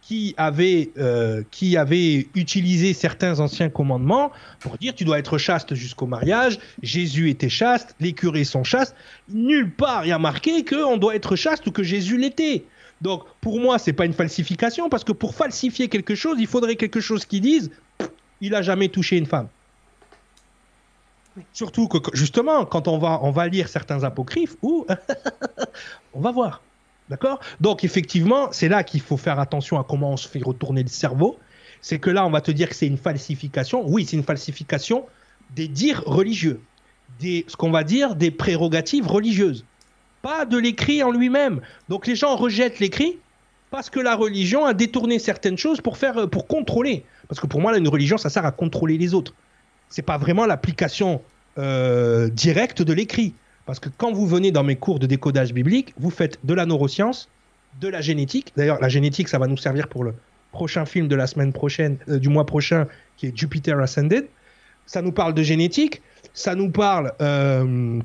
[0.02, 5.76] qui avait, euh, qui avait utilisé certains anciens commandements pour dire tu dois être chaste
[5.76, 6.60] jusqu'au mariage.
[6.82, 8.96] Jésus était chaste, les curés sont chastes.
[9.30, 12.66] Nulle part il y a marqué qu'on doit être chaste ou que Jésus l'était.
[13.02, 16.76] Donc, pour moi, c'est pas une falsification, parce que pour falsifier quelque chose, il faudrait
[16.76, 17.72] quelque chose qui dise
[18.40, 19.48] il a jamais touché une femme.
[21.54, 24.86] Surtout que, justement, quand on va, on va lire certains apocryphes, ou
[26.14, 26.62] on va voir.
[27.10, 27.40] D'accord?
[27.60, 30.90] Donc, effectivement, c'est là qu'il faut faire attention à comment on se fait retourner le
[30.90, 31.40] cerveau.
[31.82, 33.84] C'est que là, on va te dire que c'est une falsification.
[33.88, 35.08] Oui, c'est une falsification
[35.56, 36.62] des dires religieux,
[37.20, 39.66] des, ce qu'on va dire des prérogatives religieuses
[40.22, 41.62] pas de l'écrit en lui-même.
[41.90, 43.18] Donc les gens rejettent l'écrit
[43.70, 47.06] parce que la religion a détourné certaines choses pour faire pour contrôler.
[47.28, 49.34] Parce que pour moi, une religion, ça sert à contrôler les autres.
[49.90, 51.22] C'est pas vraiment l'application
[51.58, 53.34] euh, directe de l'écrit.
[53.66, 56.66] Parce que quand vous venez dans mes cours de décodage biblique, vous faites de la
[56.66, 57.30] neuroscience,
[57.80, 58.52] de la génétique.
[58.58, 60.14] D'ailleurs, la génétique, ça va nous servir pour le
[60.52, 62.88] prochain film de la semaine prochaine, euh, du mois prochain,
[63.18, 64.28] qui est Jupiter Ascended.
[64.86, 66.02] Ça nous parle de génétique,
[66.34, 68.00] ça nous parle euh, euh,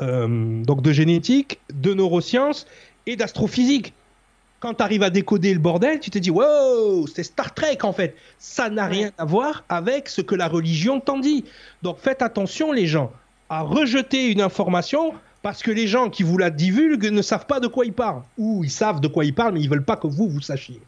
[0.00, 2.66] donc de génétique, de neurosciences
[3.06, 3.92] et d'astrophysique.
[4.60, 7.92] Quand tu arrives à décoder le bordel, tu te dis wow, c'est Star Trek en
[7.92, 8.16] fait.
[8.38, 11.44] Ça n'a rien à voir avec ce que la religion t'en dit.
[11.82, 13.12] Donc faites attention les gens
[13.50, 15.12] à rejeter une information
[15.42, 18.22] parce que les gens qui vous la divulguent ne savent pas de quoi ils parlent.
[18.38, 20.80] Ou ils savent de quoi ils parlent, mais ils veulent pas que vous, vous sachiez.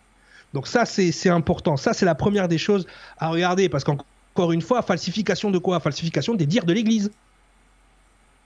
[0.55, 1.77] Donc ça, c'est important.
[1.77, 2.87] Ça, c'est la première des choses
[3.19, 3.69] à regarder.
[3.69, 5.79] Parce qu'encore une fois, falsification de quoi?
[5.81, 7.11] Falsification des dires de l'Église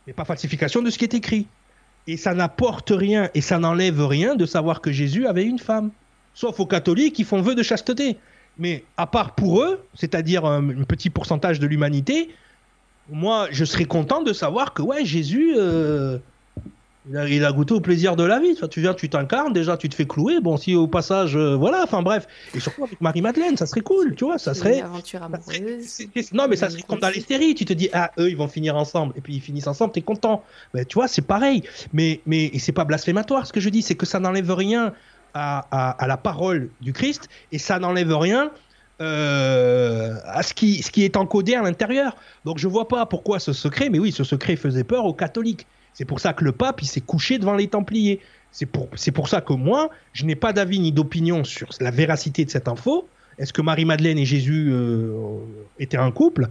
[0.06, 1.46] mais pas falsification de ce qui est écrit.
[2.06, 5.90] Et ça n'apporte rien et ça n'enlève rien de savoir que Jésus avait une femme.
[6.34, 8.16] Sauf aux catholiques qui font vœu de chasteté.
[8.58, 12.30] Mais à part pour eux, c'est-à-dire un, petit pourcentage de l'humanité,
[13.08, 16.18] moi je serais content de savoir que ouais, Jésus, euh,
[17.08, 18.54] il a, goûté au plaisir de la vie.
[18.70, 20.40] tu viens, tu t'incarnes, déjà tu te fais clouer.
[20.40, 22.26] Bon, si au passage, euh, voilà, enfin bref.
[22.54, 24.38] Et surtout avec Marie-Madeleine, ça serait cool, tu vois.
[24.38, 24.78] Ça serait.
[24.78, 26.02] Une aventure amoureuse.
[26.32, 27.54] non, mais ça serait comme dans les séries.
[27.54, 29.14] Tu te dis, ah, eux, ils vont finir ensemble.
[29.16, 30.44] Et puis ils finissent ensemble, t'es content.
[30.74, 31.62] Mais tu vois, c'est pareil.
[31.92, 34.92] Mais, mais c'est pas blasphématoire ce que je dis, c'est que ça n'enlève rien
[35.32, 38.50] à, à, la parole du Christ et ça n'enlève rien.
[39.00, 42.16] Euh, à ce qui, ce qui est encodé à l'intérieur.
[42.44, 45.66] Donc je vois pas pourquoi ce secret, mais oui, ce secret faisait peur aux catholiques.
[45.94, 48.20] C'est pour ça que le pape, il s'est couché devant les Templiers.
[48.52, 51.90] C'est pour, c'est pour ça que moi, je n'ai pas d'avis ni d'opinion sur la
[51.90, 53.08] véracité de cette info.
[53.38, 55.38] Est-ce que Marie-Madeleine et Jésus euh,
[55.78, 56.48] étaient un couple?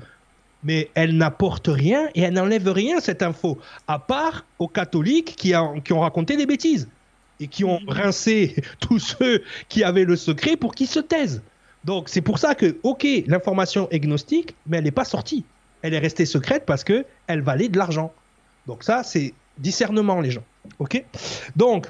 [0.64, 5.54] Mais elle n'apporte rien et elle n'enlève rien, cette info, à part aux catholiques qui,
[5.84, 6.90] qui ont raconté des bêtises
[7.40, 11.42] et qui ont rincé tous ceux qui avaient le secret pour qu'ils se taisent.
[11.86, 15.46] Donc c'est pour ça que, ok, l'information est gnostique, mais elle n'est pas sortie.
[15.82, 18.14] Elle est restée secrète parce qu'elle valait de l'argent.
[18.68, 20.44] Donc ça, c'est discernement, les gens.
[21.56, 21.88] Donc,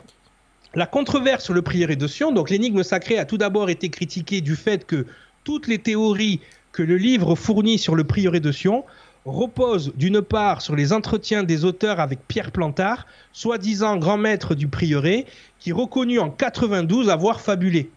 [0.76, 4.42] la controverse sur le prière de Sion, donc l'énigme sacrée a tout d'abord été critiquée
[4.42, 5.06] du fait que
[5.44, 6.42] toutes les théories
[6.72, 8.86] que le livre fournit sur le prieuré de Sion
[9.26, 14.68] reposent d'une part sur les entretiens des auteurs avec Pierre Plantard, soi-disant grand maître du
[14.68, 15.26] prieuré,
[15.60, 17.90] qui reconnut en 92 avoir fabulé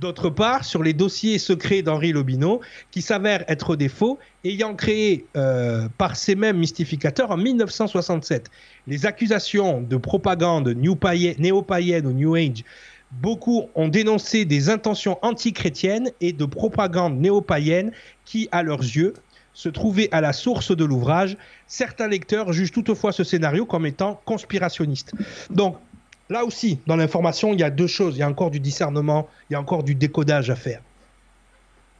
[0.00, 2.60] d'autre part sur les dossiers secrets d'Henri Lobineau,
[2.90, 8.50] qui s'avèrent être des faux, ayant créé euh, par ces mêmes mystificateurs en 1967.
[8.86, 12.64] Les accusations de propagande néo-païenne ou New Age,
[13.10, 17.92] beaucoup ont dénoncé des intentions antichrétiennes et de propagande néo-païenne
[18.24, 19.14] qui, à leurs yeux,
[19.54, 21.36] se trouvait à la source de l'ouvrage.
[21.66, 25.12] Certains lecteurs jugent toutefois ce scénario comme étant conspirationniste.
[25.50, 25.78] Donc,
[26.28, 28.16] là aussi, dans l'information, il y a deux choses.
[28.16, 30.82] Il y a encore du discernement, il y a encore du décodage à faire.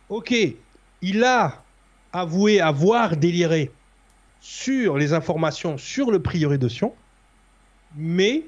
[0.09, 0.35] Ok,
[1.03, 1.63] il a
[2.13, 3.71] avoué avoir déliré
[4.41, 6.95] sur les informations sur le prieuré de Sion,
[7.97, 8.45] mais,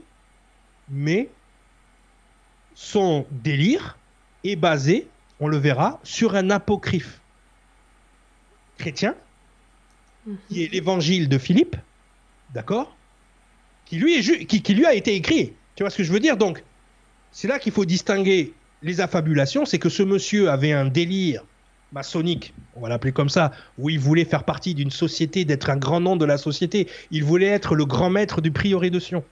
[0.88, 1.28] mais
[2.74, 3.98] son délire
[4.44, 5.08] est basé,
[5.40, 7.20] on le verra, sur un apocryphe
[8.78, 9.14] chrétien,
[10.48, 11.76] qui est l'évangile de Philippe,
[12.54, 12.96] d'accord
[13.90, 15.52] qui lui, a été écrit.
[15.80, 16.36] Tu vois ce que je veux dire?
[16.36, 16.62] Donc,
[17.32, 18.52] c'est là qu'il faut distinguer
[18.82, 21.42] les affabulations, c'est que ce monsieur avait un délire
[21.92, 25.78] maçonnique, on va l'appeler comme ça, où il voulait faire partie d'une société, d'être un
[25.78, 26.86] grand nom de la société.
[27.10, 29.24] Il voulait être le grand maître du prieuré de Sion,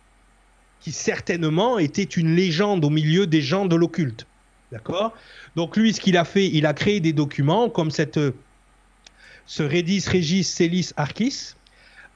[0.80, 4.26] qui certainement était une légende au milieu des gens de l'occulte.
[4.72, 5.12] D'accord?
[5.54, 8.32] Donc lui, ce qu'il a fait, il a créé des documents comme cette, euh,
[9.44, 11.56] ce Redis Regis Celis Archis,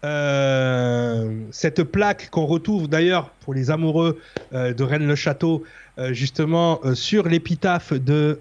[0.04, 4.18] euh, cette plaque qu'on retrouve d'ailleurs pour les amoureux
[4.52, 5.62] euh, de Rennes-le-Château,
[5.98, 8.38] euh, justement sur l'épitaphe de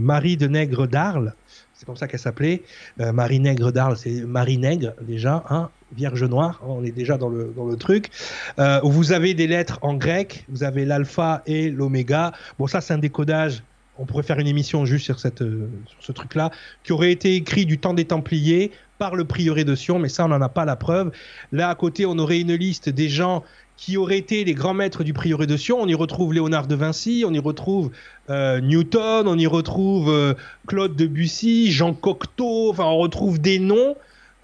[0.00, 1.34] Marie de Nègre d'Arles.
[1.74, 2.62] C'est comme ça qu'elle s'appelait.
[2.98, 7.28] Marie Nègre d'Arles, c'est Marie Nègre déjà, hein, Vierge Noire, hein, on est déjà dans
[7.28, 8.10] le, dans le truc.
[8.58, 12.32] Où vous avez des lettres en grec, vous avez l'alpha et l'oméga.
[12.58, 13.62] Bon, ça, c'est un décodage.
[13.98, 16.52] On pourrait faire une émission juste sur, cette, sur ce truc-là,
[16.84, 20.24] qui aurait été écrit du temps des Templiers par le prieuré de Sion, mais ça,
[20.24, 21.10] on n'en a pas la preuve.
[21.52, 23.44] Là, à côté, on aurait une liste des gens
[23.76, 25.80] qui auraient été les grands maîtres du prieuré de Sion.
[25.80, 27.90] On y retrouve Léonard de Vinci, on y retrouve
[28.30, 30.34] euh, Newton, on y retrouve euh,
[30.66, 33.96] Claude Debussy, Jean Cocteau, enfin, on retrouve des noms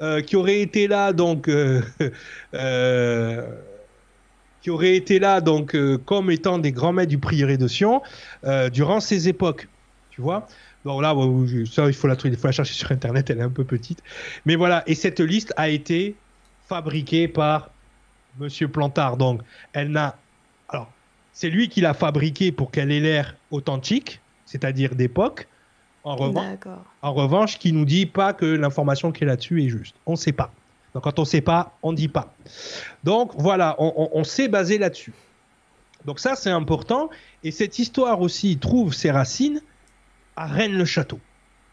[0.02, 1.48] euh, qui auraient été là, donc.
[4.62, 5.74] qui auraient été là donc
[6.04, 8.02] comme étant des grands maîtres du prieuré de Sion
[8.70, 9.68] durant ces époques,
[10.10, 10.46] tu vois?
[10.84, 13.38] Là, bon, je- ça il faut la trouver, il faut la chercher sur internet, elle
[13.38, 14.02] est un peu petite,
[14.46, 14.82] mais voilà.
[14.86, 16.14] Et cette liste a été
[16.68, 17.70] fabriquée par
[18.38, 19.42] Monsieur Plantard, donc
[19.72, 20.16] elle n'a,
[20.68, 20.90] alors
[21.32, 25.48] c'est lui qui l'a fabriquée pour qu'elle ait l'air authentique, c'est-à-dire d'époque.
[26.02, 26.44] En revanche,
[27.02, 29.94] en revanche, qui nous dit pas que l'information qui est là-dessus est juste.
[30.06, 30.50] On ne sait pas.
[30.94, 32.32] Donc quand on ne sait pas, on ne dit pas.
[33.04, 35.12] Donc voilà, on, on- on s'est basé là-dessus.
[36.06, 37.10] Donc ça, c'est important.
[37.44, 39.60] Et cette histoire aussi trouve ses racines
[40.40, 41.20] à Rennes-le-Château.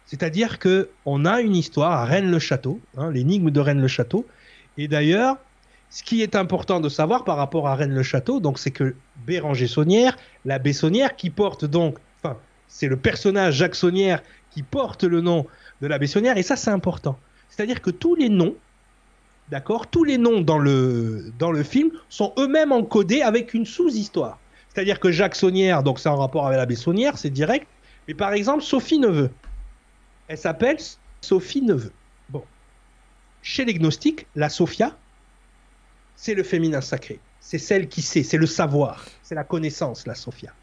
[0.06, 4.26] C'est-à-dire que on a une histoire à Rennes-le-Château, hein, l'énigme de Rennes-le-Château.
[4.78, 5.38] Et d'ailleurs,
[5.90, 8.94] ce qui est important de savoir par rapport à Rennes-le-Château, donc c'est que
[9.26, 12.36] Béranger Saunière, la Bessonnière, qui porte donc, enfin,
[12.68, 14.22] c'est le personnage Jacques Saunière
[14.52, 15.46] qui porte le nom
[15.82, 17.18] de la Bessonnière, et ça c'est important.
[17.50, 18.56] C'est-à-dire que tous les noms,
[19.50, 24.40] d'accord, tous les noms dans le, dans le film sont eux-mêmes encodés avec une sous-histoire.
[24.74, 27.66] C'est-à-dire que Jacques Saunière, donc c'est en rapport avec la Bessonnière, c'est direct.
[28.08, 29.30] Mais par exemple, Sophie Neveu,
[30.28, 30.78] elle s'appelle
[31.22, 31.92] Sophie Neveu.
[32.30, 32.44] Bon.
[33.42, 34.98] Chez les gnostiques, la Sophia,
[36.16, 37.20] c'est le féminin sacré.
[37.40, 40.54] C'est celle qui sait, c'est le savoir, c'est la connaissance, la Sophia.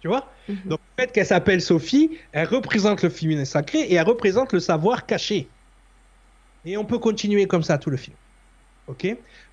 [0.00, 0.30] Tu vois?
[0.48, 0.58] Mhm.
[0.66, 4.60] Donc le fait qu'elle s'appelle Sophie, elle représente le féminin sacré et elle représente le
[4.60, 5.48] savoir caché.
[6.64, 8.16] Et on peut continuer comme ça tout le film.
[8.86, 9.06] Ok?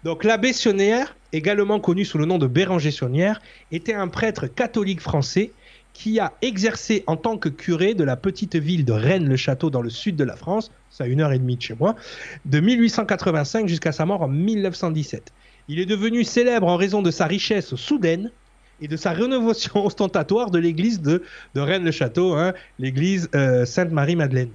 [0.03, 3.41] Donc l'abbé Sionnière, également connu sous le nom de Béranger Sionnière,
[3.72, 5.51] était un prêtre catholique français
[5.95, 9.89] qui a exercé en tant que curé de la petite ville de Rennes-le-Château dans le
[9.89, 11.95] sud de la France, c'est à une heure et demie de chez moi,
[12.43, 15.31] de 1885 jusqu'à sa mort en 1917.
[15.69, 18.30] Il est devenu célèbre en raison de sa richesse soudaine
[18.81, 21.23] et de sa rénovation ostentatoire de l'église de,
[21.55, 24.51] Rennes-le-Château, hein, l'église euh, Sainte-Marie-Madeleine.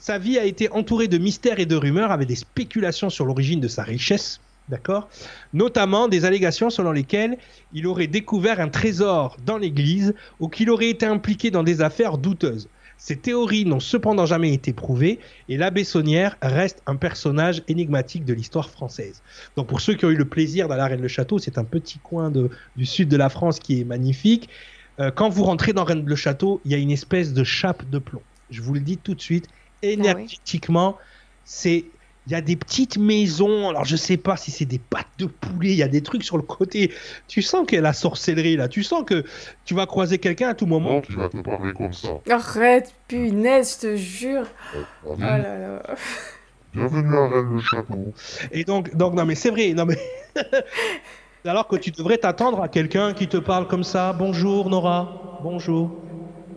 [0.00, 3.60] Sa vie a été entourée de mystères et de rumeurs avec des spéculations sur l'origine
[3.60, 5.08] de sa richesse, d'accord?
[5.52, 7.38] Notamment des allégations selon lesquelles
[7.72, 12.18] il aurait découvert un trésor dans l'église ou qu'il aurait été impliqué dans des affaires
[12.18, 12.68] douteuses.
[12.96, 15.18] Ces théories n'ont cependant jamais été prouvées
[15.48, 19.22] et l'abbé Saunière reste un personnage énigmatique de l'histoire française.
[19.56, 22.30] Donc pour ceux qui ont eu le plaisir d'aller à Rennes-le-Château, c'est un petit coin
[22.30, 24.48] de, du sud de la France qui est magnifique.
[25.00, 28.22] Euh, quand vous rentrez dans Rennes-le-Château, il y a une espèce de chape de plomb.
[28.50, 29.48] Je vous le dis tout de suite,
[29.82, 30.96] énergétiquement,
[31.44, 31.86] c'est
[32.26, 33.68] il y a des petites maisons.
[33.68, 36.22] Alors je sais pas si c'est des pattes de poulet, il y a des trucs
[36.22, 36.92] sur le côté.
[37.28, 38.68] Tu sens qu'il y a la sorcellerie là.
[38.68, 39.24] Tu sens que
[39.64, 40.94] tu vas croiser quelqu'un à tout moment.
[40.94, 42.08] Non, tu vas te parler comme ça.
[42.30, 44.46] Arrête, punaise, je te jure.
[44.74, 45.82] Euh, Oh Ravi, là là.
[46.74, 48.14] bienvenue à Rennes le Château.
[48.50, 49.72] Et donc, donc non mais c'est vrai.
[49.74, 49.98] Non mais
[51.44, 54.12] alors que tu devrais t'attendre à quelqu'un qui te parle comme ça.
[54.12, 55.40] Bonjour Nora.
[55.42, 55.90] Bonjour.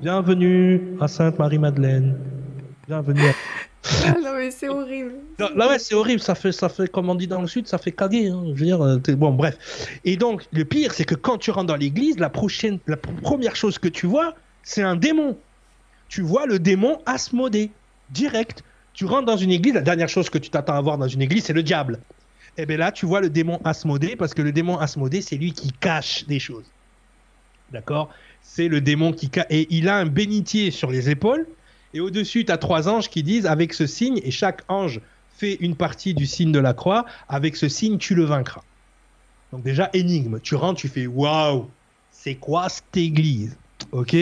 [0.01, 2.19] Bienvenue à Sainte-Marie-Madeleine.
[2.87, 3.21] Bienvenue.
[3.29, 3.33] À...
[4.05, 5.13] Ah non, mais c'est horrible.
[5.79, 6.21] C'est horrible.
[6.21, 8.29] Ça fait, ça fait comme on dit dans le sud, ça fait caguer.
[8.29, 8.43] hein.
[8.47, 9.57] Je veux dire, euh, bon bref.
[10.05, 13.15] Et donc le pire, c'est que quand tu rentres dans l'église, la prochaine, la pr-
[13.21, 14.33] première chose que tu vois,
[14.63, 15.37] c'est un démon.
[16.07, 17.71] Tu vois le démon Asmodée
[18.09, 18.63] direct.
[18.93, 21.21] Tu rentres dans une église, la dernière chose que tu t'attends à voir dans une
[21.21, 21.99] église, c'est le diable.
[22.57, 25.35] Et eh bien là, tu vois le démon Asmodée, parce que le démon Asmodée, c'est
[25.35, 26.65] lui qui cache des choses.
[27.71, 28.09] D'accord?
[28.41, 29.47] C'est le démon qui cache.
[29.49, 31.45] Et il a un bénitier sur les épaules.
[31.95, 34.99] Et au-dessus, tu as trois anges qui disent avec ce signe, et chaque ange
[35.37, 38.63] fait une partie du signe de la croix, avec ce signe, tu le vaincras.
[39.53, 40.41] Donc déjà, énigme.
[40.41, 41.69] Tu rentres, tu fais waouh,
[42.11, 43.57] c'est quoi cette église?
[43.93, 44.13] Ok?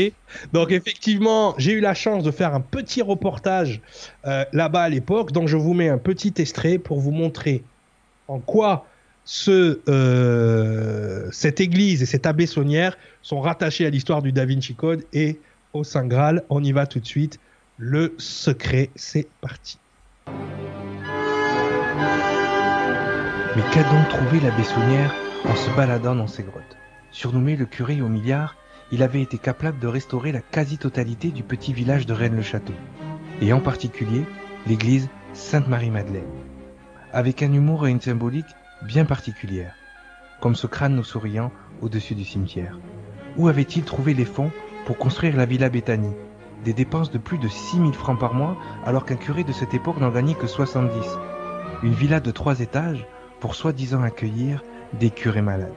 [0.53, 3.81] Donc effectivement, j'ai eu la chance de faire un petit reportage
[4.25, 5.31] euh, là-bas à l'époque.
[5.31, 7.63] Donc je vous mets un petit extrait pour vous montrer
[8.27, 8.85] en quoi
[9.25, 14.75] ce, euh, cette église et cette abbé saunière sont rattachés à l'histoire du Da Vinci
[14.75, 15.39] Code et
[15.71, 16.43] au Saint Graal.
[16.49, 17.39] On y va tout de suite.
[17.77, 19.79] Le secret, c'est parti.
[23.55, 26.77] Mais qu'a donc trouvé l'abbé Saunière en se baladant dans ces grottes?
[27.11, 28.55] Surnommé le curé au milliard,
[28.91, 32.75] il avait été capable de restaurer la quasi-totalité du petit village de Rennes-le-Château,
[33.41, 34.23] et en particulier
[34.67, 36.29] l'église Sainte-Marie-Madeleine,
[37.11, 38.45] avec un humour et une symbolique
[38.83, 39.73] bien particulière,
[40.41, 41.51] comme ce crâne nous souriant
[41.81, 42.77] au-dessus du cimetière.
[43.35, 44.51] Où avait-il trouvé les fonds
[44.85, 46.13] pour construire la Villa Béthanie
[46.63, 49.99] Des dépenses de plus de 6000 francs par mois, alors qu'un curé de cette époque
[49.99, 50.91] n'en gagnait que 70.
[51.83, 53.05] Une villa de trois étages
[53.39, 54.63] pour soi-disant accueillir
[54.93, 55.73] des curés malades.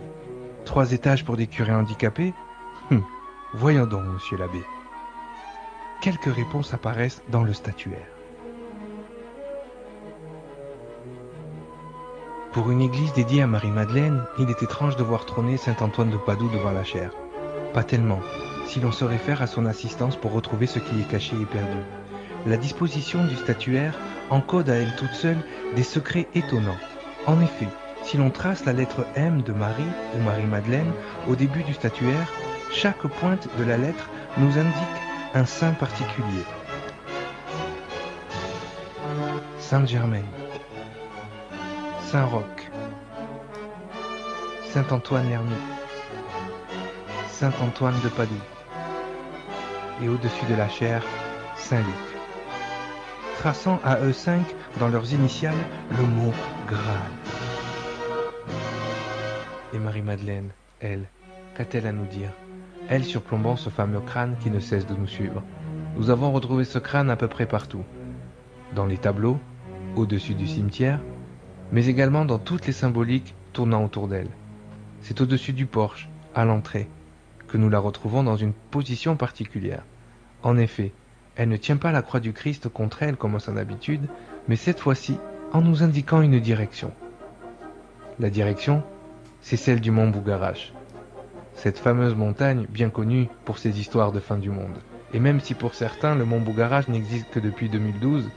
[0.65, 2.35] Trois étages pour des curés handicapés?
[2.91, 3.03] Hum,
[3.55, 4.63] Voyons donc, monsieur l'abbé.
[6.03, 8.07] Quelques réponses apparaissent dans le statuaire.
[12.53, 16.17] Pour une église dédiée à Marie-Madeleine, il est étrange de voir trôner Saint Antoine de
[16.17, 17.13] Padoue devant la chaire.
[17.75, 18.21] Pas tellement,
[18.67, 21.79] si l'on se réfère à son assistance pour retrouver ce qui est caché et perdu.
[22.47, 23.99] La disposition du statuaire
[24.31, 25.39] encode à elle toute seule
[25.75, 26.79] des secrets étonnants.
[27.27, 27.69] En effet,
[28.03, 29.83] si l'on trace la lettre M de Marie
[30.15, 30.93] ou Marie-Madeleine
[31.29, 32.33] au début du statuaire,
[32.73, 35.01] chaque pointe de la lettre nous indique
[35.35, 36.45] un saint particulier.
[39.59, 40.23] Sainte-Germaine,
[42.05, 42.71] Saint-Roch,
[44.73, 45.57] Saint-Antoine l'Ermite,
[47.29, 48.35] Saint-Antoine de Padoue,
[50.03, 51.03] et au-dessus de la chair,
[51.57, 51.87] Saint-Luc,
[53.39, 54.45] traçant à eux cinq
[54.79, 55.55] dans leurs initiales
[55.97, 56.33] le mot
[56.69, 57.11] Graal.
[59.75, 60.51] Et Marie-Madeleine,
[60.81, 61.09] elle,
[61.55, 62.31] qu'a-t-elle à nous dire?
[62.89, 65.43] Elle surplombant ce fameux crâne qui ne cesse de nous suivre.
[65.97, 67.85] Nous avons retrouvé ce crâne à peu près partout.
[68.75, 69.39] Dans les tableaux,
[69.97, 71.01] au-dessus du cimetière,
[71.73, 74.29] mais également dans toutes les symboliques tournant autour d'elle.
[75.01, 76.89] C'est au-dessus du porche, à l'entrée,
[77.57, 79.83] nous la retrouvons dans une position particulière.
[80.43, 80.93] En effet,
[81.37, 84.09] elle ne tient pas la croix du Christ contre elle comme à son habitude,
[84.49, 85.19] mais cette fois-ci
[85.53, 86.93] en nous indiquant une direction.
[88.19, 88.83] La direction,
[89.43, 90.73] c'est celle du mont Bougarache.
[91.55, 94.79] Cette fameuse montagne bien connue pour ses histoires de fin du monde.
[95.13, 98.29] Et même si pour certains le mont Bougarache n'existe que depuis 2012,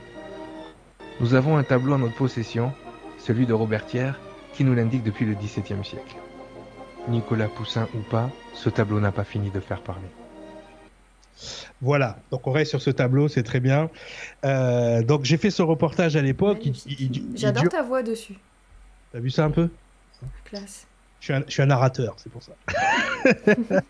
[1.20, 2.72] nous avons un tableau en notre possession,
[3.18, 4.18] celui de Robertière,
[4.52, 6.16] qui nous l'indique depuis le XVIIe siècle.
[7.08, 10.06] Nicolas Poussin ou pas, ce tableau n'a pas fini de faire parler.
[11.80, 13.88] Voilà, donc on reste sur ce tableau, c'est très bien.
[14.44, 16.68] Euh, donc j'ai fait ce reportage à l'époque.
[17.34, 18.36] J'adore ta voix dessus.
[19.12, 19.70] T'as vu ça un peu?
[20.44, 20.86] Classe.
[21.20, 22.52] Je suis, un, narrateur, c'est pour ça.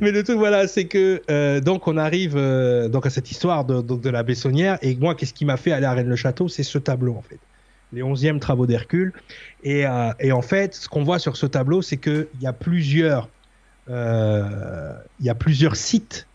[0.00, 3.66] Mais le truc, voilà, c'est que euh, donc on arrive euh, donc à cette histoire
[3.66, 4.78] de, de la Bessonnière.
[4.80, 6.48] Et moi, qu'est-ce qui m'a fait aller à Rennes-le-Château?
[6.48, 7.38] C'est ce tableau, en fait.
[7.92, 9.12] Les 11e travaux d'Hercule.
[9.64, 9.84] Et,
[10.20, 13.28] et, en fait, ce qu'on voit sur ce tableau, c'est qu'il y a plusieurs,
[13.88, 13.94] il
[15.20, 16.26] y a plusieurs sites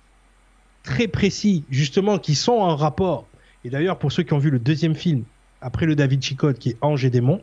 [0.84, 3.26] très précis, justement, qui sont en rapport.
[3.66, 5.24] Et d'ailleurs, pour ceux qui ont vu le deuxième film,
[5.62, 7.42] après le David Chicotte, qui est Ange et démon,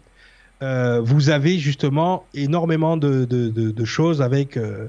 [0.63, 4.89] euh, vous avez justement énormément de, choses avec, euh,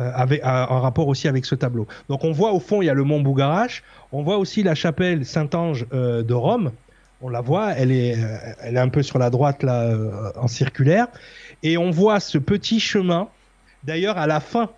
[0.00, 1.86] euh, avec en rapport aussi avec ce tableau.
[2.08, 3.82] Donc on voit au fond, il y a le mont Bougarache,
[4.12, 6.70] on voit aussi la chapelle Saint-Ange de Rome,
[7.22, 8.16] on la voit, elle est,
[8.60, 9.94] elle est un peu sur la droite là,
[10.36, 11.06] en circulaire,
[11.62, 13.28] et on voit ce petit chemin,
[13.84, 14.70] d'ailleurs à la fin,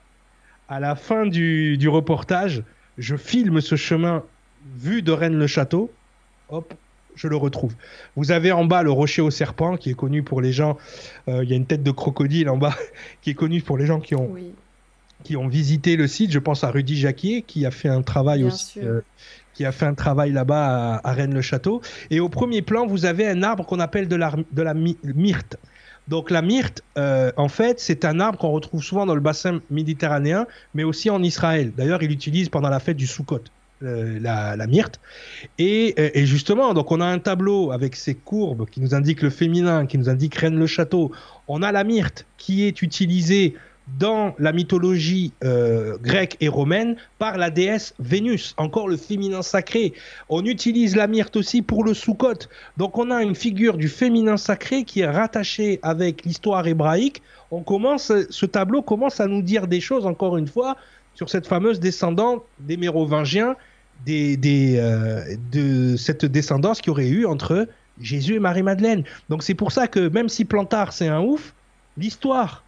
[0.68, 2.62] à la fin du, du reportage,
[2.98, 4.24] je filme ce chemin
[4.76, 5.90] vu de Rennes-le-Château,
[6.48, 6.74] hop,
[7.14, 7.74] je le retrouve.
[8.16, 10.78] Vous avez en bas le rocher au serpent qui est connu pour les gens,
[11.28, 12.74] euh, il y a une tête de crocodile en bas
[13.22, 14.34] qui est connu pour les gens qui ont,
[15.24, 16.30] qui ont visité le site.
[16.30, 18.80] Je pense à Rudy Jacquier qui a fait un travail aussi.
[18.80, 19.00] Euh,
[19.62, 21.82] qui a fait un travail là-bas à, Rennes-le-Château.
[22.10, 24.74] Et au premier plan, vous avez un arbre qu'on appelle de la,
[25.04, 25.56] myrte.
[26.08, 29.60] Donc la myrte, euh, en fait, c'est un arbre qu'on retrouve souvent dans le bassin
[29.70, 31.70] méditerranéen, mais aussi en Israël.
[31.76, 33.44] D'ailleurs, il l'utilise pendant la fête du Sukkot,
[33.84, 34.98] euh, la, myrte.
[35.60, 39.22] Et, euh, et, justement, donc on a un tableau avec ces courbes qui nous indiquent
[39.22, 41.12] le féminin, qui nous indique Rennes le château.
[41.46, 43.54] On a la myrte qui est utilisée
[43.98, 49.92] dans la mythologie euh, grecque et romaine par la déesse Vénus, encore le féminin sacré.
[50.28, 52.48] On utilise la myrte aussi pour le Sukkot.
[52.76, 57.22] Donc on a une figure du féminin sacré qui est rattachée avec l'histoire hébraïque.
[57.50, 60.76] On commence, ce tableau commence à nous dire des choses, encore une fois,
[61.14, 63.56] sur cette fameuse descendante des Mérovingiens,
[64.08, 67.68] euh, de cette descendance qu'il y aurait eu entre
[68.00, 69.04] Jésus et Marie-Madeleine.
[69.28, 71.54] Donc c'est pour ça que même si Plantard c'est un ouf,
[71.96, 72.64] l'histoire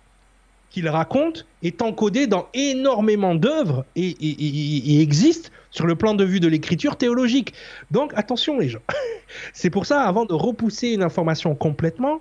[0.75, 6.49] qu'il raconte est encodée dans énormément d'œuvres et, existe sur le plan de vue de
[6.49, 7.55] l'écriture théologique.
[7.93, 8.83] Donc attention les gens.
[9.53, 12.21] c'est pour ça, avant de repousser une information complètement,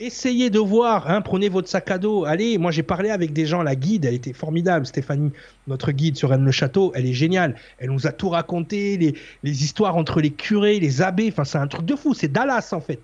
[0.00, 3.44] essayez de voir, hein, prenez votre sac à dos, allez, moi j'ai parlé avec des
[3.44, 5.32] gens, la guide, elle était formidable, Stéphanie,
[5.66, 10.22] notre guide sur Rennes-le-Château, elle est géniale, elle nous a tout raconté, les, histoires entre
[10.22, 13.00] les curés, les abbés, enfin c'est un truc de fou, c'est Dallas en fait.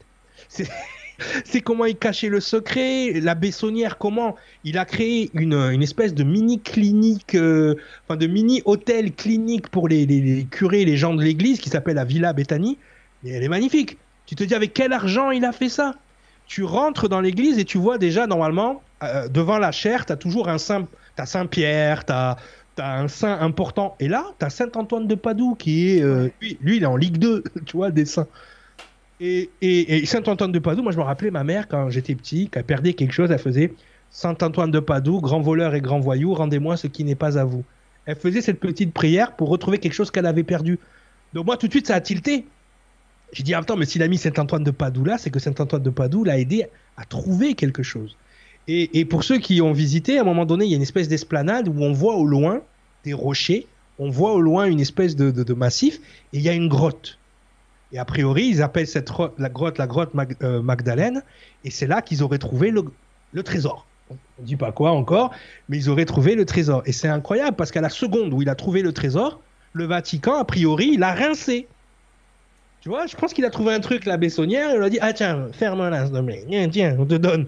[1.45, 6.25] C'est comment il cachait le secret, la Bessonnière, comment il a créé une, espèce de
[6.25, 7.75] mini clinique, euh,
[8.07, 11.97] enfin de mini hôtel clinique pour les, les- curés, les gens de l'église, qui s'appelle
[11.97, 12.79] la Villa Bethany.
[13.25, 13.99] Et elle est magnifique.
[14.27, 15.95] Tu te dis avec quel argent il a fait ça?
[16.47, 20.17] Tu rentres dans l'église et tu vois déjà normalement euh, devant la chaire, tu as
[20.17, 20.87] toujours un saint,
[21.17, 22.37] t'as Saint Pierre, tu as
[22.79, 23.97] un saint important.
[24.01, 26.97] Et là, tu as Saint Antoine de Padoue qui est euh, lui, il est en
[26.97, 28.29] Ligue 2, tu vois, des saints.
[29.21, 32.67] Et, Saint-Antoine de Padoue, moi je me rappelais ma mère quand j'étais petit, quand elle
[32.67, 33.75] perdait quelque chose, elle faisait
[34.11, 37.65] Saint-Antoine de Padoue, grand voleur et grand voyou, rendez-moi ce qui n'est pas à vous.
[38.07, 40.79] Elle faisait cette petite prière pour retrouver quelque chose qu'elle avait perdu.
[41.35, 42.47] Donc moi tout de suite ça a tilté.
[43.33, 45.91] J'ai dit attends mais s'il a mis Saint-Antoine de Padoue là, c'est que Saint-Antoine de
[45.91, 46.67] Padoue l'a aidé
[46.97, 48.17] à trouver quelque chose.
[48.69, 51.09] Et, pour ceux qui ont visité, à un moment donné, il y a une espèce
[51.09, 52.63] d'esplanade où on voit au loin
[53.03, 53.67] des rochers,
[53.99, 55.97] on voit au loin une espèce de- de massif,
[56.33, 57.19] et il y a une grotte.
[57.93, 61.23] Et a priori, ils appellent cette la grotte la grotte Mag- euh, Magdalène,
[61.65, 63.87] et c'est là qu'ils auraient trouvé le, trésor.
[64.11, 65.33] On ne dit pas quoi encore,
[65.69, 66.83] mais ils auraient trouvé le trésor.
[66.87, 69.41] Et c'est incroyable parce qu'à la seconde où il a trouvé le trésor,
[69.73, 71.69] le Vatican, a priori, il a rincé.
[72.81, 75.13] Tu vois, je pense qu'il a trouvé un truc, la et il a dit Ah
[75.13, 76.69] tiens, te plaît.
[76.73, 77.47] Tiens, on te donne.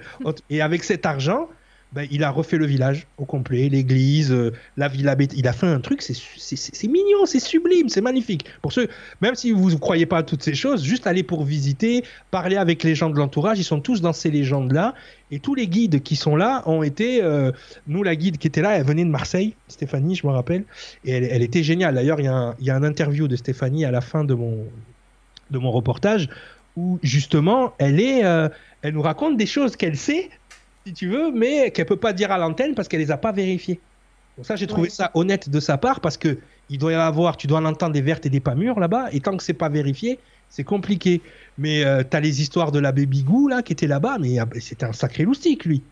[0.50, 1.48] Et avec cet argent,
[1.92, 5.52] ben, il a refait le village au complet, l'église, euh, la villa Beth- Il a
[5.52, 8.46] fait un truc, c'est mignon, c'est sublime, c'est magnifique.
[8.62, 8.88] Pour ceux,
[9.20, 12.56] même si vous ne croyez pas à toutes ces choses, juste aller pour visiter, parler
[12.56, 14.94] avec les gens de l'entourage, ils sont tous dans ces légendes-là.
[15.30, 17.22] Et tous les guides qui sont là ont été.
[17.22, 17.52] euh,
[17.86, 20.64] nous, la guide qui était là, elle venait de Marseille, Stéphanie, je me rappelle.
[21.04, 21.94] Et elle, était géniale.
[21.94, 22.24] D'ailleurs, il
[22.60, 24.66] y, y a un interview de Stéphanie à la fin de mon,
[25.50, 26.28] de mon reportage
[26.76, 28.48] où justement, elle, est, euh,
[28.80, 30.30] elle nous raconte des choses qu'elle sait,
[30.86, 33.32] si tu veux, mais qu'elle peut pas dire à l'antenne parce qu'elle les a pas
[33.32, 33.84] vérifiées.
[34.36, 34.90] Donc ça, j'ai trouvé Ouais.
[34.90, 37.92] ça honnête de sa part parce que il doit y avoir, tu dois en entendre
[37.92, 41.22] des vertes et des pas mûres là-bas, et tant que c'est pas vérifié, c'est compliqué.
[41.58, 44.86] Mais tu as les histoires de l'abbé Bigou là qui était là-bas, mais ah, c'était
[44.86, 45.84] un sacré loustique lui.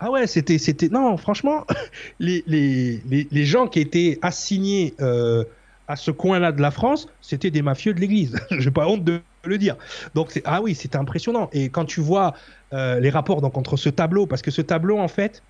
[0.00, 1.66] Ah ouais, c'était, c'était, non, franchement,
[2.18, 5.44] les, les, les, les gens qui étaient assignés euh,
[5.88, 8.36] à ce coin-là de la France, c'était des mafieux de l'Église.
[8.50, 9.76] J'ai pas honte de le dire.
[10.14, 11.48] Donc c'est, ah oui, c'était impressionnant.
[11.52, 12.34] Et quand tu vois
[12.72, 15.42] euh, les rapports donc entre ce tableau, parce que ce tableau en fait,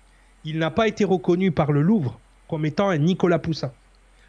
[0.43, 3.71] il n'a pas été reconnu par le Louvre comme étant un Nicolas Poussin.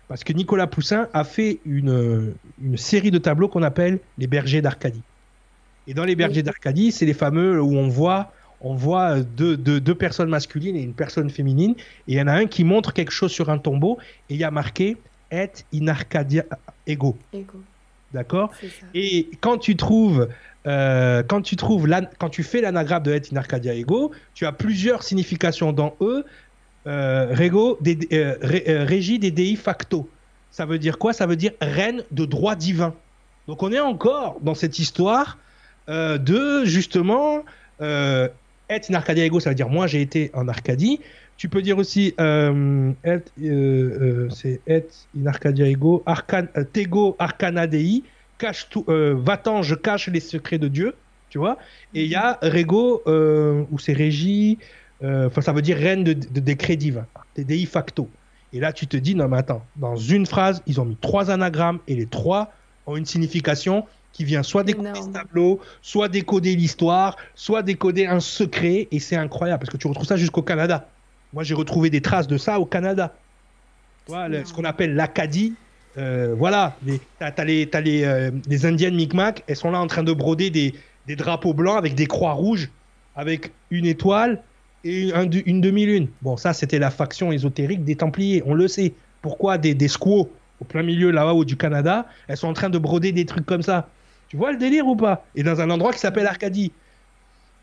[0.09, 4.61] Parce que Nicolas Poussin a fait une, une série de tableaux qu'on appelle les bergers
[4.61, 5.03] d'Arcadie.
[5.87, 9.81] Et dans les bergers d'Arcadie, c'est les fameux où on voit, on voit deux, deux,
[9.81, 11.75] deux personnes masculines et une personne féminine.
[12.07, 13.99] Et il y en a un qui montre quelque chose sur un tombeau
[14.29, 14.97] et il y a marqué
[15.31, 16.45] Et in Arcadia
[16.87, 17.17] ego.
[17.33, 17.63] Ego,
[18.13, 18.51] D'accord
[18.95, 20.29] et quand tu trouves,
[20.67, 24.53] euh, quand tu trouves, quand tu fais l'anagramme de Et in Arcadia Ego, tu as
[24.53, 26.25] plusieurs significations dans eux.
[26.87, 30.09] Euh, rego, des, euh, ré- euh, régie des dei facto.
[30.51, 31.13] Ça veut dire quoi?
[31.13, 32.95] Ça veut dire reine de droit divin.
[33.49, 35.39] Donc on est encore dans cette histoire
[35.89, 37.45] de justement
[37.81, 41.01] Et in Arcadia Ego, ça veut dire moi j'ai été en Arcadie.
[41.37, 43.19] Tu peux dire aussi euh, et, euh,
[43.49, 44.87] euh, c'est Et
[45.19, 48.05] in Arcadia Ego, arcan, Tego Arcana Dei,
[48.39, 50.95] cache tout, va-t'en, je cache les secrets de Dieu,
[51.31, 51.59] tu vois.
[51.95, 54.59] Et il y a Rego, où c'est régie,
[55.03, 57.07] enfin ça veut dire reine de, de décret divin,
[57.37, 58.09] des Dei facto.
[58.53, 61.31] Et là tu te dis, non mais attends, dans une phrase, ils ont mis trois
[61.31, 62.53] anagrammes et les trois
[62.87, 68.21] ont une signification qui vient soit décoder ce tableau, soit décoder l'histoire, soit décoder un
[68.21, 70.87] secret, et c'est incroyable parce que tu retrouves ça jusqu'au Canada.
[71.33, 73.13] Moi, j'ai retrouvé des traces de ça au Canada.
[74.29, 75.55] Le- ce qu'on appelle l'Acadie.
[75.99, 77.69] euh, voilà, les- t'as, t'as les,
[78.05, 80.75] euh, les Indiennes Micmac, elles sont là en train de broder des,
[81.17, 82.71] drapeaux blancs avec des croix rouges,
[83.15, 84.43] avec une étoile
[84.85, 85.13] et
[85.47, 86.09] une demi-lune.
[86.23, 88.95] Bon, ça, c'était la faction ésotérique des Templiers, on le sait.
[89.21, 90.31] Pourquoi des, des squaws
[90.61, 93.63] au plein milieu là-haut du Canada, elles sont en train de broder des trucs comme
[93.63, 93.89] ça
[94.29, 95.25] Tu vois le délire ou pas?
[95.35, 96.73] Et dans un endroit qui s'appelle Arcadie.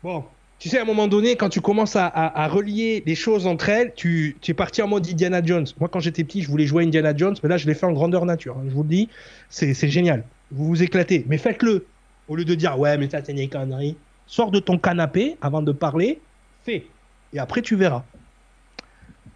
[0.02, 0.24] Bon,
[0.60, 3.94] tu sais, à un moment donné, quand tu commences à, relier les choses entre elles,
[3.96, 5.66] tu, es parti en mode Indiana Jones.
[5.80, 7.86] Moi, quand j'étais petit, je voulais jouer à Indiana Jones, mais là, je l'ai fait
[7.86, 8.58] en grandeur nature.
[8.58, 8.64] hein.
[8.68, 9.08] Je vous le dis,
[9.48, 10.22] c'est génial.
[10.52, 11.24] Vous vous éclatez.
[11.28, 11.86] Mais faites-le.
[12.28, 13.96] Au lieu de dire, ouais, mais ça, c'est des conneries.
[14.26, 16.20] Sors de ton canapé avant de parler,
[16.62, 16.84] fais.
[17.32, 18.04] Et après, tu verras.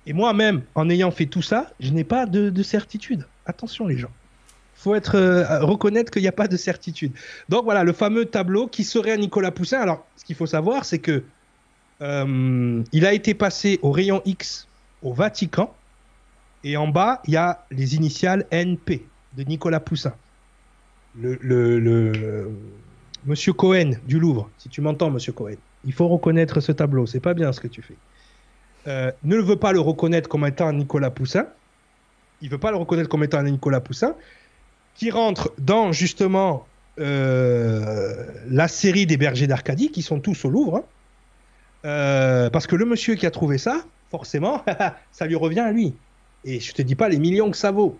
[0.06, 3.26] Et moi-même, en ayant fait tout ça, je n'ai pas de certitude.
[3.46, 4.10] Attention, les gens.
[4.84, 7.12] Faut être euh, reconnaître qu'il n'y a pas de certitude.
[7.48, 9.80] Donc voilà, le fameux tableau qui serait à Nicolas Poussin.
[9.80, 11.24] Alors, ce qu'il faut savoir, c'est que
[12.02, 14.68] euh, il a été passé au rayon X
[15.02, 15.74] au Vatican.
[16.62, 19.00] Et en bas, il y a les initiales NP
[19.36, 20.14] de Nicolas Poussin.
[21.20, 22.50] Le-
[23.26, 27.06] Monsieur Cohen du Louvre, si tu m'entends, Monsieur Cohen, il faut reconnaître ce tableau.
[27.06, 27.96] C'est pas bien ce que tu fais.
[28.86, 31.46] Euh, ne veut pas le reconnaître comme étant Nicolas Poussin.
[32.42, 34.14] Il veut pas le reconnaître comme étant Nicolas Poussin,
[34.94, 36.66] qui rentre dans justement
[37.00, 40.76] euh, la série des bergers d'Arcadie, qui sont tous au Louvre.
[40.76, 40.84] hein.
[41.84, 44.64] Euh, parce que le monsieur qui a trouvé ça, forcément,
[45.12, 45.94] ça lui revient à lui.
[46.44, 47.98] Et je te dis pas les millions que ça vaut.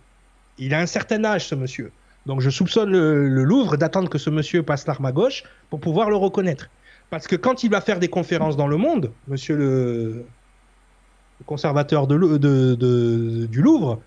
[0.59, 1.91] Il a un certain âge, ce monsieur.
[2.27, 6.09] Donc je soupçonne le, Louvre d'attendre que ce monsieur passe l'arme à gauche pour pouvoir
[6.09, 6.71] le reconnaître.
[7.11, 10.25] Parce que quand il va faire des conférences dans le monde, monsieur le,
[11.45, 12.17] conservateur du
[13.61, 14.01] Louvre,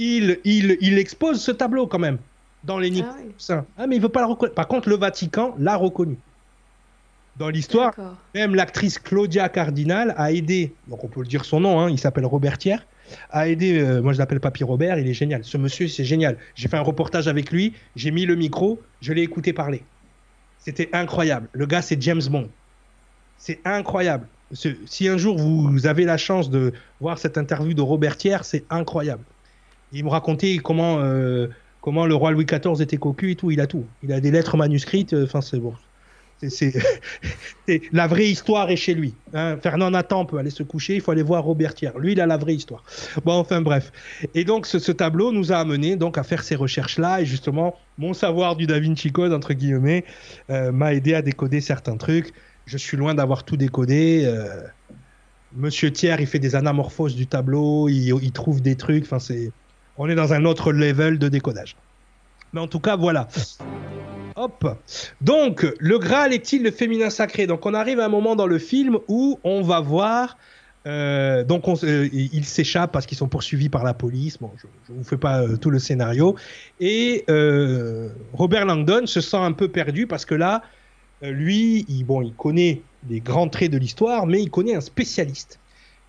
[0.00, 2.18] il, il, il expose ce tableau quand même
[2.64, 3.02] dans les.
[3.02, 3.54] Ah oui.
[3.76, 4.54] Ah, mais il veut pas le reconnaître.
[4.54, 6.16] Par contre, le Vatican l'a reconnu.
[7.36, 7.94] Dans l'histoire,
[8.34, 11.98] même l'actrice Claudia Cardinal a aidé, donc on peut le dire son nom, hein, il
[11.98, 12.80] s'appelle Robert Thiers,
[13.30, 15.42] a aidé, euh, moi je l'appelle Papy Robert, il est génial.
[15.44, 16.36] Ce monsieur, c'est génial.
[16.54, 19.82] J'ai fait un reportage avec lui, j'ai mis le micro, je l'ai écouté parler.
[20.58, 21.48] C'était incroyable.
[21.52, 22.48] Le gars, c'est James Bond.
[23.38, 24.26] C'est incroyable.
[24.52, 28.64] Si un jour vous avez la chance de voir cette interview de Robert Thiers, c'est
[28.68, 29.22] incroyable.
[29.92, 31.48] Il me racontait comment, euh,
[31.80, 33.50] comment le roi Louis XIV était cocu et tout.
[33.50, 33.84] Il a tout.
[34.02, 35.12] Il a des lettres manuscrites.
[35.14, 35.74] euh, Enfin, c'est bon.
[37.92, 39.14] La vraie histoire est chez lui.
[39.34, 39.58] hein.
[39.62, 40.94] Fernand Nathan peut aller se coucher.
[40.94, 41.90] Il faut aller voir Robert Thiers.
[41.98, 42.82] Lui, il a la vraie histoire.
[43.26, 43.92] Bon, enfin bref.
[44.34, 47.20] Et donc, ce, tableau nous a amené donc à faire ces recherches-là.
[47.20, 50.04] Et justement, mon savoir du Da Vinci Code entre guillemets
[50.48, 52.32] euh, m'a aidé à décoder certains trucs.
[52.64, 54.26] Je suis loin d'avoir tout décodé.
[55.52, 57.88] Monsieur Thiers, il fait des anamorphoses du tableau.
[57.88, 59.04] Il, il trouve des trucs.
[59.04, 59.52] Enfin, c'est
[60.00, 61.76] on est dans un autre level de décodage.
[62.54, 63.28] Mais en tout cas, voilà.
[64.34, 64.78] Hop.
[65.20, 67.46] Donc, le Graal est-il le féminin sacré?
[67.46, 70.38] Donc, on arrive à un moment dans le film où on va voir.
[70.86, 74.38] euh, donc, on, euh, ils s'échappent parce qu'ils sont poursuivis par la police.
[74.38, 76.34] Bon, je ne vous fais pas euh, tout le scénario.
[76.80, 77.26] Et
[78.32, 80.62] Robert Langdon se sent un peu perdu parce que là,
[81.20, 85.59] lui, bon, il connaît les grands traits de l'histoire, mais il connaît un spécialiste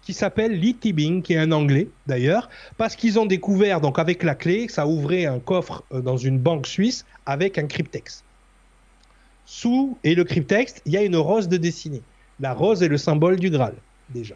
[0.01, 4.23] qui s'appelle Lee Tibbing, qui est un Anglais d'ailleurs, parce qu'ils ont découvert, donc avec
[4.23, 8.23] la clé, ça ouvrait un coffre euh, dans une banque suisse avec un cryptex.
[9.45, 12.01] Sous, et le cryptex, il y a une rose de dessinée.
[12.39, 13.75] La rose est le symbole du Graal,
[14.09, 14.35] déjà.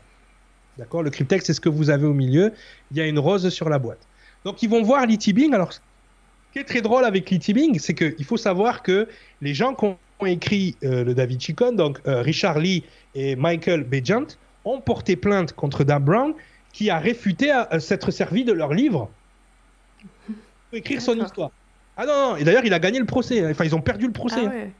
[0.77, 1.03] D'accord?
[1.03, 2.51] Le cryptex, c'est ce que vous avez au milieu.
[2.91, 4.05] Il y a une rose sur la boîte.
[4.43, 5.53] Donc, ils vont voir Lee Tibbing.
[5.53, 5.79] Alors, ce
[6.53, 9.07] qui est très drôle avec Lee Tibbing, c'est qu'il faut savoir que
[9.41, 12.83] les gens qui ont écrit euh, le David Chicon, donc euh, Richard Lee
[13.15, 14.27] et Michael Bejant,
[14.65, 16.33] ont porté plainte contre Dan Brown,
[16.73, 19.09] qui a réfuté à, à s'être servi de leur livre
[20.69, 21.51] pour écrire son histoire.
[21.95, 23.49] Ah non, non, et d'ailleurs, il a gagné le procès.
[23.49, 24.41] Enfin, ils ont perdu le procès.
[24.41, 24.49] Ah hein.
[24.49, 24.71] ouais.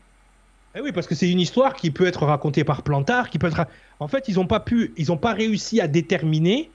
[0.77, 3.47] Eh oui, parce que c'est une histoire qui peut être racontée par Plantard, qui peut
[3.47, 3.65] être.
[4.01, 6.69] En fait, ils n'ont pas pu, ils n'ont pas réussi à déterminer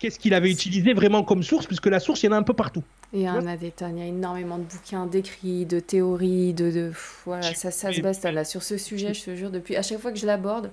[0.00, 2.42] qu'est-ce qu'il avait utilisé vraiment comme source, puisque la source, il y en a un
[2.42, 2.82] peu partout.
[3.12, 6.52] Il y en a des tonnes, il y a énormément de bouquins, d'écrits, de théories,
[6.52, 9.52] de, de pff, voilà, ça, ça se bastonne là sur ce sujet, je te jure,
[9.52, 10.72] depuis à chaque fois que je l'aborde,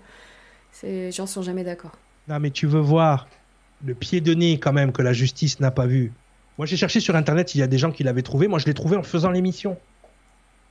[0.81, 1.91] les gens sont jamais d'accord.
[2.27, 3.27] Non, mais tu veux voir
[3.85, 6.11] le pied de nez quand même que la justice n'a pas vu.
[6.57, 8.47] Moi, j'ai cherché sur internet, il y a des gens qui l'avaient trouvé.
[8.47, 9.77] Moi, je l'ai trouvé en faisant l'émission.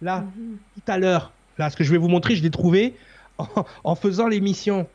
[0.00, 0.56] Là, Mhm.
[0.74, 1.32] tout à l'heure.
[1.58, 2.94] Là, ce que je vais vous montrer, je l'ai trouvé
[3.38, 3.46] en,
[3.84, 4.86] en faisant l'émission.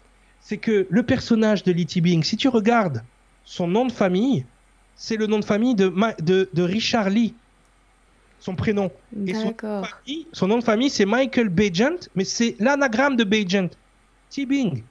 [0.41, 3.03] C'est que le personnage de Litty Bing, si tu regardes
[3.45, 4.45] son nom de famille,
[4.95, 7.34] c'est le nom de famille de, Ma- de, de Richard Lee,
[8.39, 8.91] son prénom.
[9.25, 9.88] Et son, D'accord.
[9.88, 13.69] famille- son nom de famille, c'est Michael Bajent, mais c'est l'anagramme de Bajent.
[14.29, 14.84] T-Bing.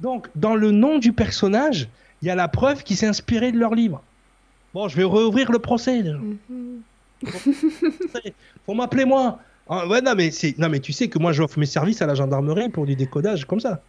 [0.00, 1.88] Donc, dans le nom du personnage,
[2.22, 4.02] il y a la preuve qu'il s'est inspiré de leur livre.
[4.74, 6.02] Bon, je vais rouvrir le procès.
[6.02, 6.16] déjà.
[6.18, 6.82] Mhm.
[8.66, 9.38] Faut m'appeler moi.
[9.68, 12.06] Ah, ouais, non, mais c'est, non, mais tu sais que moi, j'offre mes services à
[12.06, 13.82] la gendarmerie pour du décodage comme ça.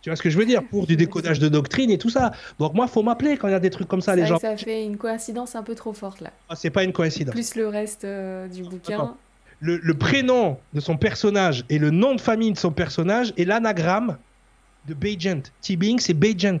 [0.00, 0.62] Tu vois ce que je veux dire?
[0.64, 2.32] Pour du décodage de doctrine et tout ça.
[2.58, 4.38] Donc, moi, faut m'appeler quand il y a des trucs comme ça, les gens.
[4.38, 6.30] ça fait une coïncidence un peu trop forte là.
[6.48, 7.34] Ah, c'est pas une coïncidence.
[7.34, 9.14] Plus le reste euh, du bouquin.
[9.60, 13.44] Le, le prénom de son personnage et le nom de famille de son personnage est
[13.44, 14.16] l'anagramme
[14.86, 15.42] de Bajent.
[15.60, 16.60] T-Bing, c'est Bajent.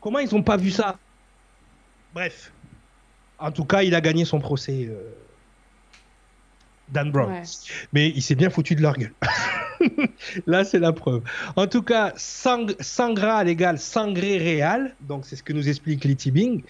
[0.00, 0.98] Comment ils n'ont pas vu ça?
[2.14, 2.52] Bref.
[3.38, 5.10] En tout cas, il a gagné son procès, euh,
[6.88, 7.32] Dan Brown.
[7.32, 7.42] Ouais.
[7.92, 9.12] Mais il s'est bien foutu de leur gueule.
[10.46, 11.22] Là, c'est la preuve.
[11.56, 16.30] En tout cas, sang, sangral égale sangré réal, donc c'est ce que nous explique Litty
[16.30, 16.62] Bing.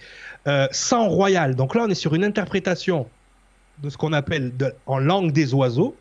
[0.47, 3.07] Euh, sang royal, donc là, on est sur une interprétation
[3.79, 5.95] de ce qu'on appelle de- en langue des oiseaux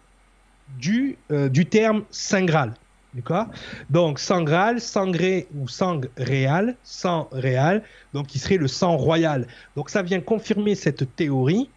[0.79, 2.73] du, euh, du terme sangral.
[3.17, 3.47] D'accord?
[3.89, 7.83] Donc, sangral, sangré ou sang réal, sang réal,
[8.13, 9.47] donc qui serait le sang royal.
[9.75, 11.71] Donc, ça vient confirmer cette théorie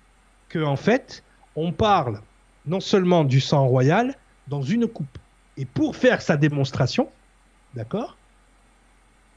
[0.50, 1.24] que, en fait,
[1.56, 2.20] on parle
[2.66, 4.16] non seulement du sang royal
[4.50, 5.18] dans une coupe.
[5.56, 7.08] Et pour faire sa démonstration,
[7.74, 8.18] d'accord,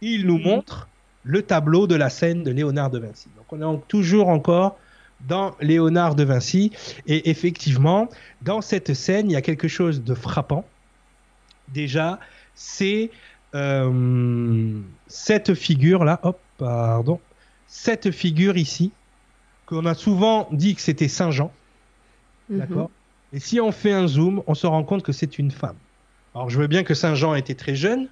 [0.00, 0.88] il nous montre
[1.22, 3.28] le tableau de la scène de Léonard de Vinci.
[3.36, 4.76] Donc on est en- toujours encore
[5.28, 6.72] dans Léonard de Vinci.
[7.06, 8.08] Et effectivement,
[8.42, 10.64] dans cette scène, il y a quelque chose de frappant.
[11.72, 12.18] Déjà,
[12.54, 13.10] c'est
[13.54, 17.20] euh, cette figure-là, hop, pardon,
[17.66, 18.92] cette figure ici,
[19.66, 21.52] qu'on a souvent dit que c'était Saint Jean.
[22.50, 22.58] Mhm.
[22.58, 22.90] D'accord?
[23.32, 25.76] Et si on fait un zoom, on se rend compte que c'est une femme.
[26.34, 28.08] Alors je veux bien que Saint Jean était très jeune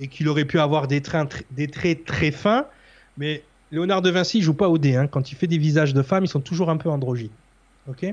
[0.00, 2.66] et qu'il aurait pu avoir des, trains tr- des traits très fins,
[3.16, 4.96] mais Léonard de Vinci il joue pas au dé.
[4.96, 5.06] hein.
[5.06, 7.30] Quand il fait des visages de femmes, ils sont toujours un peu androgynes.
[7.88, 8.06] Ok?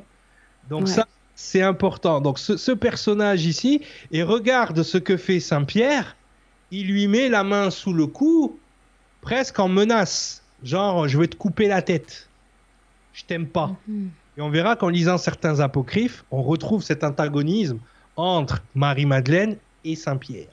[0.70, 0.88] Donc Ouais.
[0.88, 1.08] ça,
[1.38, 2.20] c'est important.
[2.20, 3.82] Donc ce, ce personnage ici,
[4.12, 6.18] et regarde ce que fait Saint Pierre,
[6.72, 8.60] il lui met la main sous le cou,
[9.22, 10.44] presque en menace.
[10.64, 12.28] Genre, je vais te couper la tête.
[13.14, 13.76] Je t'aime pas.
[13.88, 14.10] Mhm.
[14.38, 17.80] Et on verra qu'en lisant certains apocryphes, on retrouve cet antagonisme
[18.16, 20.48] entre Marie-Madeleine et Saint-Pierre.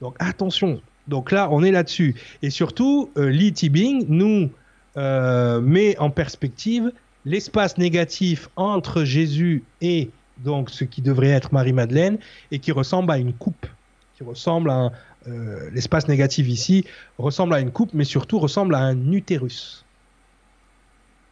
[0.00, 0.80] Donc attention.
[1.06, 2.14] Donc là, on est là-dessus.
[2.40, 4.50] Et surtout, euh, Lee Tibing nous
[4.96, 6.92] euh, met en perspective
[7.24, 12.18] l'espace négatif entre Jésus et donc ce qui devrait être Marie-Madeleine
[12.50, 13.66] et qui ressemble à une coupe,
[14.16, 14.92] qui ressemble à
[15.28, 16.84] euh, l'espace négatif ici
[17.18, 19.84] ressemble à une coupe, mais surtout ressemble à un utérus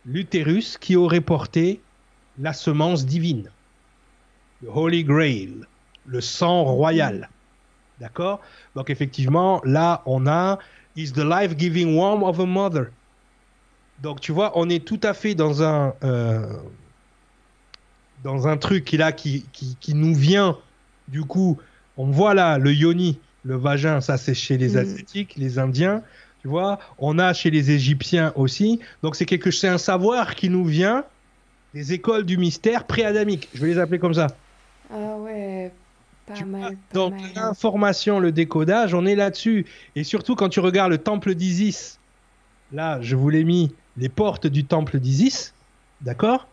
[0.06, 1.80] l'utérus qui aurait porté
[2.38, 3.50] la semence divine,
[4.62, 5.54] le Holy Grail,
[6.06, 7.28] le sang royal.
[8.00, 8.40] D'accord?
[8.74, 10.58] Donc effectivement, là, on a
[10.96, 12.90] Is the life-giving womb of a mother.
[14.02, 16.46] Donc tu vois, on est tout à fait dans un euh,
[18.24, 20.58] dans un truc qui là qui, qui, qui nous vient
[21.08, 21.58] du coup.
[21.96, 24.78] On voit là le yoni, le vagin, ça c'est chez les Mm.
[24.78, 26.02] asiatiques, les Indiens.
[26.42, 28.80] Tu vois, on a chez les Égyptiens aussi.
[29.02, 31.04] Donc c'est quelque c'est un savoir qui nous vient
[31.74, 33.48] des écoles du mystère pré-adamique.
[33.52, 34.28] Je vais les appeler comme ça.
[34.90, 35.76] Ah ouais,
[36.26, 36.60] pas Tu mal.
[36.60, 39.66] vois, pas Donc l'information, le décodage, on est là-dessus.
[39.94, 42.00] Et surtout quand tu regardes le temple d'Isis,
[42.72, 45.54] là je vous l'ai mis, les portes du temple d'Isis,
[46.00, 46.48] d'accord?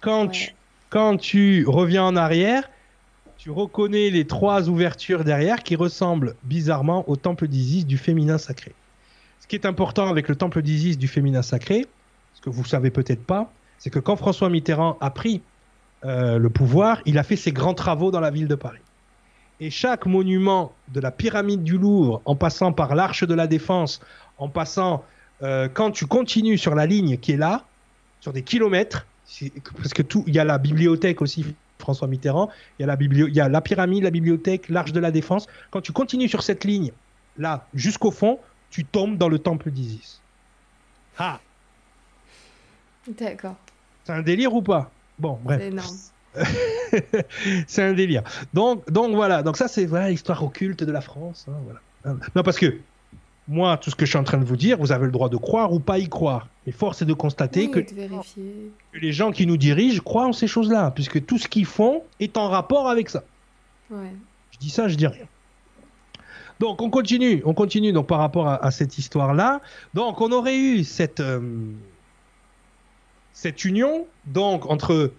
[0.00, 0.30] Quand, Ouais.
[0.30, 0.54] tu,
[0.90, 2.68] quand tu reviens en arrière,
[3.36, 8.74] tu reconnais les trois ouvertures derrière qui ressemblent bizarrement au temple d'Isis du féminin sacré.
[9.40, 11.86] Ce qui est important avec le temple d'Isis du féminin sacré,
[12.34, 15.40] ce que vous savez peut-être pas, c'est que quand François Mitterrand a pris
[16.04, 18.80] euh, le pouvoir, il a fait ses grands travaux dans la ville de Paris.
[19.60, 24.00] Et chaque monument de la pyramide du Louvre, en passant par l'Arche de la Défense,
[24.36, 25.04] en passant,
[25.42, 27.64] euh, quand tu continues sur la ligne qui est là,
[28.20, 29.06] sur des kilomètres,
[29.76, 31.44] parce que tout, il y a la bibliothèque aussi,
[31.78, 34.92] François Mitterrand, il y a la, biblio- il y a la pyramide, la bibliothèque, l'Arche
[34.92, 35.46] de la Défense.
[35.70, 36.92] Quand tu continues sur cette ligne,
[37.36, 38.40] là, jusqu'au fond,
[38.70, 40.20] tu tombes dans le temple d'Isis.
[41.18, 41.40] Ah,
[43.18, 43.56] D'accord,
[44.04, 44.90] c'est un délire ou pas?
[45.18, 45.60] Bon, bref.
[45.60, 45.96] c'est énorme.
[47.66, 48.22] c'est un délire.
[48.52, 49.42] Donc, donc voilà.
[49.42, 51.46] Donc ça, c'est voilà l'histoire occulte de la France.
[51.48, 52.18] hein, voilà.
[52.36, 52.80] Non, parce que
[53.48, 55.30] moi, tout ce que je suis en train de vous dire, vous avez le droit
[55.30, 56.48] de croire ou pas y croire.
[56.66, 58.70] Et force est de constater Oui, que, de vérifier.
[58.92, 62.02] que les gens qui nous dirigent croient en ces choses-là, puisque tout ce qu'ils font
[62.20, 63.24] est en rapport avec ça.
[63.90, 64.12] Ouais.
[64.52, 65.24] Je dis ça, je dis rien.
[66.60, 69.60] Donc on continue, on continue donc par rapport à, à cette histoire-là.
[69.94, 71.40] Donc on aurait eu cette euh,
[73.32, 75.12] cette union donc entre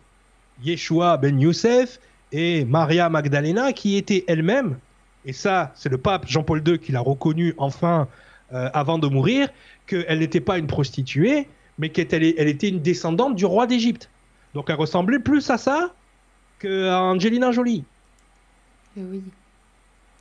[0.61, 1.99] Yeshua ben Youssef
[2.33, 4.77] et Maria Magdalena qui était elle-même
[5.25, 8.07] et ça c'est le pape Jean-Paul II qui l'a reconnu enfin
[8.53, 9.49] euh, avant de mourir
[9.87, 11.47] qu'elle n'était pas une prostituée
[11.77, 14.09] mais qu'elle elle était une descendante du roi d'Égypte.
[14.53, 15.93] Donc elle ressemblait plus à ça
[16.59, 17.83] qu'à Angelina Jolie.
[18.97, 19.23] Eh oui.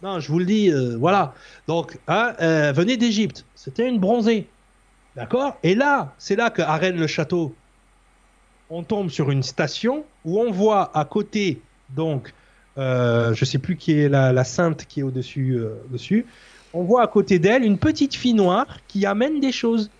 [0.02, 1.34] Non, je vous le dis, euh, voilà.
[1.66, 3.44] Donc, hein, euh, venez d'Égypte.
[3.56, 4.46] C'était une bronzée.
[5.16, 5.56] D'accord?
[5.64, 7.54] Et là, c'est là que à Rennes-le-Château,
[8.70, 11.60] on tombe sur une station où on voit à côté,
[11.90, 12.32] donc,
[12.78, 15.56] euh, je sais plus qui est la, la sainte qui est au-dessus.
[15.58, 16.24] euh, dessus.
[16.74, 19.90] On voit à côté d'elle une petite fille noire qui amène des choses.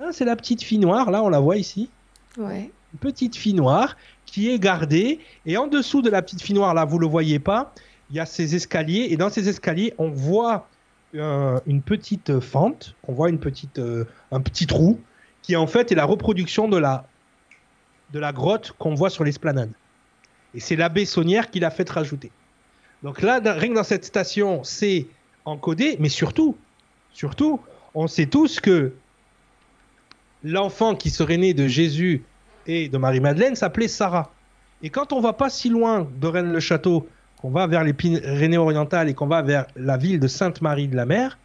[0.00, 1.88] Hein, c'est la petite fille noire, là, on la voit ici
[2.36, 2.70] Ouais.
[2.92, 5.20] une petite fille noire qui est gardée.
[5.46, 7.72] Et en dessous de la petite fille noire, là, vous le voyez pas,
[8.10, 9.06] il y a ces escaliers.
[9.10, 10.68] Et dans ces escaliers, on voit
[11.14, 14.98] euh, une petite fente, on voit une petite, euh, un petit trou,
[15.42, 17.06] qui en fait est la reproduction de la,
[18.12, 19.70] de la grotte qu'on voit sur l'esplanade.
[20.54, 22.30] Et c'est l'abbé Saunière qui l'a fait rajouter.
[23.02, 25.06] Donc là, rien que dans cette station, c'est
[25.44, 26.56] encodé, mais surtout,
[27.12, 27.60] surtout,
[27.94, 28.92] on sait tous que
[30.42, 32.22] l'enfant qui serait né de Jésus
[32.66, 34.32] et de Marie-Madeleine s'appelait Sarah.
[34.82, 37.08] Et quand on va pas si loin de Rennes-le-Château,
[37.40, 41.06] qu'on va vers les Pyrénées-Orientales et qu'on va vers la ville de Sainte-Marie de la
[41.06, 41.38] Mer,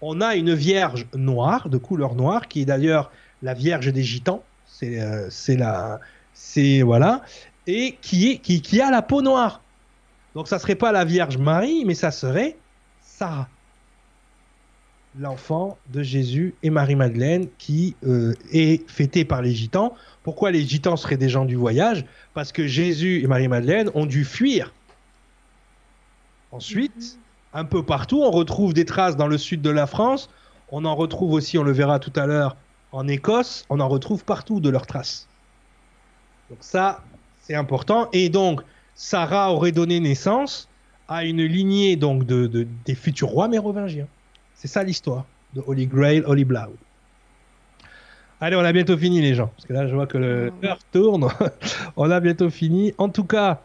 [0.00, 3.10] on a une vierge noire, de couleur noire, qui est d'ailleurs
[3.42, 4.42] la vierge des gitans.
[4.66, 6.00] C'est euh, la.
[6.34, 6.82] C'est.
[6.82, 7.22] Voilà.
[7.66, 9.62] Et qui, est, qui, qui a la peau noire.
[10.34, 12.56] Donc ça serait pas la Vierge Marie, mais ça serait
[13.00, 13.48] Sarah.
[15.18, 19.94] L'enfant de Jésus et Marie-Madeleine qui euh, est fêté par les gitans.
[20.22, 22.06] Pourquoi les gitans seraient des gens du voyage?
[22.32, 24.72] Parce que Jésus et Marie-Madeleine ont dû fuir.
[26.50, 27.18] Ensuite,
[27.52, 30.30] un peu partout, on retrouve des traces dans le sud de la France.
[30.70, 32.56] On en retrouve aussi, on le verra tout à l'heure,
[32.92, 33.66] en Écosse.
[33.68, 35.28] On en retrouve partout de leurs traces.
[36.48, 37.02] Donc ça,
[37.42, 38.08] c'est important.
[38.12, 38.60] Et donc,
[38.94, 40.68] Sarah aurait donné naissance
[41.08, 44.06] à une lignée donc de, de- des futurs rois mérovingiens.
[44.54, 45.24] C'est ça l'histoire
[45.54, 46.70] de Holy Grail, Holy Blood.
[48.40, 50.78] Allez, on a bientôt fini les gens, parce que là je vois que le- l'heure
[50.92, 51.28] tourne.
[51.96, 52.92] on a bientôt fini.
[52.98, 53.60] En tout cas,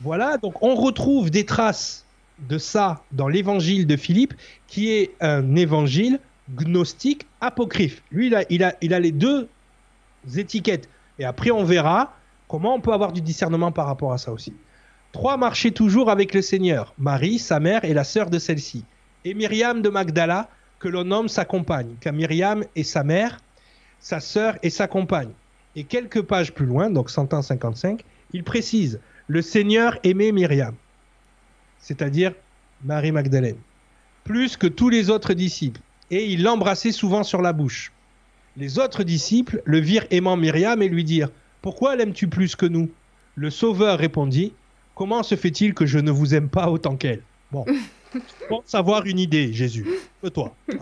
[0.00, 2.04] voilà, donc on retrouve des traces
[2.48, 4.34] de ça dans l'évangile de Philippe,
[4.66, 6.18] qui est un évangile
[6.54, 8.02] gnostique apocryphe.
[8.10, 9.48] Lui, il a, il a, il a les deux
[10.36, 10.88] étiquettes.
[11.18, 12.14] Et après, on verra
[12.48, 14.52] comment on peut avoir du discernement par rapport à ça aussi?
[15.12, 18.84] Trois marchaient toujours avec le Seigneur, Marie, sa mère et la sœur de celle-ci,
[19.24, 20.48] et Myriam de Magdala,
[20.78, 23.38] que l'on nomme sa compagne, car Myriam est sa mère,
[23.98, 25.30] sa sœur et sa compagne.
[25.74, 28.02] Et quelques pages plus loin, donc 155,
[28.32, 30.74] il précise, le Seigneur aimait Myriam,
[31.80, 32.32] c'est-à-dire
[32.84, 33.58] Marie Magdalène,
[34.24, 37.92] plus que tous les autres disciples, et il l'embrassait souvent sur la bouche.
[38.56, 41.30] Les autres disciples le virent aimant Myriam et lui dirent
[41.66, 42.88] Pourquoi l'aimes-tu plus que nous?
[43.34, 44.52] Le Sauveur répondit
[44.94, 47.22] Comment se fait-il que je ne vous aime pas autant qu'elle?
[47.50, 47.64] Bon,
[48.12, 49.84] tu penses avoir une idée, Jésus.
[50.22, 50.54] Que toi.
[50.70, 50.76] hein.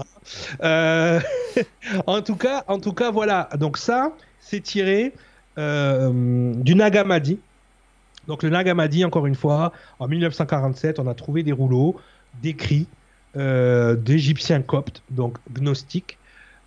[0.63, 1.21] Euh,
[2.07, 3.49] en tout cas, en tout cas, voilà.
[3.59, 5.15] Donc ça, c'est tiré
[5.57, 7.39] euh, du Nag Hammadi.
[8.29, 11.99] Donc le Nag Hammadi, encore une fois, en 1947, on a trouvé des rouleaux
[12.43, 12.89] d'écrits
[13.39, 16.19] euh, d'Égyptiens coptes, donc gnostiques.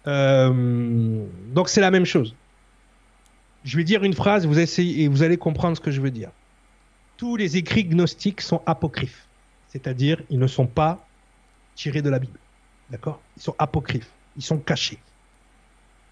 [0.08, 1.24] Euh,
[1.54, 2.34] donc c'est la même chose.
[3.68, 6.10] Je vais dire une phrase, vous essayez, et vous allez comprendre ce que je veux
[6.10, 6.30] dire.
[7.18, 9.28] Tous les écrits gnostiques sont apocryphes,
[9.68, 11.06] c'est-à-dire ils ne sont pas
[11.76, 12.40] tirés de la Bible.
[12.90, 13.20] D'accord?
[13.36, 15.00] Ils sont apocryphes, ils sont cachés.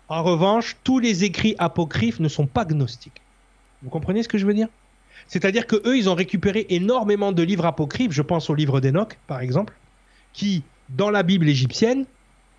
[0.09, 3.21] En revanche, tous les écrits apocryphes ne sont pas gnostiques.
[3.83, 4.67] Vous comprenez ce que je veux dire?
[5.27, 8.11] C'est-à-dire que eux, ils ont récupéré énormément de livres apocryphes.
[8.11, 9.73] Je pense au livre d'Enoch, par exemple,
[10.33, 12.05] qui, dans la Bible égyptienne,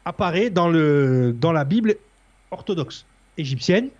[0.06, 1.96] apparaît dans, la Bible
[2.50, 3.04] orthodoxe
[3.36, 3.90] égyptienne.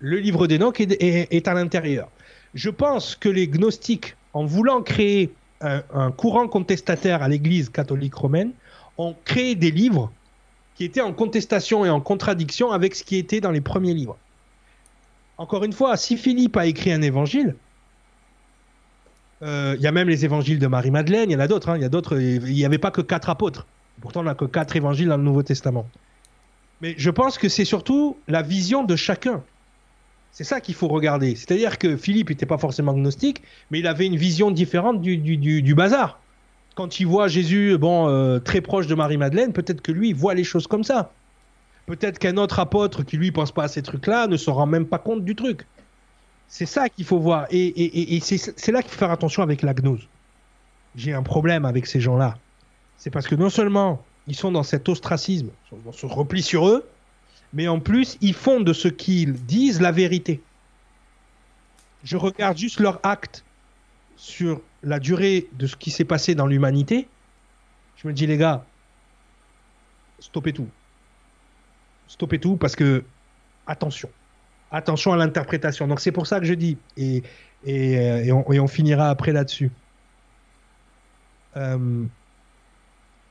[0.00, 2.08] Le livre d'Enoch est, est- à l'intérieur.
[2.54, 8.52] Je pense que les gnostiques, en voulant créer un, courant contestataire à l'Église catholique romaine,
[8.98, 10.12] ont créé des livres
[10.74, 14.18] qui étaient en contestation et en contradiction avec ce qui était dans les premiers livres.
[15.38, 17.56] Encore une fois, si Philippe a écrit un évangile,
[19.42, 21.78] euh, il y a même les évangiles de Marie-Madeleine, il y en a d'autres, hein,
[21.80, 23.66] il d'autres, il n'y avait pas que quatre apôtres.
[24.00, 25.88] Pourtant, on n'a que quatre évangiles dans le Nouveau Testament.
[26.80, 29.42] Mais je pense que c'est surtout la vision de chacun.
[30.36, 31.34] C'est ça qu'il faut regarder.
[31.34, 36.20] C'est-à-dire que Philippe n'était pas forcément gnostique, mais il avait une vision différente du, bazar.
[36.74, 40.34] Quand il voit Jésus bon, euh, très proche de Marie-Madeleine, peut-être que lui, il voit
[40.34, 41.10] les choses comme ça.
[41.86, 44.84] Peut-être qu'un autre apôtre qui lui pense pas à ces trucs-là ne se rend même
[44.84, 45.64] pas compte du truc.
[46.48, 47.46] C'est ça qu'il faut voir.
[47.48, 50.06] Et, et- c'est là qu'il faut faire attention avec la gnose.
[50.96, 52.36] J'ai un problème avec ces gens-là.
[52.98, 55.48] C'est parce que non seulement ils sont dans cet ostracisme,
[55.86, 56.86] dans ce repli sur eux,
[57.56, 60.42] mais en plus ils font de ce qu'ils disent la vérité.
[62.04, 63.44] Je regarde juste leur acte
[64.16, 67.08] sur la durée de ce qui s'est passé dans l'humanité.
[67.96, 68.64] Je me dis les gars,
[70.18, 70.68] stoppez tout.
[72.08, 73.02] Stoppez tout parce que
[73.66, 74.10] attention,
[74.70, 75.88] attention à l'interprétation.
[75.88, 77.22] Donc c'est pour ça que je dis et
[77.64, 79.72] et, euh, et on, finira après là-dessus.
[81.56, 82.04] Euh,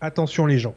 [0.01, 0.75] attention les gens,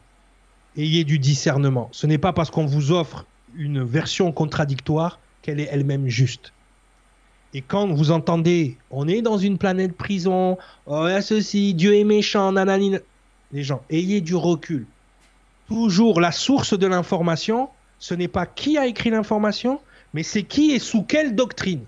[0.76, 1.88] ayez du discernement.
[1.92, 3.24] Ce n'est pas parce qu'on vous offre
[3.56, 6.52] une version contradictoire qu'elle est elle-même juste.
[7.54, 12.52] Et quand vous entendez, on est dans une planète prison, oh, ceci, Dieu est méchant,
[12.52, 12.96] nanani,
[13.52, 14.86] les gens, ayez du recul.
[15.68, 19.80] Toujours la source de l'information, ce n'est pas qui a écrit l'information,
[20.12, 21.84] mais c'est qui et sous quelle doctrine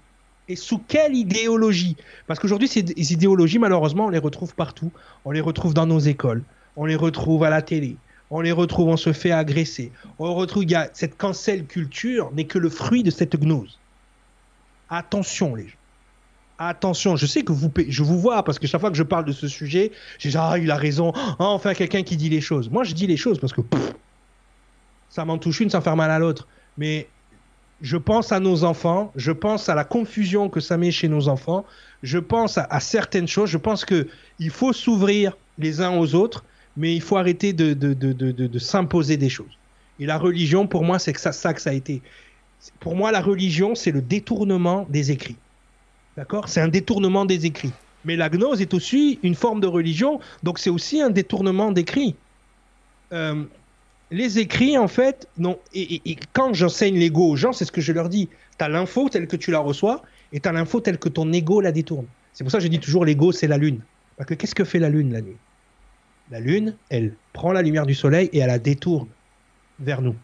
[0.49, 1.97] et sous quelle idéologie.
[2.27, 2.81] Parce qu'aujourd'hui, ces
[3.12, 4.91] idéologies, malheureusement, on les retrouve partout.
[5.24, 6.43] On les retrouve dans nos écoles,
[6.77, 7.97] on les retrouve à la télé,
[8.31, 9.93] on les retrouve, on se fait agresser.
[10.19, 13.78] On retrouve, il y a cette cancel culture n'est que le fruit de cette gnose.
[14.89, 15.77] Attention, les gens.
[16.59, 19.24] Attention, je sais que vous, je vous vois parce que chaque fois que je parle
[19.24, 22.69] de ce sujet, j'ai ah il a raison, ah, enfin quelqu'un qui dit les choses.
[22.69, 23.62] Moi je dis les choses parce que
[25.09, 26.47] ça m'en touche une sans faire mal à l'autre.
[26.77, 27.09] Mais
[27.81, 31.28] je pense à nos enfants, je pense à la confusion que ça met chez nos
[31.28, 31.65] enfants,
[32.02, 34.09] je pense à, certaines choses, je pense que
[34.39, 36.44] il faut s'ouvrir les uns aux autres,
[36.77, 39.59] mais il faut arrêter de, de, de, de s'imposer des choses.
[39.99, 42.01] Et la religion, pour moi, c'est ça, ça que ça a été.
[42.81, 45.37] Pour moi, la religion, c'est le détournement des écrits.
[46.17, 46.49] D'accord?
[46.49, 47.73] C'est un détournement des écrits.
[48.05, 52.17] Mais la gnose est aussi une forme de religion, donc c'est aussi un détournement d'écrits.
[53.13, 53.45] Euh,
[54.11, 55.59] les écrits, en fait, non.
[55.75, 58.29] Et, quand j'enseigne l'ego aux gens, c'est ce que je leur dis.
[58.59, 60.03] Tu as l'info telle que tu la reçois,
[60.33, 62.07] et tu as l'info telle que ton ego la détourne.
[62.33, 63.81] C'est pour ça que je dis toujours l'ego, c'est la lune.
[64.17, 65.37] Parce que qu'est-ce que fait la lune la nuit?
[66.31, 69.09] La lune, elle prend la lumière du soleil et elle la détourne
[69.81, 70.16] vers nous.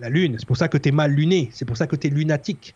[0.00, 2.08] La lune, c'est pour ça que tu es mal luné, c'est pour ça que tu
[2.08, 2.74] es lunatique.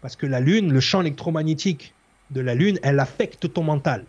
[0.00, 1.94] Parce que la Lune, le champ électromagnétique
[2.30, 4.04] de la Lune, elle affecte ton mental.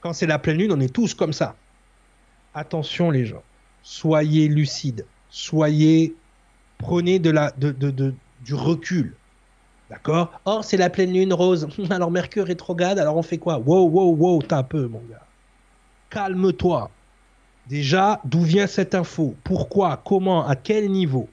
[0.00, 1.56] Quand c'est la pleine Lune, on est tous comme ça.
[2.52, 3.42] Attention les gens,
[3.82, 6.14] soyez lucides, soyez,
[6.78, 9.14] prenez du recul.
[9.88, 10.40] D'accord?
[10.44, 11.68] Oh, c'est la pleine lune rose.
[11.90, 13.58] Alors Mercure rétrograde, alors on fait quoi?
[13.58, 15.26] Wow, wow, wow, t'as un peu, mon gars.
[16.10, 16.90] Calme-toi.
[17.68, 19.36] Déjà, d'où vient cette info?
[19.44, 20.02] Pourquoi?
[20.04, 20.46] Comment?
[20.46, 21.28] À quel niveau?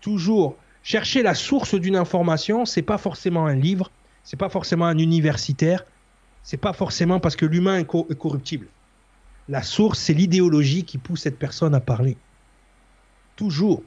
[0.00, 3.90] Toujours chercher la source d'une information, c'est pas forcément un livre,
[4.22, 5.84] c'est pas forcément un universitaire,
[6.42, 8.66] c'est pas forcément parce que l'humain est, corruptible.
[9.48, 12.16] La source, c'est l'idéologie qui pousse cette personne à parler.
[13.34, 13.82] Toujours.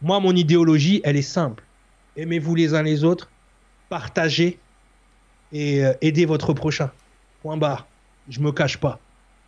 [0.00, 1.64] Moi, mon idéologie, elle est simple.
[2.16, 3.30] Aimez-vous les uns les autres,
[3.88, 4.58] partagez
[5.52, 6.90] et euh, aidez votre prochain.
[7.42, 7.86] Point barre.
[8.28, 9.00] Je me cache pas.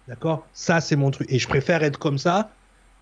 [0.08, 0.46] D'accord?
[0.52, 1.30] Ça, c'est mon truc.
[1.30, 2.50] Et je préfère être comme ça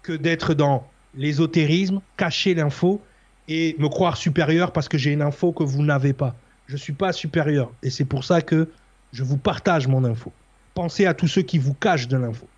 [0.03, 3.03] que d'être dans l'ésotérisme, cacher l'info
[3.49, 6.35] et me croire supérieur parce que j'ai une info que vous n'avez pas.
[6.67, 8.69] Je ne suis pas supérieur et c'est pour ça que
[9.13, 10.33] je vous partage mon info.
[10.75, 12.49] Pensez à tous ceux qui vous cachent de l'info.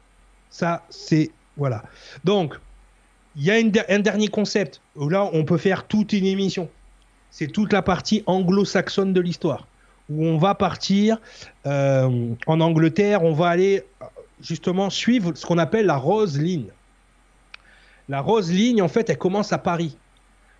[0.49, 1.31] Ça, c'est.
[1.57, 1.83] Voilà.
[2.25, 2.59] Donc,
[3.37, 4.81] il y a un dernier concept.
[4.97, 6.71] Là, on peut faire toute une émission.
[7.31, 9.67] C'est toute la partie anglo-saxonne de l'histoire.
[10.09, 11.19] Où on va partir
[11.67, 13.85] euh, en Angleterre, on va aller
[14.41, 16.71] justement suivre ce qu'on appelle la rose ligne.
[18.09, 19.97] La rose ligne, en fait, elle commence à Paris.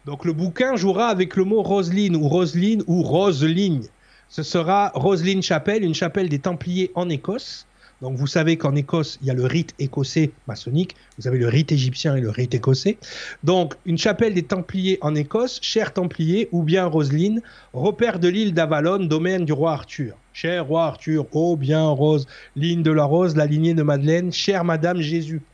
[0.05, 3.83] Donc le bouquin jouera avec le mot Roseline ou Roseline ou Roseligne.
[4.29, 7.67] Ce sera Roseline Chapelle, une chapelle des Templiers en Écosse.
[8.03, 11.49] Donc vous savez qu'en Écosse, il y a le rite écossais maçonnique, vous avez le
[11.49, 12.99] rite égyptien et le rite écossais.
[13.43, 17.41] Donc une chapelle des Templiers en Écosse, cher Templier ou bien Roseline,
[17.73, 20.15] repère de l'île d'Avalon, domaine du roi Arthur.
[20.35, 24.65] Cher roi Arthur, oh bien Rose, ligne de la Rose, la lignée de Madeleine, chère
[24.65, 25.41] Madame Jésus.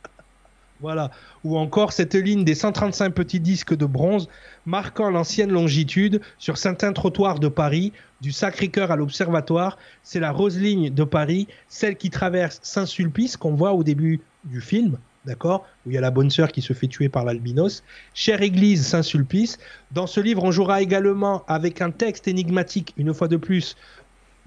[0.81, 1.11] Voilà.
[1.45, 4.27] Ou encore cette ligne des 135 petits disques de bronze
[4.65, 7.93] marquant l'ancienne longitude sur certains trottoirs de Paris,
[8.23, 9.77] du Sacré-Cœur à l'Observatoire.
[10.01, 14.61] C'est la rose ligne de Paris, celle qui traverse Saint-Sulpice qu'on voit au début du
[14.61, 14.97] film.
[15.25, 17.83] D'accord Où il y a la bonne sœur qui se fait tuer par l'albinos.
[18.13, 19.59] Chère Église Saint-Sulpice.
[19.91, 23.75] Dans ce livre, on jouera également avec un texte énigmatique, une fois de plus,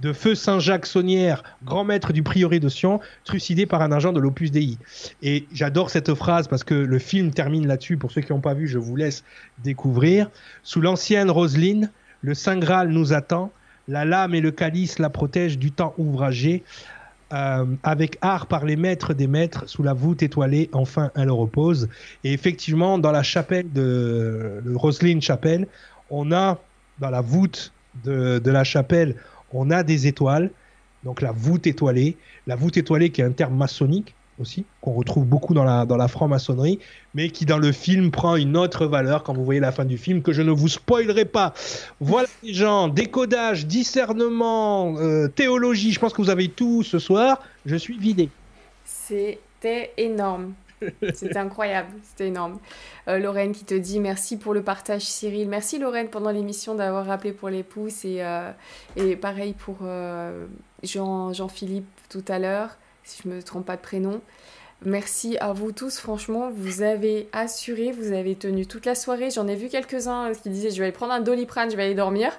[0.00, 4.20] de feu Saint-Jacques Saunière, grand maître du prieuré de Sion, trucidé par un agent de
[4.20, 4.78] l'Opus Dei.
[5.22, 7.98] Et j'adore cette phrase parce que le film termine là-dessus.
[7.98, 9.22] Pour ceux qui n'ont pas vu, je vous laisse
[9.62, 10.30] découvrir.
[10.62, 11.90] Sous l'ancienne Roseline,
[12.22, 13.52] le Saint Graal nous attend.
[13.88, 16.64] La lame et le calice la protègent du temps ouvragé.
[17.32, 21.88] Euh, avec art par les maîtres des maîtres, sous la voûte étoilée, enfin elle repose.
[22.22, 25.66] Et effectivement, dans la chapelle de, Roseline Chapelle,
[26.08, 26.60] on a
[27.00, 27.72] dans la voûte
[28.04, 29.16] de, de la chapelle,
[29.52, 30.50] on a des étoiles,
[31.02, 35.24] donc la voûte étoilée, la voûte étoilée qui est un terme maçonnique aussi, qu'on retrouve
[35.24, 36.78] beaucoup dans la, dans la franc-maçonnerie,
[37.14, 39.98] mais qui dans le film prend une autre valeur quand vous voyez la fin du
[39.98, 41.54] film, que je ne vous spoilerai pas.
[42.00, 47.42] Voilà les gens, décodage, discernement, euh, théologie, je pense que vous avez tout ce soir,
[47.64, 48.28] je suis vidé.
[48.84, 50.54] C'était énorme.
[51.14, 52.58] C'était incroyable, c'était énorme.
[53.08, 55.48] Euh, Lorraine qui te dit merci pour le partage Cyril.
[55.48, 58.50] Merci Lorraine pendant l'émission d'avoir rappelé pour les pouces et, euh,
[58.96, 60.46] et pareil pour euh,
[60.82, 62.76] Jean, Jean-Philippe tout à l'heure,
[63.06, 64.20] si je ne me trompe pas de prénom.
[64.84, 69.30] Merci à vous tous, franchement, vous avez assuré, vous avez tenu toute la soirée.
[69.30, 71.94] J'en ai vu quelques-uns qui disaient je vais aller prendre un doliprane, je vais aller
[71.94, 72.30] dormir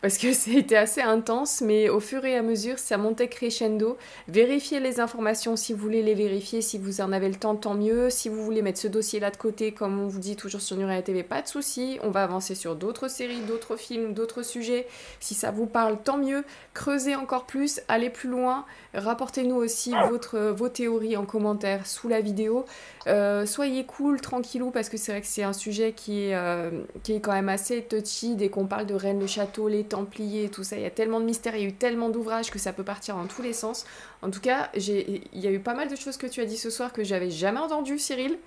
[0.00, 3.96] parce que c'était assez intense, mais au fur et à mesure, ça montait crescendo.
[4.28, 7.74] Vérifiez les informations si vous voulez les vérifier, si vous en avez le temps, tant
[7.74, 8.10] mieux.
[8.10, 11.02] Si vous voulez mettre ce dossier-là de côté, comme on vous dit toujours sur Nuria
[11.02, 11.98] TV, pas de souci.
[12.02, 14.86] On va avancer sur d'autres séries, d'autres films, d'autres sujets.
[15.20, 16.44] Si ça vous parle, tant mieux.
[16.74, 18.64] Creusez encore plus, allez plus loin.
[18.94, 22.64] Rapportez-nous aussi votre, vos théories en commentaire sous la vidéo.
[23.06, 26.70] Euh, soyez cool, tranquillou, parce que c'est vrai que c'est un sujet qui est, euh,
[27.02, 30.48] qui est quand même assez touchy dès qu'on parle de Reine le Château, les Templiers,
[30.48, 30.76] tout ça.
[30.76, 32.84] Il y a tellement de mystères, il y a eu tellement d'ouvrages que ça peut
[32.84, 33.86] partir dans tous les sens.
[34.22, 36.56] En tout cas, il y a eu pas mal de choses que tu as dit
[36.56, 38.38] ce soir que j'avais jamais entendu, Cyril.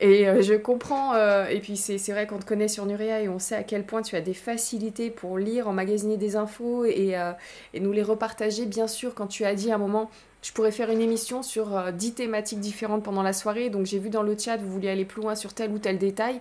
[0.00, 3.28] Et euh, je comprends, euh, et puis c'est vrai qu'on te connaît sur Nuria et
[3.28, 7.18] on sait à quel point tu as des facilités pour lire, emmagasiner des infos et,
[7.18, 7.32] euh,
[7.74, 8.64] et nous les repartager.
[8.64, 10.10] Bien sûr, quand tu as dit à un moment,
[10.40, 14.08] je pourrais faire une émission sur 10 thématiques différentes pendant la soirée, donc j'ai vu
[14.08, 16.40] dans le chat, vous vouliez aller plus loin sur tel ou tel détail.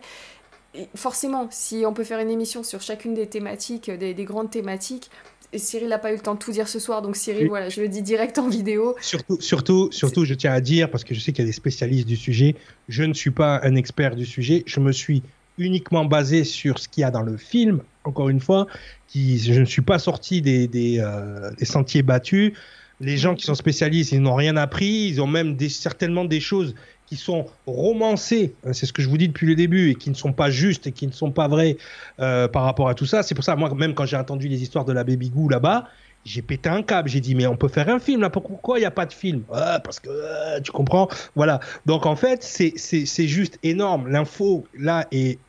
[0.95, 5.09] Forcément, si on peut faire une émission sur chacune des thématiques, des, des grandes thématiques,
[5.55, 7.81] Cyril n'a pas eu le temps de tout dire ce soir, donc Cyril, voilà, je
[7.81, 8.95] le dis direct en vidéo.
[9.01, 11.55] Surtout, surtout, surtout, je tiens à dire, parce que je sais qu'il y a des
[11.55, 12.55] spécialistes du sujet,
[12.87, 15.23] je ne suis pas un expert du sujet, je me suis
[15.57, 18.67] uniquement basé sur ce qu'il y a dans le film, encore une fois,
[19.07, 22.53] qui, je ne suis pas sorti des, des, euh, des sentiers battus.
[23.01, 26.39] Les gens qui sont spécialistes, ils n'ont rien appris, ils ont même des, certainement des
[26.39, 26.75] choses
[27.09, 30.11] qui sont romancés, hein, c'est ce que je vous dis depuis le début, et qui
[30.11, 31.77] ne sont pas justes et qui ne sont pas vrais
[32.19, 33.23] euh, par rapport à tout ça.
[33.23, 35.87] C'est pour ça, moi, même quand j'ai entendu les histoires de la Baby Goo là-bas,
[36.23, 37.09] j'ai pété un câble.
[37.09, 39.13] J'ai dit, mais on peut faire un film là, pourquoi il n'y a pas de
[39.13, 39.41] film?
[39.49, 41.07] Parce que euh, tu comprends?
[41.35, 41.59] Voilà.
[41.87, 44.07] Donc en fait, c'est juste énorme.
[44.07, 45.39] L'info là est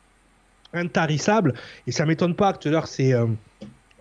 [0.73, 1.53] intarissable.
[1.85, 3.27] Et ça m'étonne pas que tout à l'heure, c'est euh,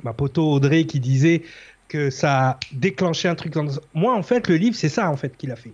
[0.03, 1.43] ma poteau Audrey qui disait
[1.89, 3.53] que ça a déclenché un truc.
[3.53, 3.67] Dans...
[3.93, 5.73] Moi, en fait, le livre, c'est ça en fait qu'il a fait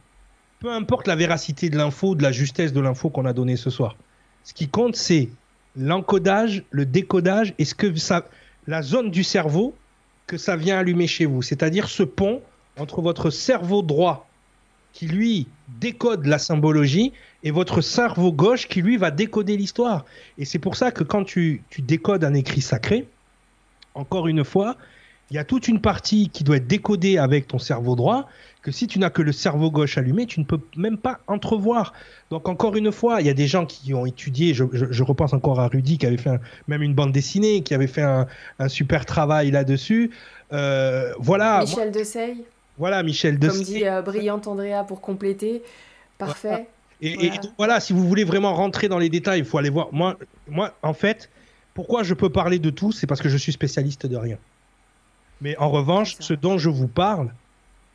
[0.61, 3.71] peu importe la véracité de l'info, de la justesse de l'info qu'on a donnée ce
[3.71, 3.97] soir.
[4.45, 5.29] Ce qui compte, c'est
[5.77, 8.27] l'encodage, le décodage et ce que ça,
[8.67, 9.75] la zone du cerveau
[10.27, 11.43] que ça vient allumer chez vous.
[11.43, 12.41] C'est-à-dire ce pont
[12.79, 14.29] entre votre cerveau droit
[14.93, 15.47] qui lui
[15.81, 17.13] décode la symbologie
[17.43, 20.05] et votre cerveau gauche qui lui va décoder l'histoire.
[20.39, 23.07] Et c'est pour ça que quand tu, tu décodes un écrit sacré,
[23.95, 24.77] encore une fois,
[25.31, 28.29] il y a toute une partie qui doit être décodée avec ton cerveau droit
[28.63, 31.93] que si tu n'as que le cerveau gauche allumé, tu ne peux même pas entrevoir.
[32.31, 35.61] Donc encore une fois, il y a des gens qui ont étudié, je, repense encore
[35.61, 38.27] à Rudy qui avait fait même une bande dessinée, qui avait fait un,
[38.69, 40.11] super travail là-dessus.
[40.53, 41.61] Euh, voilà.
[41.61, 42.37] Michel Dessay.
[42.79, 43.55] Voilà, Michel Dessay.
[43.55, 45.63] Comme dit euh, Brillante Andrea pour compléter.
[46.19, 46.67] Parfait.
[47.03, 47.79] Et voilà.
[47.79, 49.89] si vous voulez vraiment rentrer dans les détails, il faut aller voir.
[49.93, 51.31] Moi, moi, en fait,
[51.75, 54.39] pourquoi je peux parler de tout, c'est parce que je suis spécialiste de rien.
[55.41, 57.33] Mais en revanche, ce dont je vous parle,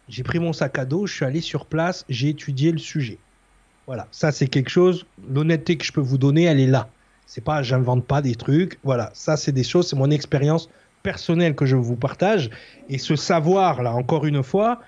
[0.10, 3.18] j'ai pris mon sac à dos, je suis allé sur place, j'ai étudié le sujet.
[3.88, 6.90] Voilà, ça c'est quelque chose, l'honnêteté que je peux vous donner, elle est là.
[7.26, 8.78] C'est pas, j'invente pas des trucs.
[8.84, 10.70] Voilà, ça c'est des choses, c'est mon expérience
[11.02, 12.50] personnelle que je vous partage.
[12.90, 14.82] Et ce savoir là, encore une fois,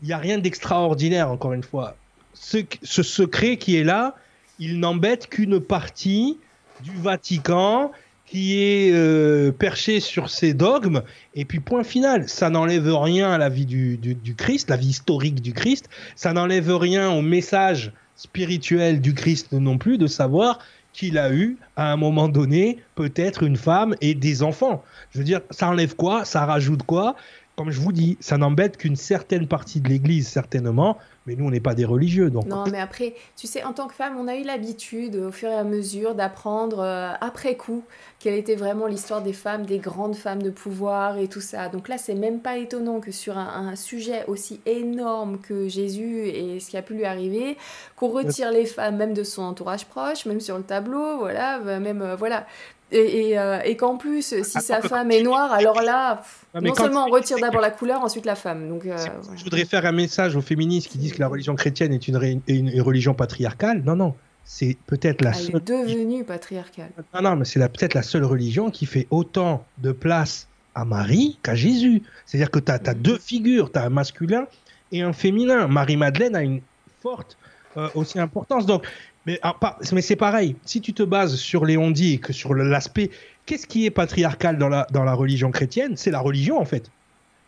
[0.00, 1.96] il n'y a rien d'extraordinaire, encore une fois.
[2.34, 4.16] Ce, ce secret qui est là,
[4.58, 6.38] il n'embête qu'une partie
[6.82, 7.92] du Vatican
[8.32, 11.02] qui est euh, perché sur ses dogmes,
[11.34, 12.30] et puis point final.
[12.30, 16.32] Ça n'enlève rien à la vie du, du, Christ, la vie historique du Christ, ça
[16.32, 20.60] n'enlève rien au message spirituel du Christ non plus, de savoir
[20.94, 24.82] qu'il a eu, à un moment donné, peut-être une femme et des enfants.
[25.10, 26.24] Je veux dire, ça enlève quoi?
[26.24, 27.16] Ça rajoute quoi?
[27.54, 30.96] Comme je vous dis, ça n'embête qu'une certaine partie de l'Église, certainement,
[31.26, 32.30] mais nous, on n'est pas des religieux.
[32.30, 32.46] Donc...
[32.46, 35.50] Non, mais après, tu sais, en tant que femme, on a eu l'habitude, au fur
[35.50, 37.84] et à mesure, d'apprendre euh, après coup
[38.20, 41.68] quelle était vraiment l'histoire des femmes, des grandes femmes de pouvoir et tout ça.
[41.68, 46.58] Donc là, c'est même pas étonnant que sur un, sujet aussi énorme que Jésus et
[46.58, 47.58] ce qui a pu lui arriver,
[47.96, 51.80] qu'on retire les femmes même de son entourage proche, même sur le tableau, voilà, euh,
[51.80, 52.46] même, euh, voilà.
[52.94, 56.22] Et, et, qu'en plus, si sa femme est noire, alors là,
[56.60, 58.68] non seulement on retire d'abord la couleur, ensuite la femme.
[58.68, 62.08] Donc, Je voudrais faire un message aux féministes qui disent que la religion chrétienne est
[62.08, 63.82] une, religion patriarcale.
[63.84, 64.14] Non, non.
[64.44, 65.56] C'est peut-être la Elle seule.
[65.56, 66.90] est devenue patriarcale.
[67.14, 71.38] Non, non, mais c'est peut-être la seule religion qui fait autant de place à Marie
[71.42, 72.02] qu'à Jésus.
[72.26, 72.94] C'est-à-dire que tu as, mm.
[72.94, 74.46] deux figures, tu as un masculin
[74.90, 75.68] et un féminin.
[75.68, 76.60] Marie-Madeleine a une
[77.00, 77.38] forte
[77.76, 78.66] euh, aussi importance.
[78.66, 78.84] Donc,
[79.26, 79.54] mais, ah,
[79.92, 80.56] mais c'est pareil.
[80.64, 83.10] Si tu te bases sur Léon dit et que sur l'aspect,
[83.46, 85.96] qu'est-ce qui est patriarcal dans la, dans la religion chrétienne?
[85.96, 86.90] C'est la religion en fait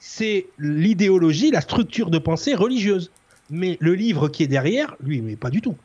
[0.07, 3.11] c'est l'idéologie, la structure de pensée religieuse.
[3.49, 5.77] Mais le livre qui est derrière, lui, mais pas du tout.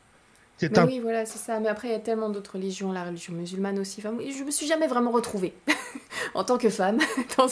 [0.86, 1.60] Oui, voilà, c'est ça.
[1.60, 4.02] Mais après, il y a tellement d'autres religions, la religion musulmane aussi.
[4.02, 5.54] Enfin, je me suis jamais vraiment retrouvée
[6.34, 7.00] en tant que femme
[7.38, 7.48] dans,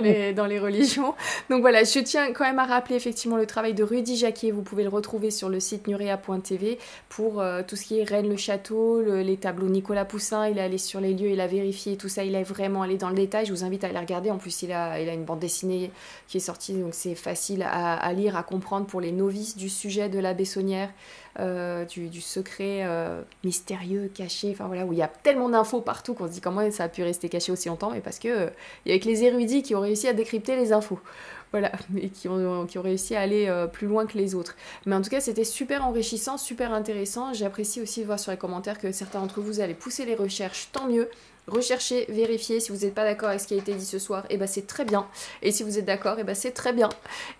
[0.00, 1.14] les, dans, les, religions.
[1.50, 4.52] Donc voilà, je tiens quand même à rappeler effectivement le travail de Rudy Jacquier.
[4.52, 9.02] Vous pouvez le retrouver sur le site nurea.tv pour euh, tout ce qui est Rennes-le-Château,
[9.02, 10.48] les tableaux Nicolas Poussin.
[10.48, 12.24] Il est allé sur les lieux, il a vérifié tout ça.
[12.24, 13.46] Il est vraiment allé dans le détail.
[13.46, 14.30] Je vous invite à aller regarder.
[14.30, 15.90] En plus, il a, il a une bande dessinée
[16.28, 19.68] qui est sortie, donc c'est facile à, à, lire, à comprendre pour les novices du
[19.68, 20.90] sujet de la Bessonnière.
[21.38, 26.12] Euh, du, secret euh, mystérieux, caché, enfin voilà, où il y a tellement d'infos partout
[26.12, 28.50] qu'on se dit comment ça a pu rester caché aussi longtemps, mais parce que euh,
[28.84, 30.98] y a que les érudits qui ont réussi à décrypter les infos.
[31.52, 34.56] voilà, et qui ont, qui ont réussi à aller euh, plus loin que les autres.
[34.86, 37.32] Mais en tout cas, c'était super enrichissant, super intéressant.
[37.32, 40.68] J'apprécie aussi de voir sur les commentaires que certains d'entre vous allez pousser les recherches,
[40.72, 41.08] tant mieux.
[41.46, 42.60] Recherchez, vérifiez.
[42.60, 44.36] Si vous n'êtes pas d'accord avec ce qui a été dit ce soir, et eh
[44.36, 45.06] ben c'est très bien.
[45.42, 46.88] Et si vous êtes d'accord, et eh ben c'est très bien.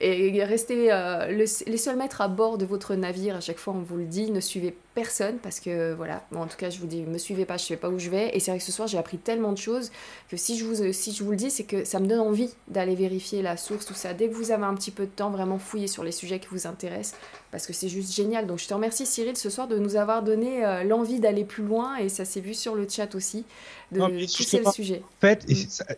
[0.01, 3.37] Et restez euh, les seuls maîtres à bord de votre navire.
[3.37, 6.23] À chaque fois, on vous le dit, ne suivez personne parce que voilà.
[6.35, 8.37] en tout cas, je vous dis, me suivez pas, je sais pas où je vais.
[8.37, 9.91] Et c'est vrai que ce soir, j'ai appris tellement de choses
[10.29, 12.51] que si je vous, si je vous le dis, c'est que ça me donne envie
[12.69, 14.13] d'aller vérifier la source, tout ça.
[14.13, 16.49] Dès que vous avez un petit peu de temps, vraiment fouiller sur les sujets qui
[16.51, 17.19] vous intéressent
[17.51, 18.47] parce que c'est juste génial.
[18.47, 21.65] Donc je te remercie Cyril ce soir de nous avoir donné euh, l'envie d'aller plus
[21.65, 23.45] loin et ça s'est vu sur le chat aussi
[23.93, 25.03] de pousser le sujet.
[25.03, 25.47] En fait,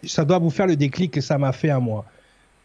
[0.05, 2.05] ça, doit vous faire le déclic que ça m'a fait à moi.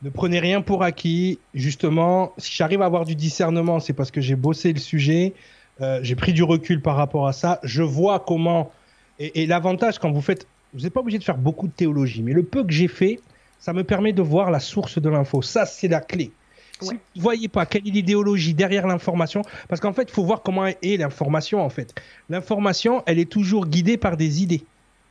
[0.04, 1.40] Ne prenez rien pour acquis.
[1.54, 5.34] Justement, si j'arrive à avoir du discernement, c'est parce que j'ai bossé le sujet,
[5.82, 7.60] euh, j'ai pris du recul par rapport à ça.
[7.64, 8.72] Je vois comment.
[9.20, 12.34] Et, l'avantage quand vous faites, vous n'êtes pas obligé de faire beaucoup de théologie, mais
[12.34, 13.20] le peu que j'ai fait,
[13.60, 15.42] ça me permet de voir la source de l'info.
[15.42, 16.32] Ça, c'est la clé.
[16.80, 20.24] Si vous ne voyez pas quelle est l'idéologie derrière l'information, parce qu'en fait, il faut
[20.24, 21.96] voir comment est l'information, en fait.
[22.30, 24.64] L'information, elle est toujours guidée par des idées.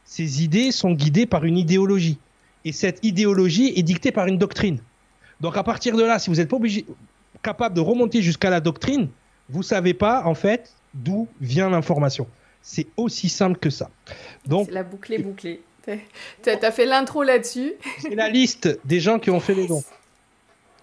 [0.05, 2.19] Ces idées sont guidées par une idéologie.
[2.65, 4.79] Et cette idéologie est dictée par une doctrine.
[5.41, 6.87] Donc à partir de là, si vous n'êtes pas obligé,
[7.43, 9.09] capable de remonter jusqu'à la doctrine,
[9.49, 12.27] vous savez pas, en fait, d'où vient l'information.
[12.63, 13.91] C'est aussi simple que ça.
[14.47, 15.63] Donc, la boucle est bouclée.
[16.43, 17.75] Tu as fait l'intro là-dessus.
[18.01, 19.85] C'est la liste des gens qui ont fait les dons.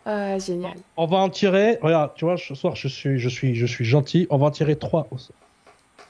[0.05, 0.75] Ah, génial.
[0.97, 1.77] On va en tirer.
[1.81, 4.27] Regarde, tu vois, ce soir, je suis, je suis, je suis gentil.
[4.29, 5.35] On va en tirer trois au sort.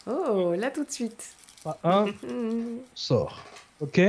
[0.06, 1.36] Oh, là tout de suite.
[1.84, 2.08] Un
[2.96, 3.44] sort.
[3.80, 4.02] Ok.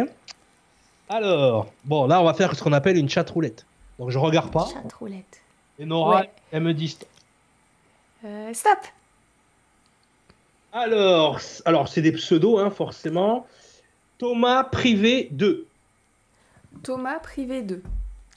[1.08, 3.66] Alors, bon, là, on va faire ce qu'on appelle une chat roulette.
[3.98, 4.66] Donc, je regarde pas.
[4.72, 5.40] Chat roulette.
[5.78, 7.08] Et Nora, elle me dit stop.
[8.24, 8.78] Euh, stop.
[10.72, 13.46] Alors, alors c'est des pseudos, hein, forcément.
[14.18, 15.66] Thomas Privé 2.
[16.82, 17.82] Thomas Privé 2.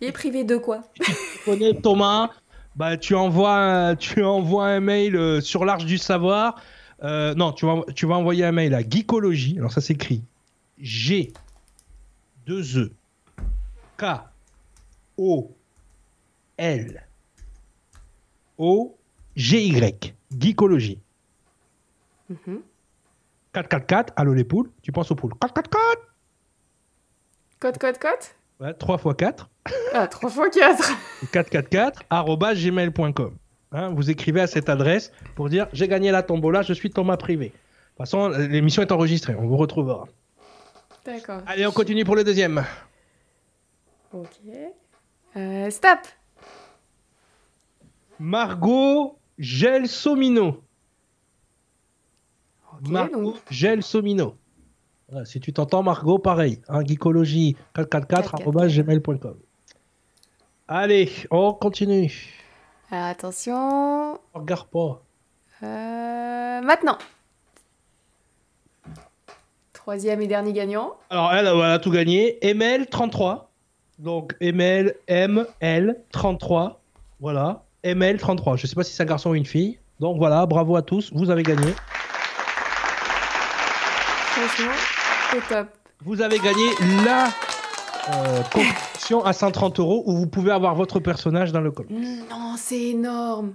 [0.02, 0.84] Il est privé de quoi?
[0.94, 2.30] Tu connais Thomas?
[2.76, 6.62] Bah, tu, envoies, tu envoies un mail euh, sur l'Arche du Savoir.
[7.04, 9.58] Euh, non, tu vas, tu vas envoyer un mail à Geekologie.
[9.58, 10.22] Alors ça s'écrit
[10.80, 11.32] G
[12.46, 12.92] 2 E
[13.98, 14.06] K
[15.18, 15.52] O
[16.58, 17.04] L
[18.58, 18.97] O
[19.38, 20.16] G Y.
[20.38, 21.00] Geekologie.
[23.54, 25.34] 444, allô les poules, tu penses aux poules.
[25.40, 26.02] 444
[27.60, 28.12] Code, code, code
[28.60, 29.50] Ouais, 3 x 4.
[29.94, 30.92] Ah, 3 x 4.
[31.32, 33.38] 444 gmail.com.
[33.72, 37.18] Hein, vous écrivez à cette adresse pour dire j'ai gagné la tombola, je suis Thomas
[37.18, 37.48] Privé.
[37.48, 40.06] De toute façon, l'émission est enregistrée, on vous retrouvera.
[41.06, 41.42] D'accord.
[41.46, 42.66] Allez, on continue pour le deuxième.
[44.12, 44.40] Ok.
[45.36, 46.00] Euh, stop.
[48.20, 50.64] Margot Gelsomino.
[52.82, 54.38] Margot Gelsomino
[55.24, 56.60] si tu t'entends, Margot, pareil.
[56.68, 59.38] Hein, geekologie 444 gmail.com.
[60.68, 62.12] Allez, on continue.
[62.92, 64.20] attention.
[64.34, 65.02] On regarde pas.
[65.64, 66.98] Euh, maintenant.
[69.72, 70.96] Troisième et dernier gagnant.
[71.10, 72.38] Alors, elle, elle a tout gagné.
[72.42, 73.46] ML33.
[74.00, 76.82] Donc, ML, ML 33.
[77.22, 77.64] Voilà.
[77.88, 78.58] ML 33.
[78.58, 79.80] Je ne sais pas si c'est un garçon ou une fille.
[80.00, 81.12] Donc voilà, bravo à tous.
[81.14, 81.74] Vous avez gagné.
[84.32, 84.74] Franchement,
[85.50, 85.68] top.
[86.06, 86.70] Vous avez gagné
[87.06, 87.26] la
[88.10, 91.92] euh, compétition à 130 euros où vous pouvez avoir votre personnage dans le comics.
[92.30, 93.54] Non, c'est énorme.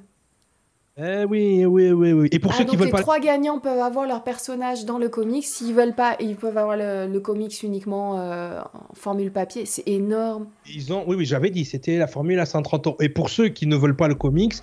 [0.99, 2.29] Eh oui, oui, oui, oui.
[2.33, 3.01] Et pour ah, ceux qui veulent les pas.
[3.01, 5.45] trois gagnants peuvent avoir leur personnage dans le comics.
[5.45, 9.65] S'ils veulent pas, ils peuvent avoir le, comics uniquement euh, en formule papier.
[9.65, 10.49] C'est énorme.
[10.67, 12.97] Ils ont, oui, oui, j'avais dit, c'était la formule à 130 euros.
[13.01, 14.55] Et pour ceux qui ne veulent pas le comics,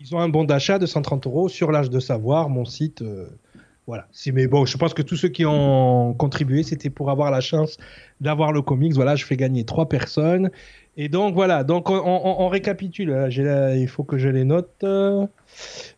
[0.00, 3.02] ils ont un bon d'achat de 130 euros sur l'âge de savoir, mon site.
[3.02, 3.26] Euh,
[3.86, 4.06] voilà.
[4.32, 7.76] Mais bon, je pense que tous ceux qui ont contribué, c'était pour avoir la chance
[8.20, 8.94] d'avoir le comics.
[8.94, 10.50] Voilà, je fais gagner trois personnes.
[10.96, 13.28] Et donc voilà, donc on, récapitule.
[13.30, 14.84] il faut que je les note.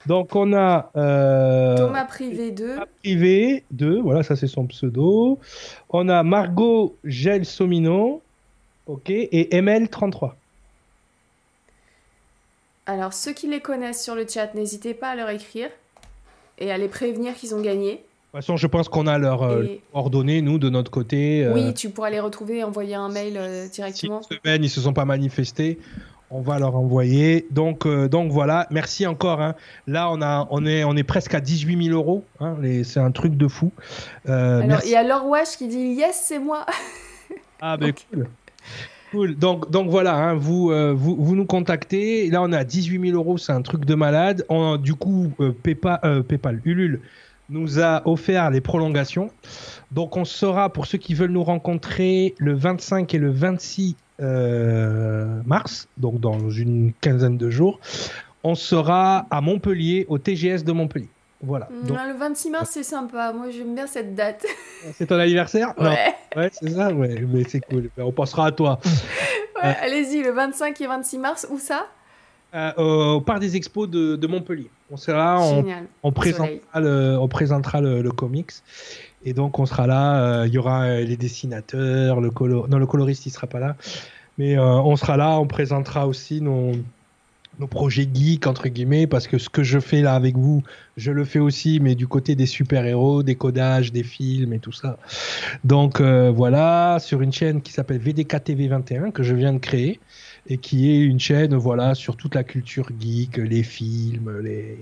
[0.06, 2.74] Donc on a euh, Thomas Privé 2.
[2.74, 5.38] Thomas Privé 2, voilà, ça c'est son pseudo.
[5.90, 8.22] On a Margot Gelsomino,
[8.86, 10.32] ok, et ML33.
[12.86, 15.68] Alors ceux qui les connaissent sur le chat, n'hésitez pas à leur écrire
[16.58, 17.92] et à les prévenir qu'ils ont gagné.
[17.92, 19.64] De toute façon, je pense qu'on a leurs euh,
[19.94, 21.44] ordonnées, nous, de notre côté.
[21.44, 24.20] Euh, oui, tu pourras les retrouver et envoyer un mail euh, directement.
[24.22, 25.78] Si semaine, ils se sont pas manifestés,
[26.30, 27.46] on va leur envoyer.
[27.50, 29.40] Donc, donc voilà, merci encore.
[29.40, 29.54] Hein.
[29.86, 32.24] Là, on, a, on, est, on est presque à 18 000 euros.
[32.40, 32.56] Hein.
[32.84, 33.72] C'est un truc de fou.
[34.26, 36.66] Alors, il y a Laure Wash qui dit Yes, c'est moi.
[37.60, 38.28] ah, ben cool.
[39.10, 39.36] Cool.
[39.36, 42.28] Donc, donc voilà, hein, vous, vous, vous, nous contactez.
[42.30, 44.44] Là, on à 18 000 euros, c'est un truc de malade.
[44.82, 47.00] Du coup, PayPal, PayPal, Ulule
[47.48, 49.30] nous a offert les prolongations.
[49.92, 55.40] Donc on sera, pour ceux qui veulent nous rencontrer, le 25 et le 26 euh,
[55.44, 57.80] mars, donc dans une quinzaine de jours,
[58.44, 61.08] on sera à Montpellier, au TGS de Montpellier.
[61.42, 61.68] Voilà.
[61.70, 63.32] Mm, Donc, Le 26 mars, c'est sympa.
[63.32, 64.44] Moi, j'aime bien cette date.
[64.94, 65.90] c'est ton anniversaire Non.
[65.90, 66.14] Ouais.
[66.34, 67.90] Ouais, c'est ça, ouais, mais c'est cool.
[67.98, 68.78] On pensera à toi.
[69.62, 71.86] Ouais, Allez-y, le 25 et 26 mars, où ça?
[72.54, 72.72] Euh,
[73.14, 74.70] au parc des expos de, de Montpellier.
[74.90, 75.84] On sera, on, Génial.
[76.02, 76.14] on Soleil.
[76.14, 78.50] présentera, le, on présentera le, le comics.
[79.24, 80.20] Et donc, on sera là.
[80.42, 82.30] euh, Il y aura euh, les dessinateurs, le
[82.68, 83.76] non, le coloriste, il sera pas là.
[84.38, 85.38] Mais euh, on sera là.
[85.40, 86.72] On présentera aussi nos,
[87.58, 90.62] nos projets geeks, entre guillemets, parce que ce que je fais là avec vous,
[90.96, 94.72] je le fais aussi, mais du côté des super-héros, des codages, des films et tout
[94.72, 94.98] ça.
[95.64, 99.58] Donc, euh, voilà, sur une chaîne qui s'appelle VDK TV 21, que je viens de
[99.58, 100.00] créer
[100.48, 104.78] et qui est une chaîne voilà sur toute la culture geek, les films, les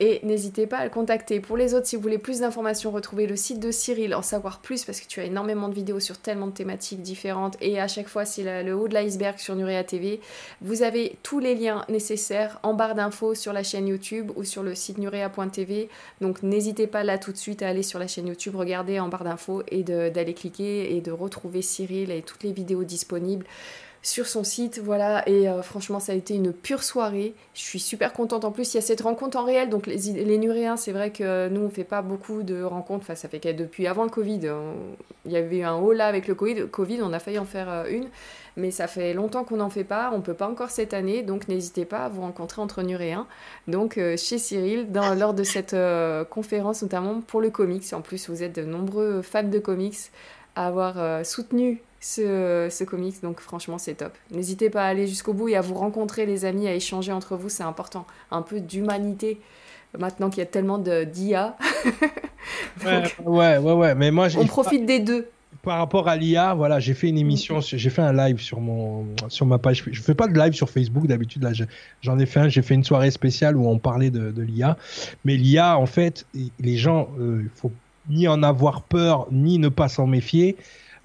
[0.02, 1.40] Et n'hésitez pas à le contacter.
[1.40, 4.60] Pour les autres, si vous voulez plus d'informations, retrouvez le site de Cyril, en savoir
[4.60, 7.56] plus, parce que tu as énormément de vidéos sur tellement de thématiques différentes.
[7.62, 10.20] Et à chaque fois, c'est le haut de l'iceberg sur Nurea TV.
[10.62, 14.62] Vous avez tous les liens nécessaires en barre d'infos sur la chaîne YouTube ou sur
[14.62, 15.88] le site nurea.tv.
[16.20, 19.08] Donc n'hésitez pas là tout de suite à aller sur la chaîne YouTube, regarder en
[19.08, 23.46] barre d'infos et d'aller cliquer et de retrouver Cyril et toutes les vidéos disponibles
[24.02, 24.80] sur son site.
[24.84, 27.34] Voilà, et euh, franchement, ça a été une pure soirée.
[27.54, 28.46] Je suis super contente.
[28.46, 29.70] En plus, il y a cette rencontre en réel.
[29.70, 33.04] Donc, les, les Nuréens, c'est vrai que nous, on fait pas beaucoup de rencontres.
[33.04, 34.52] Enfin, ça fait que depuis avant le Covid,
[35.26, 36.68] il y avait eu un haut là avec le Covid.
[36.70, 38.08] Covid, on a failli en faire euh, une.
[38.58, 40.12] Mais ça fait longtemps qu'on n'en fait pas.
[40.14, 41.24] On peut pas encore cette année.
[41.24, 43.28] Donc, n'hésitez pas à vous rencontrer entre Nuréens.
[43.68, 47.86] Donc, euh, chez Cyril, dans, lors de cette euh, conférence, notamment pour le comics.
[47.94, 49.98] En plus, vous êtes de nombreux fans de comics
[50.56, 53.22] à avoir euh, soutenu ce, ce comics.
[53.24, 54.12] Donc, franchement, c'est top.
[54.32, 57.38] N'hésitez pas à aller jusqu'au bout et à vous rencontrer, les amis, à échanger entre
[57.38, 57.48] vous.
[57.50, 58.06] C'est important.
[58.32, 59.40] Un peu d'humanité.
[59.98, 61.58] Maintenant qu'il y a tellement de- d'IA,
[62.86, 65.28] Ouais, ouais, ouais, ouais, mais moi on profite des deux.
[65.64, 69.06] Par rapport à l'IA, voilà, j'ai fait une émission, j'ai fait un live sur mon
[69.28, 69.84] sur ma page.
[69.92, 71.44] Je fais pas de live sur Facebook d'habitude.
[71.44, 71.66] Là, je-
[72.02, 72.50] j'en ai fait un.
[72.50, 74.78] J'ai fait une soirée spéciale où on parlait de, de l'IA.
[75.24, 76.26] Mais l'IA, en fait,
[76.60, 77.72] les gens, euh, il faut
[78.10, 80.58] ni en avoir peur ni ne pas s'en méfier.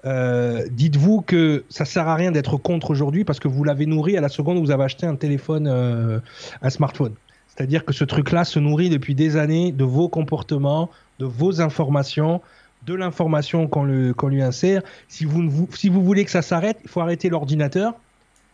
[0.05, 4.17] Euh, Dites-vous que ça sert à rien d'être contre aujourd'hui parce que vous l'avez nourri
[4.17, 6.19] à la seconde où vous avez acheté un téléphone, euh,
[6.61, 7.13] un smartphone.
[7.47, 10.89] C'est-à-dire que ce truc-là se nourrit depuis des années de vos comportements,
[11.19, 12.41] de vos informations,
[12.87, 14.81] de l'information qu'on lui insère.
[15.09, 17.93] Si vous, si vous voulez que ça s'arrête, il faut arrêter l'ordinateur.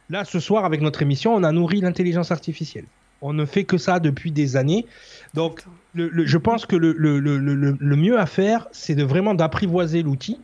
[0.10, 2.86] Là, ce soir, avec notre émission, on a nourri l'intelligence artificielle.
[3.22, 4.86] On ne fait que ça depuis des années.
[5.34, 5.64] Donc,
[5.96, 10.40] je pense que le- le mieux à faire, c'est de vraiment d'apprivoiser l'outil,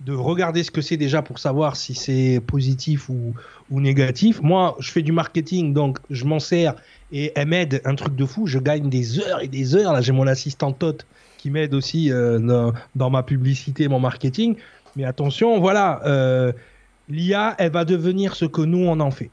[0.00, 3.34] de regarder ce que c'est déjà pour savoir si c'est positif ou,
[3.70, 4.40] ou négatif.
[4.40, 6.74] Moi, je fais du marketing, donc je m'en sers
[7.12, 8.46] et elle m'aide un truc de fou.
[8.46, 9.92] Je gagne des heures et des heures.
[9.92, 11.04] Là, j'ai mon assistant Tot
[11.42, 12.38] qui m'aide aussi euh,
[12.94, 14.54] dans, ma publicité, mon marketing.
[14.94, 16.52] Mais attention, voilà, euh,
[17.08, 19.30] l'IA, elle va devenir ce que nous, on en fait.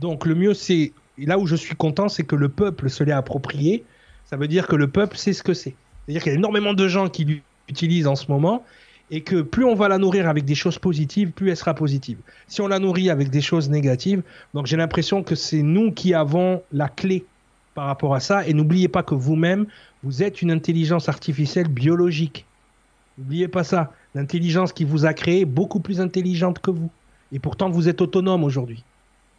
[0.00, 3.12] Donc le mieux, c'est, là où je suis content, c'est que le peuple se l'est
[3.12, 3.84] approprié.
[4.24, 5.74] Ça veut dire que le peuple sait ce que c'est.
[6.06, 8.64] C'est-à-dire qu'il y a énormément de gens qui l'utilisent en ce moment
[9.10, 12.16] et que plus on va la nourrir avec des choses positives, plus elle sera positive.
[12.48, 14.22] Si on la nourrit avec des choses négatives,
[14.54, 17.26] donc j'ai l'impression que c'est nous qui avons la clé
[17.80, 18.46] par rapport à ça.
[18.46, 19.64] Et n'oubliez pas que vous-même,
[20.02, 22.44] vous êtes une intelligence artificielle biologique.
[23.16, 23.94] N'oubliez pas ça.
[24.14, 26.90] L'intelligence qui vous a créé beaucoup plus intelligente que vous.
[27.32, 28.84] Et pourtant, vous êtes autonome aujourd'hui.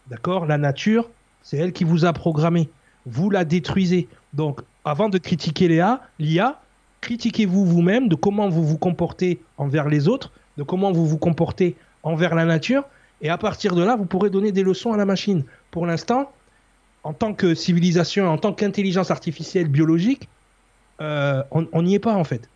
[0.10, 0.48] D'accord?
[0.48, 1.08] La nature,
[1.44, 2.68] c'est elle qui vous a programmé.
[3.06, 4.08] Vous la détruisez.
[4.34, 6.60] Donc, avant de critiquer l'IA, l'IA,
[7.02, 11.76] critiquez-vous vous-même de comment vous vous comportez envers les autres, de comment vous vous comportez
[12.02, 12.86] envers la nature.
[13.22, 15.44] Et à partir de là, vous pourrez donner des leçons à la machine.
[15.70, 16.32] Pour l'instant,
[17.04, 20.30] en tant que civilisation, en tant qu'intelligence artificielle biologique,
[21.02, 22.48] euh, on n'y est pas en fait.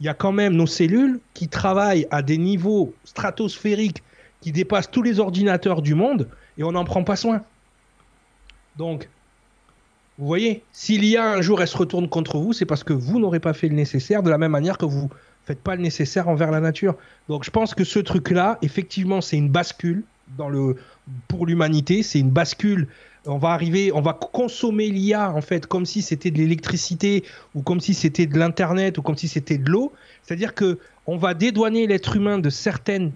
[0.00, 4.02] Il y a quand même nos cellules qui travaillent à des niveaux stratosphériques
[4.40, 7.42] qui dépassent tous les ordinateurs du monde et on n'en prend pas soin.
[8.76, 9.08] Donc,
[10.18, 13.18] vous voyez, si l'IA un jour elle se retourne contre vous, c'est parce que vous
[13.18, 15.10] n'aurez pas fait le nécessaire de la même manière que vous
[15.44, 16.94] faites pas le nécessaire envers la nature.
[17.28, 20.04] Donc je pense que ce truc-là, effectivement, c'est une bascule
[21.28, 22.88] pour l'humanité, c'est une bascule.
[23.26, 27.24] On va arriver, on va consommer l'IA en fait comme si c'était de l'électricité
[27.54, 29.92] ou comme si c'était de l'internet ou comme si c'était de l'eau.
[30.22, 33.12] C'est-à-dire que on va dédouaner l'être humain de certaines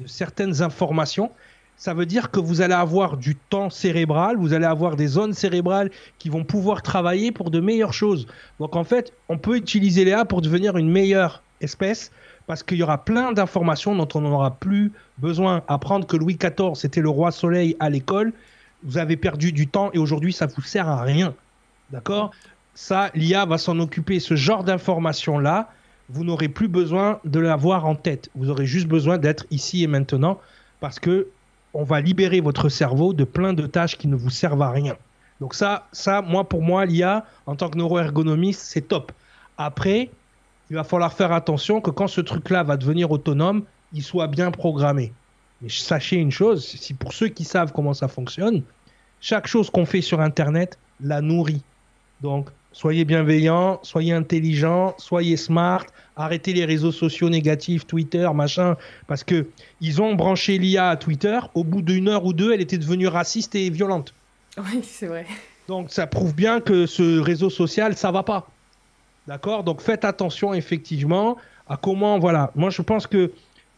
[0.00, 1.30] de certaines informations.
[1.76, 5.32] ça veut dire que vous allez avoir du temps cérébral, vous allez avoir des zones
[5.32, 8.26] cérébrales qui vont pouvoir travailler pour de meilleures choses.
[8.58, 12.10] Donc en fait, on peut utiliser Léa pour devenir une meilleure espèce
[12.46, 15.62] parce qu'il y aura plein d'informations dont on n'aura plus besoin.
[15.68, 18.32] Apprendre que Louis XIV c'était le roi soleil à l'école,
[18.84, 21.34] vous avez perdu du temps et aujourd'hui ça vous sert à rien.
[21.90, 22.32] D'accord?
[22.74, 24.18] Ça, l'IA va s'en occuper.
[24.18, 25.70] Ce genre d'informations-là,
[26.08, 28.30] vous n'aurez plus besoin de l'avoir en tête.
[28.34, 30.40] Vous aurez juste besoin d'être ici et maintenant
[30.80, 31.28] parce que
[31.74, 34.96] on va libérer votre cerveau de plein de tâches qui ne vous servent à rien.
[35.40, 39.12] Donc ça, ça, moi pour moi, l'IA en tant que neuroergonomiste, c'est top.
[39.58, 40.10] Après,
[40.70, 44.50] il va falloir faire attention que quand ce truc-là va devenir autonome, il soit bien
[44.50, 45.12] programmé.
[45.62, 48.62] Mais sachez une chose, si pour ceux qui savent comment ça fonctionne,
[49.20, 51.62] chaque chose qu'on fait sur Internet la nourrit.
[52.20, 55.86] Donc, soyez bienveillants, soyez intelligents, soyez smart,
[56.16, 58.76] arrêtez les réseaux sociaux négatifs, Twitter, machin,
[59.06, 59.46] parce que
[59.80, 61.38] ils ont branché l'IA à Twitter.
[61.54, 64.14] Au bout d'une heure ou deux, elle était devenue raciste et violente.
[64.58, 65.26] Oui, c'est vrai.
[65.68, 68.48] Donc, ça prouve bien que ce réseau social, ça va pas.
[69.28, 69.62] D'accord?
[69.62, 71.36] Donc, faites attention effectivement
[71.68, 72.50] à comment, voilà.
[72.56, 73.32] Moi, je pense que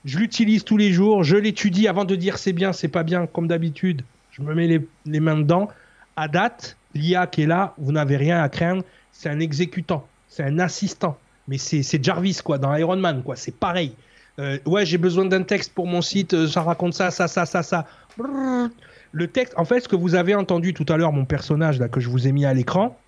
[0.05, 3.27] je l'utilise tous les jours, je l'étudie avant de dire c'est bien, c'est pas bien,
[3.27, 4.03] comme d'habitude.
[4.33, 4.67] Je me mets
[5.07, 5.69] les, mains dedans.
[6.17, 8.83] À date, l'IA qui est là, vous n'avez rien à craindre.
[9.13, 11.17] C'est un exécutant, c'est un assistant.
[11.49, 13.37] Mais c'est Jarvis, quoi, dans Iron Man, quoi.
[13.37, 13.95] C'est pareil.
[14.39, 17.47] Euh, ouais, j'ai besoin d'un texte pour mon site, euh, ça raconte ça, ça, ça,
[17.47, 17.87] ça, ça.
[19.13, 21.89] Le texte, en fait, ce que vous avez entendu tout à l'heure, mon personnage là
[21.89, 22.99] que je vous ai mis à l'écran,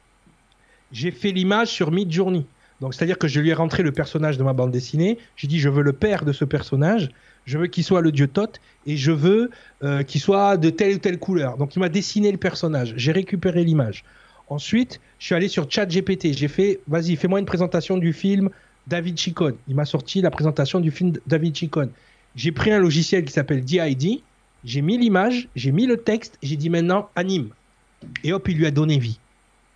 [0.93, 2.47] j'ai fait l'image sur Midjourney.
[2.81, 5.19] Donc, c'est-à-dire que je lui ai rentré le personnage de ma bande dessinée.
[5.36, 7.11] J'ai dit, je veux le père de ce personnage.
[7.47, 9.51] Je veux qu'il soit le dieu Thoth et je veux
[9.82, 11.57] euh, qu'il soit de telle ou telle couleur.
[11.57, 12.93] Donc, il m'a dessiné le personnage.
[12.97, 14.05] J'ai récupéré l'image.
[14.48, 16.32] Ensuite, je suis allé sur ChatGPT.
[16.32, 18.51] J'ai fait, vas-y, fais-moi une présentation du film
[18.86, 19.57] David Chicone.
[19.69, 21.90] Il m'a sorti la présentation du film David Chicone.
[22.35, 24.20] J'ai pris un logiciel qui s'appelle DID.
[24.65, 26.39] J'ai mis l'image, j'ai mis le texte.
[26.43, 27.48] J'ai dit maintenant anime.
[28.23, 29.19] Et hop, il lui a donné vie.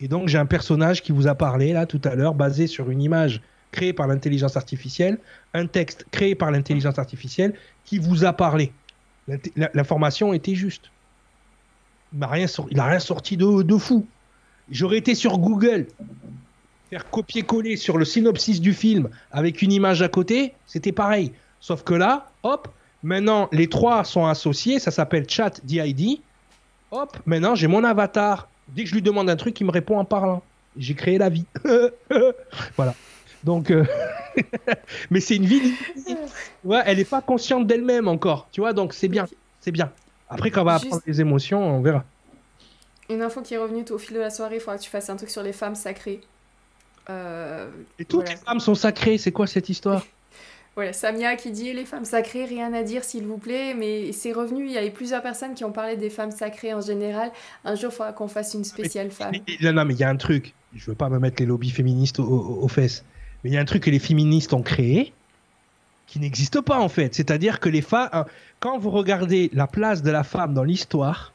[0.01, 2.91] Et donc, j'ai un personnage qui vous a parlé là tout à l'heure, basé sur
[2.91, 3.41] une image
[3.71, 5.19] créée par l'intelligence artificielle,
[5.55, 7.55] un texte créé par l'intelligence artificielle
[7.85, 8.73] qui vous a parlé.
[9.75, 10.91] L'information était juste.
[12.13, 14.07] Il n'a rien, sor- il a rien sorti de, de fou.
[14.71, 15.87] J'aurais été sur Google,
[16.89, 21.33] faire copier-coller sur le synopsis du film avec une image à côté, c'était pareil.
[21.61, 22.69] Sauf que là, hop,
[23.05, 26.21] maintenant les trois sont associés, ça s'appelle Chat DID.
[26.91, 28.49] Hop, maintenant j'ai mon avatar.
[28.75, 30.43] Dès que je lui demande un truc, il me répond en parlant.
[30.77, 31.45] J'ai créé la vie.
[32.77, 32.95] voilà.
[33.43, 33.85] Donc, euh,
[35.11, 35.73] mais c'est une vie.
[36.65, 38.49] Ouais, elle n'est pas consciente d'elle-même encore.
[38.53, 39.27] Tu vois, donc c'est bien.
[39.61, 39.91] C'est bien.
[40.29, 42.05] Après, quand on va Juste- apprendre les émotions, on verra.
[43.09, 45.11] Une info qui est revenue au fil de la soirée, il faudra que tu fasses
[45.11, 46.21] un truc sur les femmes sacrées.
[47.09, 47.69] Euh,
[47.99, 48.31] Et toutes Voilà.
[48.37, 49.19] les femmes sont sacrées.
[49.19, 50.07] C'est quoi cette histoire?
[50.77, 54.33] Voilà, Samia qui dit les femmes sacrées, rien à dire s'il vous plaît, mais c'est
[54.33, 57.33] revenu, il y avait plusieurs personnes qui ont parlé des femmes sacrées en général.
[57.65, 59.35] Un jour, il faudra qu'on fasse une spéciale femme.
[59.63, 60.55] Non, non, mais il y a un truc.
[60.75, 63.05] Je veux pas me mettre les lobbies féministes aux, fesses.
[63.43, 65.13] Mais il y a un truc que les féministes ont créé
[66.07, 67.15] qui n'existe pas en fait.
[67.15, 68.25] C'est-à-dire que les femmes,
[68.61, 71.33] quand vous regardez la place de la femme dans l'histoire,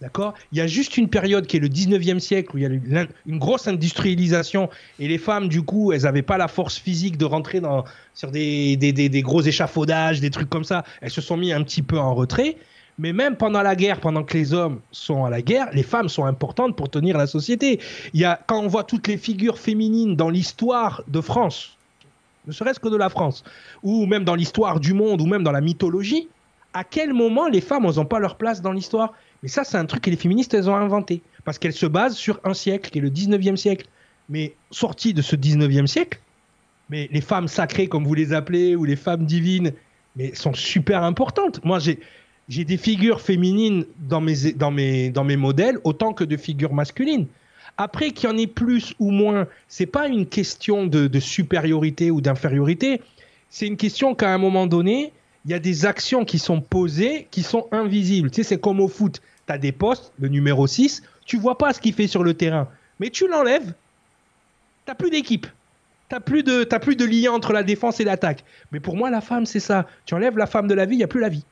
[0.00, 2.66] d'accord, il y a juste une période qui est le 19e siècle où il y
[2.66, 7.18] a une grosse industrialisation et les femmes, du coup, elles n'avaient pas la force physique
[7.18, 10.84] de rentrer dans, sur des gros échafaudages, des trucs comme ça.
[11.00, 12.56] Elles se sont mis un petit peu en retrait.
[13.00, 16.10] Mais même pendant la guerre, pendant que les hommes sont à la guerre, les femmes
[16.10, 17.80] sont importantes pour tenir la société.
[18.12, 21.78] Il y a, quand on voit toutes les figures féminines dans l'histoire de France,
[22.46, 23.42] ne serait-ce que de la France,
[23.82, 26.28] ou même dans l'histoire du monde, ou même dans la mythologie,
[26.74, 29.14] à quel moment les femmes n'ont pas leur place dans l'histoire?
[29.42, 31.22] Mais ça, c'est un truc que les féministes, elles ont inventé.
[31.44, 33.86] Parce qu'elles se basent sur un siècle, qui est le 19e siècle.
[34.28, 36.20] Mais sorti de ce 19e siècle,
[36.88, 39.72] mais les femmes sacrées, comme vous les appelez, ou les femmes divines,
[40.14, 41.64] mais sont super importantes.
[41.64, 41.98] Moi, j'ai
[42.50, 46.74] j'ai des figures féminines dans mes, dans, mes, dans mes modèles autant que de figures
[46.74, 47.26] masculines.
[47.78, 52.10] Après, qu'il y en ait plus ou moins, c'est pas une question de, de supériorité
[52.10, 53.00] ou d'infériorité.
[53.50, 55.12] C'est une question qu'à un moment donné,
[55.44, 58.32] il y a des actions qui sont posées qui sont invisibles.
[58.32, 59.22] Tu sais, c'est comme au foot.
[59.50, 62.34] Tu as des postes, le numéro 6, tu vois pas ce qu'il fait sur le
[62.34, 62.68] terrain.
[63.00, 63.74] Mais tu l'enlèves,
[64.86, 65.48] tu plus d'équipe.
[66.08, 68.44] Tu plus, de- t'as plus de lien entre la défense et l'attaque.
[68.70, 69.86] Mais pour moi, la femme, c'est ça.
[70.06, 71.44] Tu enlèves la femme de la vie, il n'y a plus la vie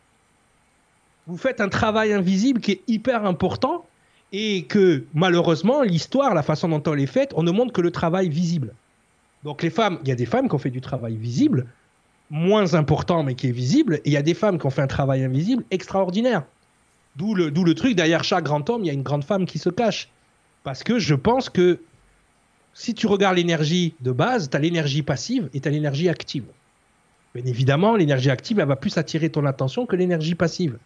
[1.28, 3.84] vous faites un travail invisible qui est hyper important
[4.32, 7.90] et que malheureusement, l'histoire, la façon dont elle est faite, on ne montre que le
[7.90, 8.72] travail visible.
[9.44, 11.66] Donc les femmes, il y a des femmes qui ont fait du travail visible,
[12.30, 14.80] moins important mais qui est visible, et il y a des femmes qui ont fait
[14.80, 16.44] un travail invisible extraordinaire.
[17.16, 19.70] D'où le, truc, derrière chaque grand homme, il y a une grande femme qui se
[19.70, 20.08] cache.
[20.62, 21.80] Parce que je pense que
[22.74, 26.44] si tu regardes l'énergie de base, tu as l'énergie passive et tu as l'énergie active.
[27.34, 30.78] Bien évidemment, l'énergie active, elle va plus attirer ton attention que l'énergie passive.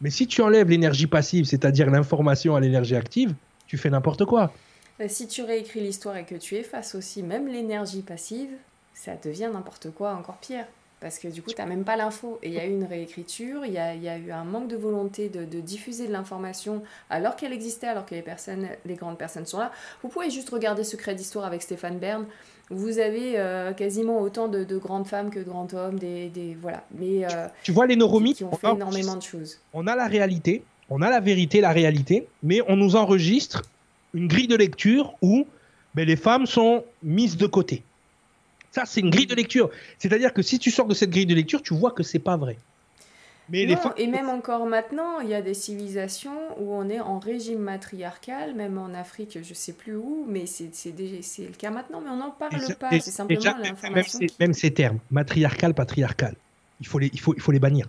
[0.00, 3.34] Mais si tu enlèves l'énergie passive, c'est-à-dire l'information à l'énergie active,
[3.66, 4.52] tu fais n'importe quoi.
[4.98, 8.50] Bah, si tu réécris l'histoire et que tu effaces aussi même l'énergie passive,
[8.92, 10.66] ça devient n'importe quoi, encore pire.
[11.04, 12.38] Parce que du coup, tu n'as même pas l'info.
[12.42, 14.44] Et il y a eu une réécriture, il y a, il y a eu un
[14.44, 18.66] manque de volonté de, de diffuser de l'information alors qu'elle existait, alors que les, personnes,
[18.86, 19.70] les grandes personnes sont là.
[20.02, 22.24] Vous pouvez juste regarder Secret d'Histoire avec Stéphane Bern.
[22.70, 25.98] Vous avez euh, quasiment autant de, de grandes femmes que de grands hommes.
[25.98, 26.82] Des, des, voilà.
[26.98, 29.58] Mais, euh, Tu vois les qui, neuromythes qui ont on fait a- énormément de choses.
[29.74, 33.62] on a la réalité, on a la vérité, la réalité, mais on nous enregistre
[34.14, 35.46] une grille de lecture où
[35.94, 37.82] ben, les femmes sont mises de côté.
[38.74, 39.70] Ça, c'est une grille de lecture.
[40.00, 42.36] C'est-à-dire que si tu sors de cette grille de lecture, tu vois que c'est pas
[42.36, 42.56] vrai.
[43.50, 47.18] Mais Non, et même encore maintenant, il y a des civilisations où on est en
[47.18, 50.70] régime matriarcal, même en Afrique, je sais plus où, mais c'est
[51.38, 52.90] le cas maintenant, mais on n'en parle Déjà- pas.
[52.90, 54.18] C'est simplement même, l'information.
[54.18, 56.34] qui- même ces termes, matriarcal, patriarcal,
[56.80, 57.86] il faut les, il faut, il faut les bannir.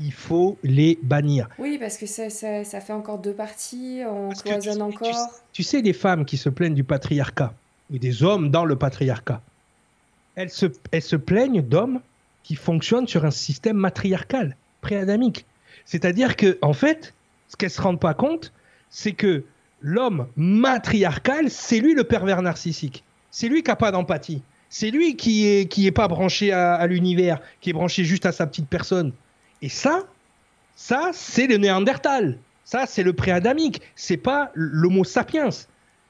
[0.00, 1.48] Il faut les bannir.
[1.58, 5.30] Oui, parce que ça, ça, ça fait encore deux parties, on Parce cloisonne tu- encore.
[5.52, 7.54] Tu sais, les femmes qui se plaignent du patriarcat,
[7.92, 9.40] et des hommes dans le patriarcat,
[10.36, 10.66] elles se,
[11.00, 12.00] se plaignent d'hommes
[12.42, 15.46] qui fonctionnent sur un système matriarcal, pré-adamique.
[15.84, 17.14] C'est-à-dire que, en fait,
[17.48, 18.52] ce qu'elles se rendent pas compte,
[18.90, 19.44] c'est que
[19.80, 23.04] l'homme matriarcal, c'est lui le pervers narcissique.
[23.30, 24.42] C'est lui qui n'a pas d'empathie.
[24.68, 28.26] C'est lui qui est, qui est pas branché à, à l'univers, qui est branché juste
[28.26, 29.12] à sa petite personne.
[29.62, 30.04] Et ça,
[30.76, 32.38] ça, c'est le néandertal.
[32.64, 33.82] Ça, c'est le pré-adamique.
[33.94, 35.50] C'est pas l'homo sapiens.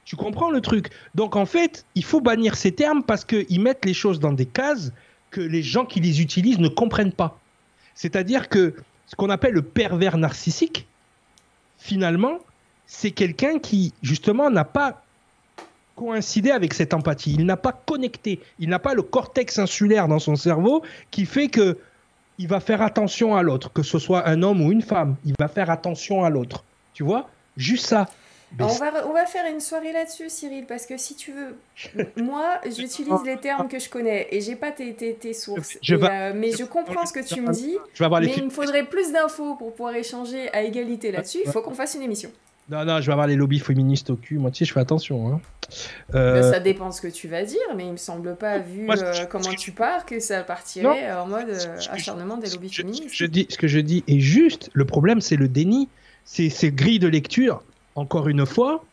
[0.04, 0.90] Tu comprends le truc?
[1.14, 4.46] Donc, en fait, il faut bannir ces termes parce qu'ils mettent les choses dans des
[4.46, 4.92] cases
[5.30, 7.38] que les gens qui les utilisent ne comprennent pas.
[7.94, 8.74] C'est-à-dire que
[9.06, 10.86] ce qu'on appelle le pervers narcissique,
[11.78, 12.38] finalement,
[12.86, 15.02] c'est quelqu'un qui, justement, n'a pas
[15.96, 17.34] coïncidé avec cette empathie.
[17.38, 18.40] Il n'a pas connecté.
[18.58, 21.78] Il n'a pas le cortex insulaire dans son cerveau qui fait que
[22.38, 25.16] il va faire attention à l'autre, que ce soit un homme ou une femme.
[25.24, 26.64] Il va faire attention à l'autre.
[26.92, 27.30] Tu vois?
[27.56, 28.08] Juste ça.
[28.58, 31.56] Alors, on, va, on va faire une soirée là-dessus, Cyril, parce que si tu veux,
[32.16, 35.76] moi, j'utilise les termes que je connais et j'ai pas tes, tes, tes sources.
[35.82, 38.20] Je Et, vais- euh, mais je comprends ce que tu me dis, je vais avoir
[38.20, 41.38] les mais il me faudrait plus d'infos pour pouvoir échanger à égalité là-dessus.
[41.44, 42.30] Il faut qu'on fasse une émission.
[42.70, 44.38] Non, non, je vais avoir les lobbies féministes au cul.
[44.38, 45.34] Moi, tu sais, je fais attention.
[45.34, 45.40] hein.
[46.12, 48.84] Ben, Euh, ça dépend ce que tu vas dire, mais il me semble pas, vu
[48.86, 52.76] Moi, euh, comment tu pars, que ça partirait en mode euh, acharnement des lobbies je-
[52.76, 53.04] féministes.
[53.10, 54.70] je dis, ce que je dis est juste.
[54.72, 55.88] Le problème, c'est le déni.
[56.24, 57.62] C'est ces grilles de lecture,
[57.94, 58.84] encore une fois.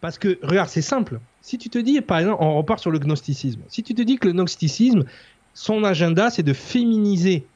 [0.00, 1.20] Parce que, regarde, c'est simple.
[1.40, 3.60] Si tu te dis, par exemple, on repart sur le gnosticisme.
[3.68, 5.04] Si tu te dis que le gnosticisme,
[5.54, 7.46] son agenda, c'est de féminiser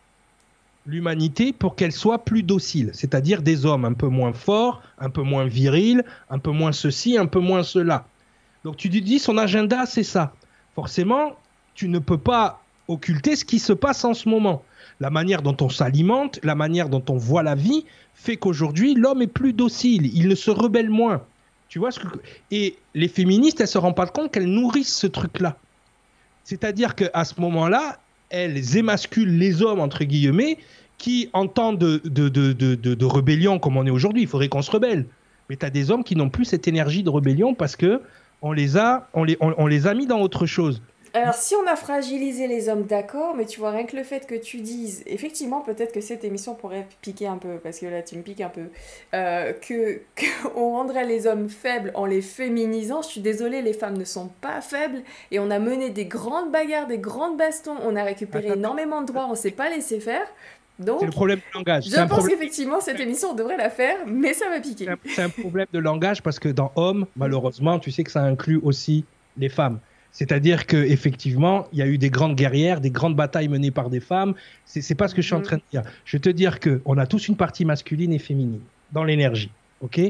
[0.86, 5.22] l'humanité pour qu'elle soit plus docile, c'est-à-dire des hommes un peu moins forts, un peu
[5.22, 8.06] moins virils, un peu moins ceci, un peu moins cela.
[8.64, 10.32] Donc tu te dis, son agenda, c'est ça.
[10.74, 11.36] Forcément,
[11.74, 14.62] tu ne peux pas occulter ce qui se passe en ce moment.
[15.00, 19.22] La manière dont on s'alimente, la manière dont on voit la vie, fait qu'aujourd'hui, l'homme
[19.22, 21.22] est plus docile, il ne se rebelle moins.
[21.68, 22.06] Tu vois ce que...
[22.50, 25.56] Et les féministes, elles se rendent pas compte qu'elles nourrissent ce truc-là.
[26.44, 27.98] C'est-à-dire qu'à ce moment-là,
[28.28, 30.58] elles émasculent les hommes, entre guillemets,
[30.98, 34.70] qui, en temps de, de, de, rébellion comme on est aujourd'hui, il faudrait qu'on se
[34.70, 35.06] rebelle.
[35.48, 38.02] Mais tu as des hommes qui n'ont plus cette énergie de rébellion parce que
[38.42, 40.82] on les a, on les, on les a mis dans autre chose.
[41.12, 44.26] Alors, si on a fragilisé les hommes, d'accord, mais tu vois, rien que le fait
[44.26, 48.02] que tu dises, effectivement, peut-être que cette émission pourrait piquer un peu, parce que là,
[48.02, 48.66] tu me piques un peu,
[49.14, 50.00] euh, que
[50.54, 53.02] qu'on rendrait les hommes faibles en les féminisant.
[53.02, 56.52] Je suis désolée, les femmes ne sont pas faibles, et on a mené des grandes
[56.52, 60.26] bagarres, des grandes bastons, on a récupéré énormément de droits, on s'est pas laissé faire.
[60.78, 61.84] Donc, C'est le problème du langage.
[61.90, 64.88] je pense problème- qu'effectivement, cette émission, on devrait la faire, mais ça va piquer.
[65.06, 68.22] C'est un- un problème de langage parce que dans homme, malheureusement, tu sais que ça
[68.22, 69.04] inclut aussi
[69.36, 69.78] les femmes.
[70.12, 73.90] C'est-à-dire que effectivement, il y a eu des grandes guerrières, des grandes batailles menées par
[73.90, 74.34] des femmes.
[74.64, 75.44] C'est c'est pas ce que je suis en Mhm.
[75.44, 75.82] train de dire.
[76.04, 78.60] Je te dire que on a tous une partie masculine et féminine
[78.92, 79.50] dans l'énergie.
[79.80, 80.00] Ok?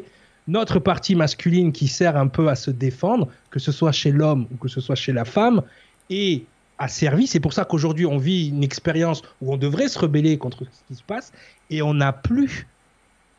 [0.49, 4.47] Notre partie masculine qui sert un peu à se défendre, que ce soit chez l'homme
[4.53, 5.63] ou que ce soit chez la femme,
[6.09, 6.45] est
[6.79, 7.27] asservie.
[7.27, 10.81] C'est pour ça qu'aujourd'hui on vit une expérience où on devrait se rebeller contre ce
[10.89, 11.31] qui se passe
[11.69, 12.67] et on n'a plus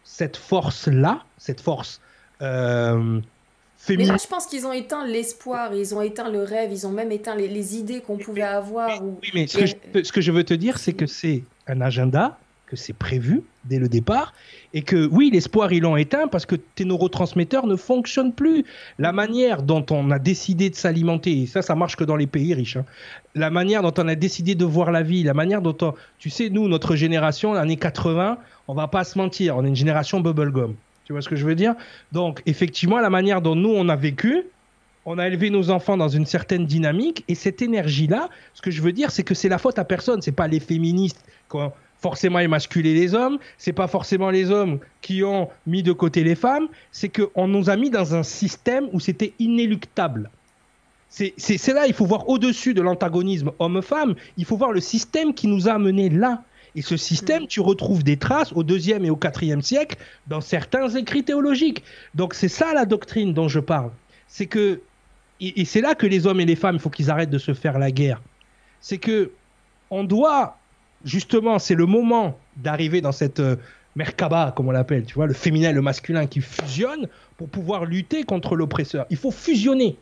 [0.04, 2.02] cette force-là, cette force
[2.44, 3.20] euh,
[3.90, 6.91] Mais là, je pense qu'ils ont éteint l'espoir, ils ont éteint le rêve, ils ont
[6.91, 9.03] même éteint les, les idées qu'on pouvait avoir.
[9.03, 9.20] Ou...
[9.22, 11.82] Oui, mais ce que, je, ce que je veux te dire, c'est que c'est un
[11.82, 12.38] agenda,
[12.68, 14.34] que c'est prévu dès le départ,
[14.74, 18.64] et que oui, l'espoir, ils l'ont éteint parce que tes neurotransmetteurs ne fonctionnent plus.
[18.98, 22.28] La manière dont on a décidé de s'alimenter, et ça, ça marche que dans les
[22.28, 22.86] pays riches, hein,
[23.36, 25.94] la manière dont on a décidé de voir la vie, la manière dont on...
[26.18, 28.38] Tu sais, nous, notre génération, l'année 80,
[28.68, 30.76] on va pas se mentir, on est une génération bubblegum.
[31.12, 31.76] Tu vois ce que je veux dire?
[32.14, 34.44] Donc, effectivement, la manière dont nous, on a vécu,
[35.04, 38.82] on a élevé nos enfants dans une certaine dynamique et cette énergie-là, ce que je
[38.82, 40.22] veux dire, c'est que c'est la faute à personne.
[40.22, 41.22] C'est pas les féministes.
[41.50, 46.24] Quand forcément émasculé les hommes, c'est pas forcément les hommes qui ont mis de côté
[46.24, 50.30] les femmes, c'est qu'on nous a mis dans un système où c'était inéluctable.
[51.10, 55.48] C'est là, il faut voir au-dessus de l'antagonisme homme-femme, il faut voir le système qui
[55.48, 56.42] nous a amenés là.
[56.76, 60.89] Et ce système, tu retrouves des traces au deuxième et au quatrième siècle dans certains
[60.89, 61.84] écrits théologiques.
[62.15, 63.91] Donc c'est ça la doctrine dont je parle.
[64.27, 64.81] C'est que,
[65.41, 67.53] et, c'est là que les hommes et les femmes, il faut qu'ils arrêtent de se
[67.53, 68.22] faire la guerre.
[68.80, 69.31] C'est que
[69.89, 70.57] on doit,
[71.03, 73.57] justement, c'est le moment d'arriver dans cette euh,
[73.98, 77.84] Merkaba, comme on l'appelle, tu vois, le féminin et le masculin qui fusionnent pour pouvoir
[77.84, 79.06] lutter contre l'oppresseur.
[79.10, 79.98] Il faut fusionner.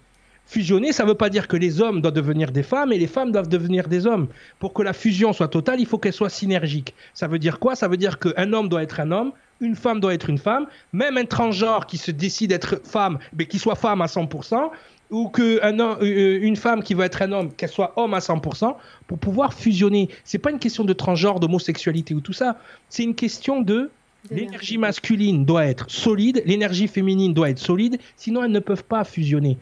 [0.51, 3.05] Fusionner, ça ne veut pas dire que les hommes doivent devenir des femmes et les
[3.05, 4.27] femmes doivent devenir des hommes.
[4.57, 6.95] Pour que la fusion soit totale, il faut qu'elle soit synergique.
[7.13, 7.75] Ça veut dire quoi?
[7.75, 9.31] Ça veut dire qu'un homme doit être un homme,
[9.61, 13.45] une femme doit être une femme, même un transgenre qui se décide d'être femme, mais
[13.45, 14.71] qui soit femme à 100%,
[15.11, 19.53] ou qu'une femme qui veut être un homme, qu'elle soit homme à 100%, pour pouvoir
[19.53, 20.09] fusionner.
[20.23, 22.57] C'est pas une question de transgenre, d'homosexualité ou tout ça.
[22.89, 23.91] C'est une question de
[24.31, 29.05] l'énergie masculine doit être solide, l'énergie féminine doit être solide, sinon elles ne peuvent pas
[29.05, 29.57] fusionner.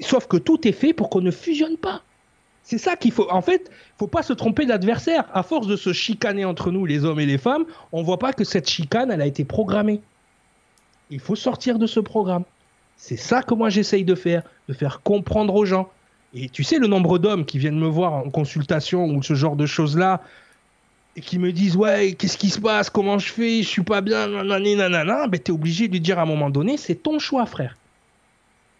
[0.00, 2.02] Sauf que tout est fait pour qu'on ne fusionne pas.
[2.62, 3.30] C'est ça qu'il faut.
[3.30, 5.24] En fait, faut pas se tromper d'adversaire.
[5.32, 8.32] À force de se chicaner entre nous, les hommes et les femmes, on voit pas
[8.32, 10.02] que cette chicane, elle a été programmée.
[11.10, 12.44] Il faut sortir de ce programme.
[12.96, 15.88] C'est ça que moi j'essaye de faire, de faire comprendre aux gens.
[16.34, 19.56] Et tu sais, le nombre d'hommes qui viennent me voir en consultation ou ce genre
[19.56, 20.20] de choses-là,
[21.16, 22.90] et qui me disent Ouais, qu'est-ce qui se passe?
[22.90, 23.62] Comment je fais?
[23.62, 25.26] Je suis pas bien, nanani, nanana.
[25.26, 27.76] Ben, tu es obligé de lui dire à un moment donné C'est ton choix, frère.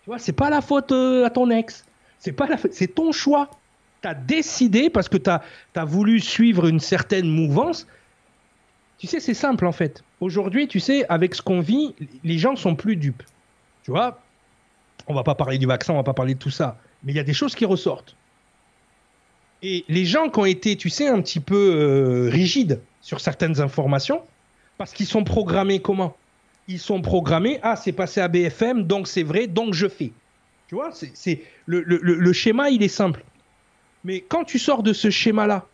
[0.08, 1.84] Tu vois, c'est pas la faute euh, à ton ex.
[2.18, 3.50] C'est pas c'est ton choix.
[4.00, 7.86] Tu as décidé parce que tu as, voulu suivre une certaine mouvance.
[8.96, 10.02] Tu sais, c'est simple en fait.
[10.22, 11.94] Aujourd'hui, tu sais, avec ce qu'on vit,
[12.24, 13.22] les gens sont plus dupes.
[13.82, 14.18] Tu vois,
[15.08, 16.78] on va pas parler du vaccin, on va pas parler de tout ça.
[17.04, 18.16] Mais il y a des choses qui ressortent.
[19.60, 23.60] Et les gens qui ont été, tu sais, un petit peu euh, rigides sur certaines
[23.60, 24.22] informations,
[24.78, 26.16] parce qu'ils sont programmés comment?
[26.68, 30.12] Ils sont programmés, ah, c'est passé à BFM, donc c'est vrai, donc je fais.
[30.68, 33.24] Tu vois, c'est, le, schéma, il est simple.
[34.04, 35.66] Mais quand tu sors de ce schéma-là,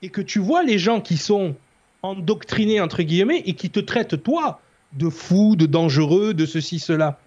[0.00, 1.56] et que tu vois les gens qui sont
[2.02, 4.60] endoctrinés, entre guillemets, et qui te traitent, toi,
[4.92, 7.18] de fou, de dangereux, de ceci, cela,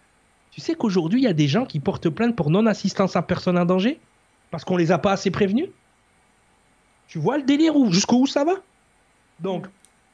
[0.51, 3.57] tu sais qu'aujourd'hui, il y a des gens qui portent plainte pour non-assistance à personne
[3.57, 3.99] en danger
[4.51, 5.69] Parce qu'on les a pas assez prévenus?
[7.07, 8.53] Tu vois le délire où, jusqu'où ça va?
[9.41, 9.67] Donc,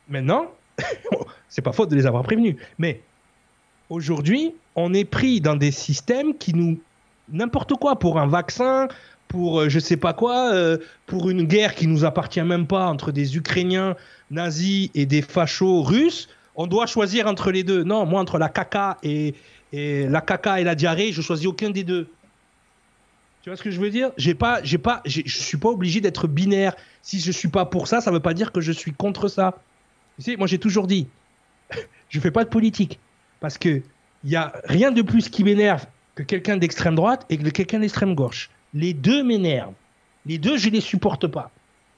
[0.09, 0.51] maintenant,
[1.49, 2.55] c'est pas faute de les avoir prévenus.
[2.77, 3.01] Mais
[3.89, 6.79] aujourd'hui, on est pris dans des systèmes qui nous.
[7.29, 8.87] N'importe quoi, pour un vaccin,
[9.27, 12.87] pour euh, je sais pas quoi, euh, pour une guerre qui nous appartient même pas
[12.87, 13.95] entre des Ukrainiens
[14.31, 17.83] nazis et des fachos russes, on doit choisir entre les deux.
[17.83, 19.35] Non, moi, entre la caca et,
[19.73, 22.07] et la caca et la diarrhée, je choisis aucun des deux.
[23.43, 24.11] Tu vois ce que je veux dire?
[24.17, 26.75] J'ai pas, j'ai pas, je suis pas obligé d'être binaire.
[27.01, 29.57] Si je suis pas pour ça, ça veut pas dire que je suis contre ça.
[30.37, 31.07] Moi j'ai toujours dit,
[32.09, 32.99] je fais pas de politique
[33.39, 33.81] parce que
[34.23, 38.15] il a rien de plus qui m'énerve que quelqu'un d'extrême droite et que quelqu'un d'extrême
[38.15, 38.49] gauche.
[38.73, 39.73] Les deux m'énervent.
[40.25, 41.51] Les deux, je les supporte pas.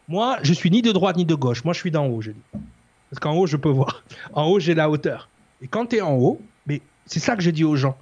[0.08, 1.64] Moi, je suis ni de droite ni de gauche.
[1.64, 2.42] Moi, je suis d'en haut, je dis.
[3.10, 4.04] Parce qu'en haut, je peux voir.
[4.34, 5.30] En haut, j'ai la hauteur.
[5.62, 7.98] Et quand tu es en haut, mais c'est ça que je dis aux gens.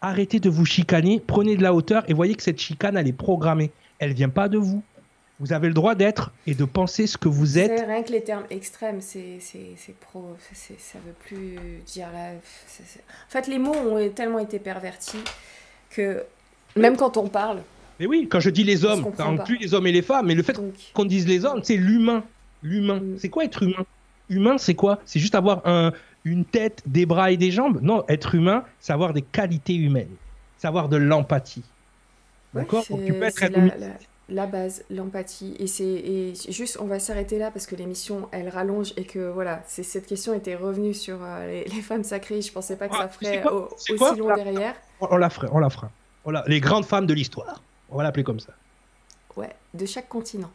[0.00, 3.12] Arrêtez de vous chicaner, prenez de la hauteur et voyez que cette chicane, elle est
[3.12, 3.70] programmée.
[3.98, 4.82] Elle vient pas de vous.
[5.40, 7.76] Vous avez le droit d'être et de penser ce que vous êtes.
[7.76, 9.40] C'est rien que les termes extrêmes, c'est
[10.00, 12.32] pro, ça veut plus dire la.
[12.32, 15.22] En fait, les mots ont tellement été pervertis
[15.90, 16.22] que
[16.76, 17.62] même quand on parle.
[17.98, 20.26] Mais oui, quand je dis les hommes, ça inclut les hommes et les femmes.
[20.26, 20.58] Mais le fait
[20.94, 22.24] qu'on dise les hommes, c'est l'humain.
[22.62, 23.00] L'humain.
[23.00, 23.18] Mm.
[23.18, 23.84] C'est quoi être humain?
[24.28, 25.00] Humain, c'est quoi?
[25.04, 25.92] C'est juste avoir un,
[26.24, 27.80] une tête, des bras et des jambes?
[27.82, 30.14] Non, être humain, c'est avoir des qualités humaines,
[30.58, 31.64] c'est avoir de l'empathie.
[32.54, 32.84] D'accord?
[32.84, 33.88] Tu peux être la,
[34.28, 35.54] base, l'empathie.
[35.58, 39.62] Et c'est juste, on va s'arrêter là parce que l'émission, elle rallonge et que voilà,
[39.66, 42.42] cette question était revenue sur euh, les, femmes sacrées.
[42.42, 44.74] Je pensais pas que ça ah, ferait aussi long derrière.
[45.00, 45.90] On, la fera, on la fera.
[46.46, 47.62] les grandes femmes de l'histoire.
[47.90, 48.52] On va l'appeler comme ça.
[49.36, 50.50] Ouais, de chaque continent.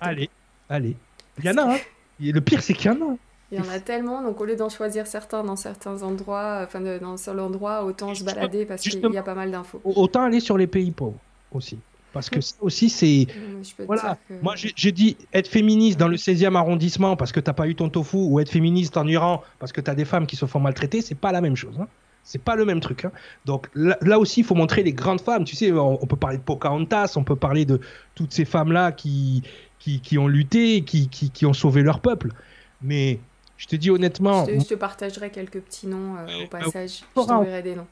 [0.00, 0.28] Allez,
[0.68, 0.96] allez.
[1.38, 1.78] Il y en a, hein.
[2.20, 3.16] Le pire, c'est qu'il y en a.
[3.52, 6.80] Il y en a tellement, donc au lieu d'en choisir certains dans certains endroits, enfin
[6.80, 9.80] dans un seul endroit, autant se balader parce qu'il y a pas mal d'infos.
[9.82, 11.18] Autant aller sur les pays pauvres
[11.50, 11.78] aussi.
[12.12, 13.26] Parce que ça aussi, c'est.
[13.86, 14.18] Voilà.
[14.42, 17.88] Moi, j'ai dit être féministe dans le 16e arrondissement parce que t'as pas eu ton
[17.88, 20.60] tofu, ou être féministe en Iran parce que tu as des femmes qui se font
[20.60, 21.76] maltraiter, c'est pas la même chose.
[21.80, 21.86] Hein.
[22.22, 23.04] C'est pas le même truc.
[23.04, 23.12] Hein.
[23.44, 25.44] Donc là, aussi, il faut montrer les grandes femmes.
[25.44, 27.80] Tu sais, on, peut parler de Pocahontas, on peut parler de
[28.14, 29.42] toutes ces femmes-là qui,
[29.78, 32.28] qui, qui, ont lutté, qui, qui, qui ont sauvé leur peuple.
[32.82, 33.18] Mais
[33.56, 34.46] je te dis honnêtement.
[34.46, 37.02] Je te, partagerai quelques petits noms euh, au passage.
[37.16, 37.86] je t'enverrai des noms.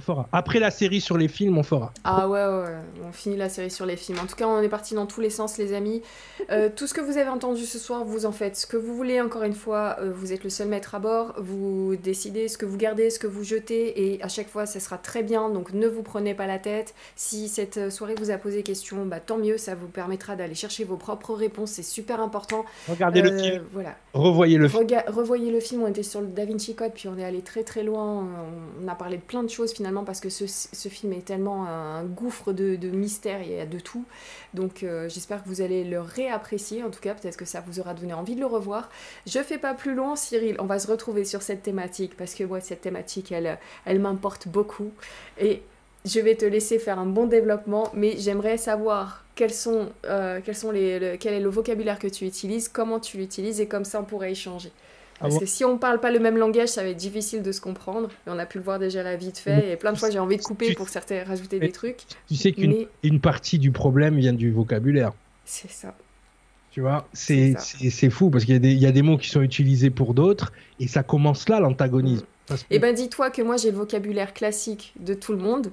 [0.00, 0.28] On fera.
[0.32, 1.92] Après la série sur les films, on fera.
[2.04, 2.42] Ah ouais,
[3.06, 4.18] on finit la série sur les films.
[4.18, 6.00] En tout cas, on est parti dans tous les sens, les amis.
[6.50, 8.94] Euh, tout ce que vous avez entendu ce soir, vous en faites ce que vous
[8.96, 9.20] voulez.
[9.20, 11.34] Encore une fois, euh, vous êtes le seul maître à bord.
[11.36, 14.14] Vous décidez ce que vous gardez, ce que vous jetez.
[14.14, 15.50] Et à chaque fois, ça sera très bien.
[15.50, 16.94] Donc ne vous prenez pas la tête.
[17.14, 19.58] Si cette soirée vous a posé question, bah, tant mieux.
[19.58, 21.72] Ça vous permettra d'aller chercher vos propres réponses.
[21.72, 22.64] C'est super important.
[22.88, 23.62] Regardez le Euh, film.
[23.74, 23.96] Voilà.
[24.14, 24.86] Revoyez le film.
[25.08, 27.64] Revoyez le film, on était sur le Da Vinci Code, puis on est allé très
[27.64, 28.26] très loin.
[28.82, 32.04] On a parlé de plein de choses finalement parce que ce, film est tellement un
[32.04, 34.04] gouffre de, de mystère, il y a de tout.
[34.54, 36.82] Donc euh, j'espère que vous allez le réapprécier.
[36.82, 38.88] En tout cas, peut-être que ça vous aura donné envie de le revoir.
[39.26, 40.56] Je fais pas plus long, Cyril.
[40.58, 44.48] On va se retrouver sur cette thématique parce que moi, cette thématique, elle, elle m'importe
[44.48, 44.90] beaucoup.
[45.38, 45.62] Et
[46.04, 50.56] je vais te laisser faire un bon développement, mais j'aimerais savoir quels sont, euh, quels
[50.56, 53.84] sont les, le- quel est le vocabulaire que tu utilises, comment tu l'utilises, et comme
[53.84, 54.72] ça on pourrait échanger.
[55.20, 57.42] Ah Parce bon que si on parle pas le même langage, ça va être difficile
[57.42, 58.08] de se comprendre.
[58.26, 59.72] Et on a pu le voir déjà là vite fait.
[59.72, 61.98] Et plein de fois, j'ai envie de couper pour certains rajouter Mais- des trucs.
[62.28, 65.12] Tu sais qu'une Mais une partie du problème vient du vocabulaire.
[65.44, 65.94] c'est ça.
[66.72, 69.28] Tu vois, c'est fou parce qu'il y, a des- il y a des mots qui
[69.28, 72.24] sont utilisés pour d'autres et ça commence là l'antagonisme.
[72.46, 75.70] Que- Et ben dis-toi que moi j'ai le vocabulaire classique de tout le monde.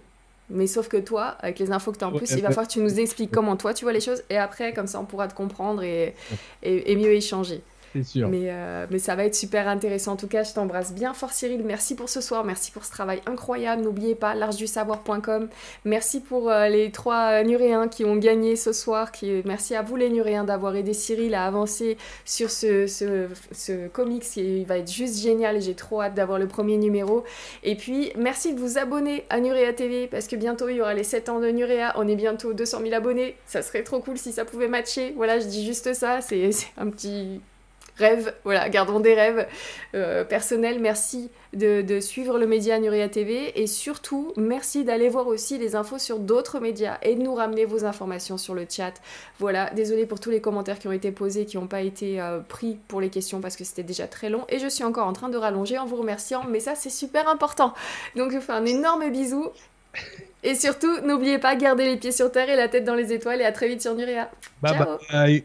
[0.49, 2.47] Mais sauf que toi, avec les infos que tu as en Ouais, plus, il va
[2.49, 4.23] falloir que tu nous expliques comment toi tu vois les choses.
[4.29, 6.15] Et après, comme ça, on pourra te comprendre et,
[6.63, 7.61] et, et mieux échanger.
[7.93, 8.29] C'est sûr.
[8.29, 10.13] Mais, euh, mais ça va être super intéressant.
[10.13, 11.63] En tout cas, je t'embrasse bien fort, Cyril.
[11.63, 12.43] Merci pour ce soir.
[12.43, 13.83] Merci pour ce travail incroyable.
[13.83, 15.49] N'oubliez pas, largedusavoir.com.
[15.85, 19.11] Merci pour euh, les trois euh, Nuréens qui ont gagné ce soir.
[19.11, 19.41] Qui...
[19.45, 24.23] Merci à vous, les Nuréens, d'avoir aidé Cyril à avancer sur ce, ce, ce comics.
[24.23, 27.23] qui va être juste génial j'ai trop hâte d'avoir le premier numéro.
[27.63, 30.93] Et puis, merci de vous abonner à Nurea TV parce que bientôt, il y aura
[30.93, 31.93] les 7 ans de Nurea.
[31.95, 33.35] On est bientôt 200 000 abonnés.
[33.45, 35.13] Ça serait trop cool si ça pouvait matcher.
[35.15, 36.21] Voilà, je dis juste ça.
[36.21, 37.41] C'est un petit
[37.97, 39.47] rêve, voilà, gardons des rêves
[39.95, 40.79] euh, personnels.
[40.79, 45.75] Merci de, de suivre le média Nuria TV et surtout, merci d'aller voir aussi les
[45.75, 48.93] infos sur d'autres médias et de nous ramener vos informations sur le chat.
[49.39, 52.39] Voilà, désolé pour tous les commentaires qui ont été posés, qui n'ont pas été euh,
[52.39, 55.13] pris pour les questions parce que c'était déjà très long et je suis encore en
[55.13, 57.73] train de rallonger en vous remerciant, mais ça c'est super important.
[58.15, 59.47] Donc je vous fais un énorme bisou.
[60.43, 63.41] Et surtout, n'oubliez pas, gardez les pieds sur terre et la tête dans les étoiles
[63.41, 64.29] et à très vite sur Nuria.
[64.61, 64.97] Bye Ciao.
[65.11, 65.43] bye.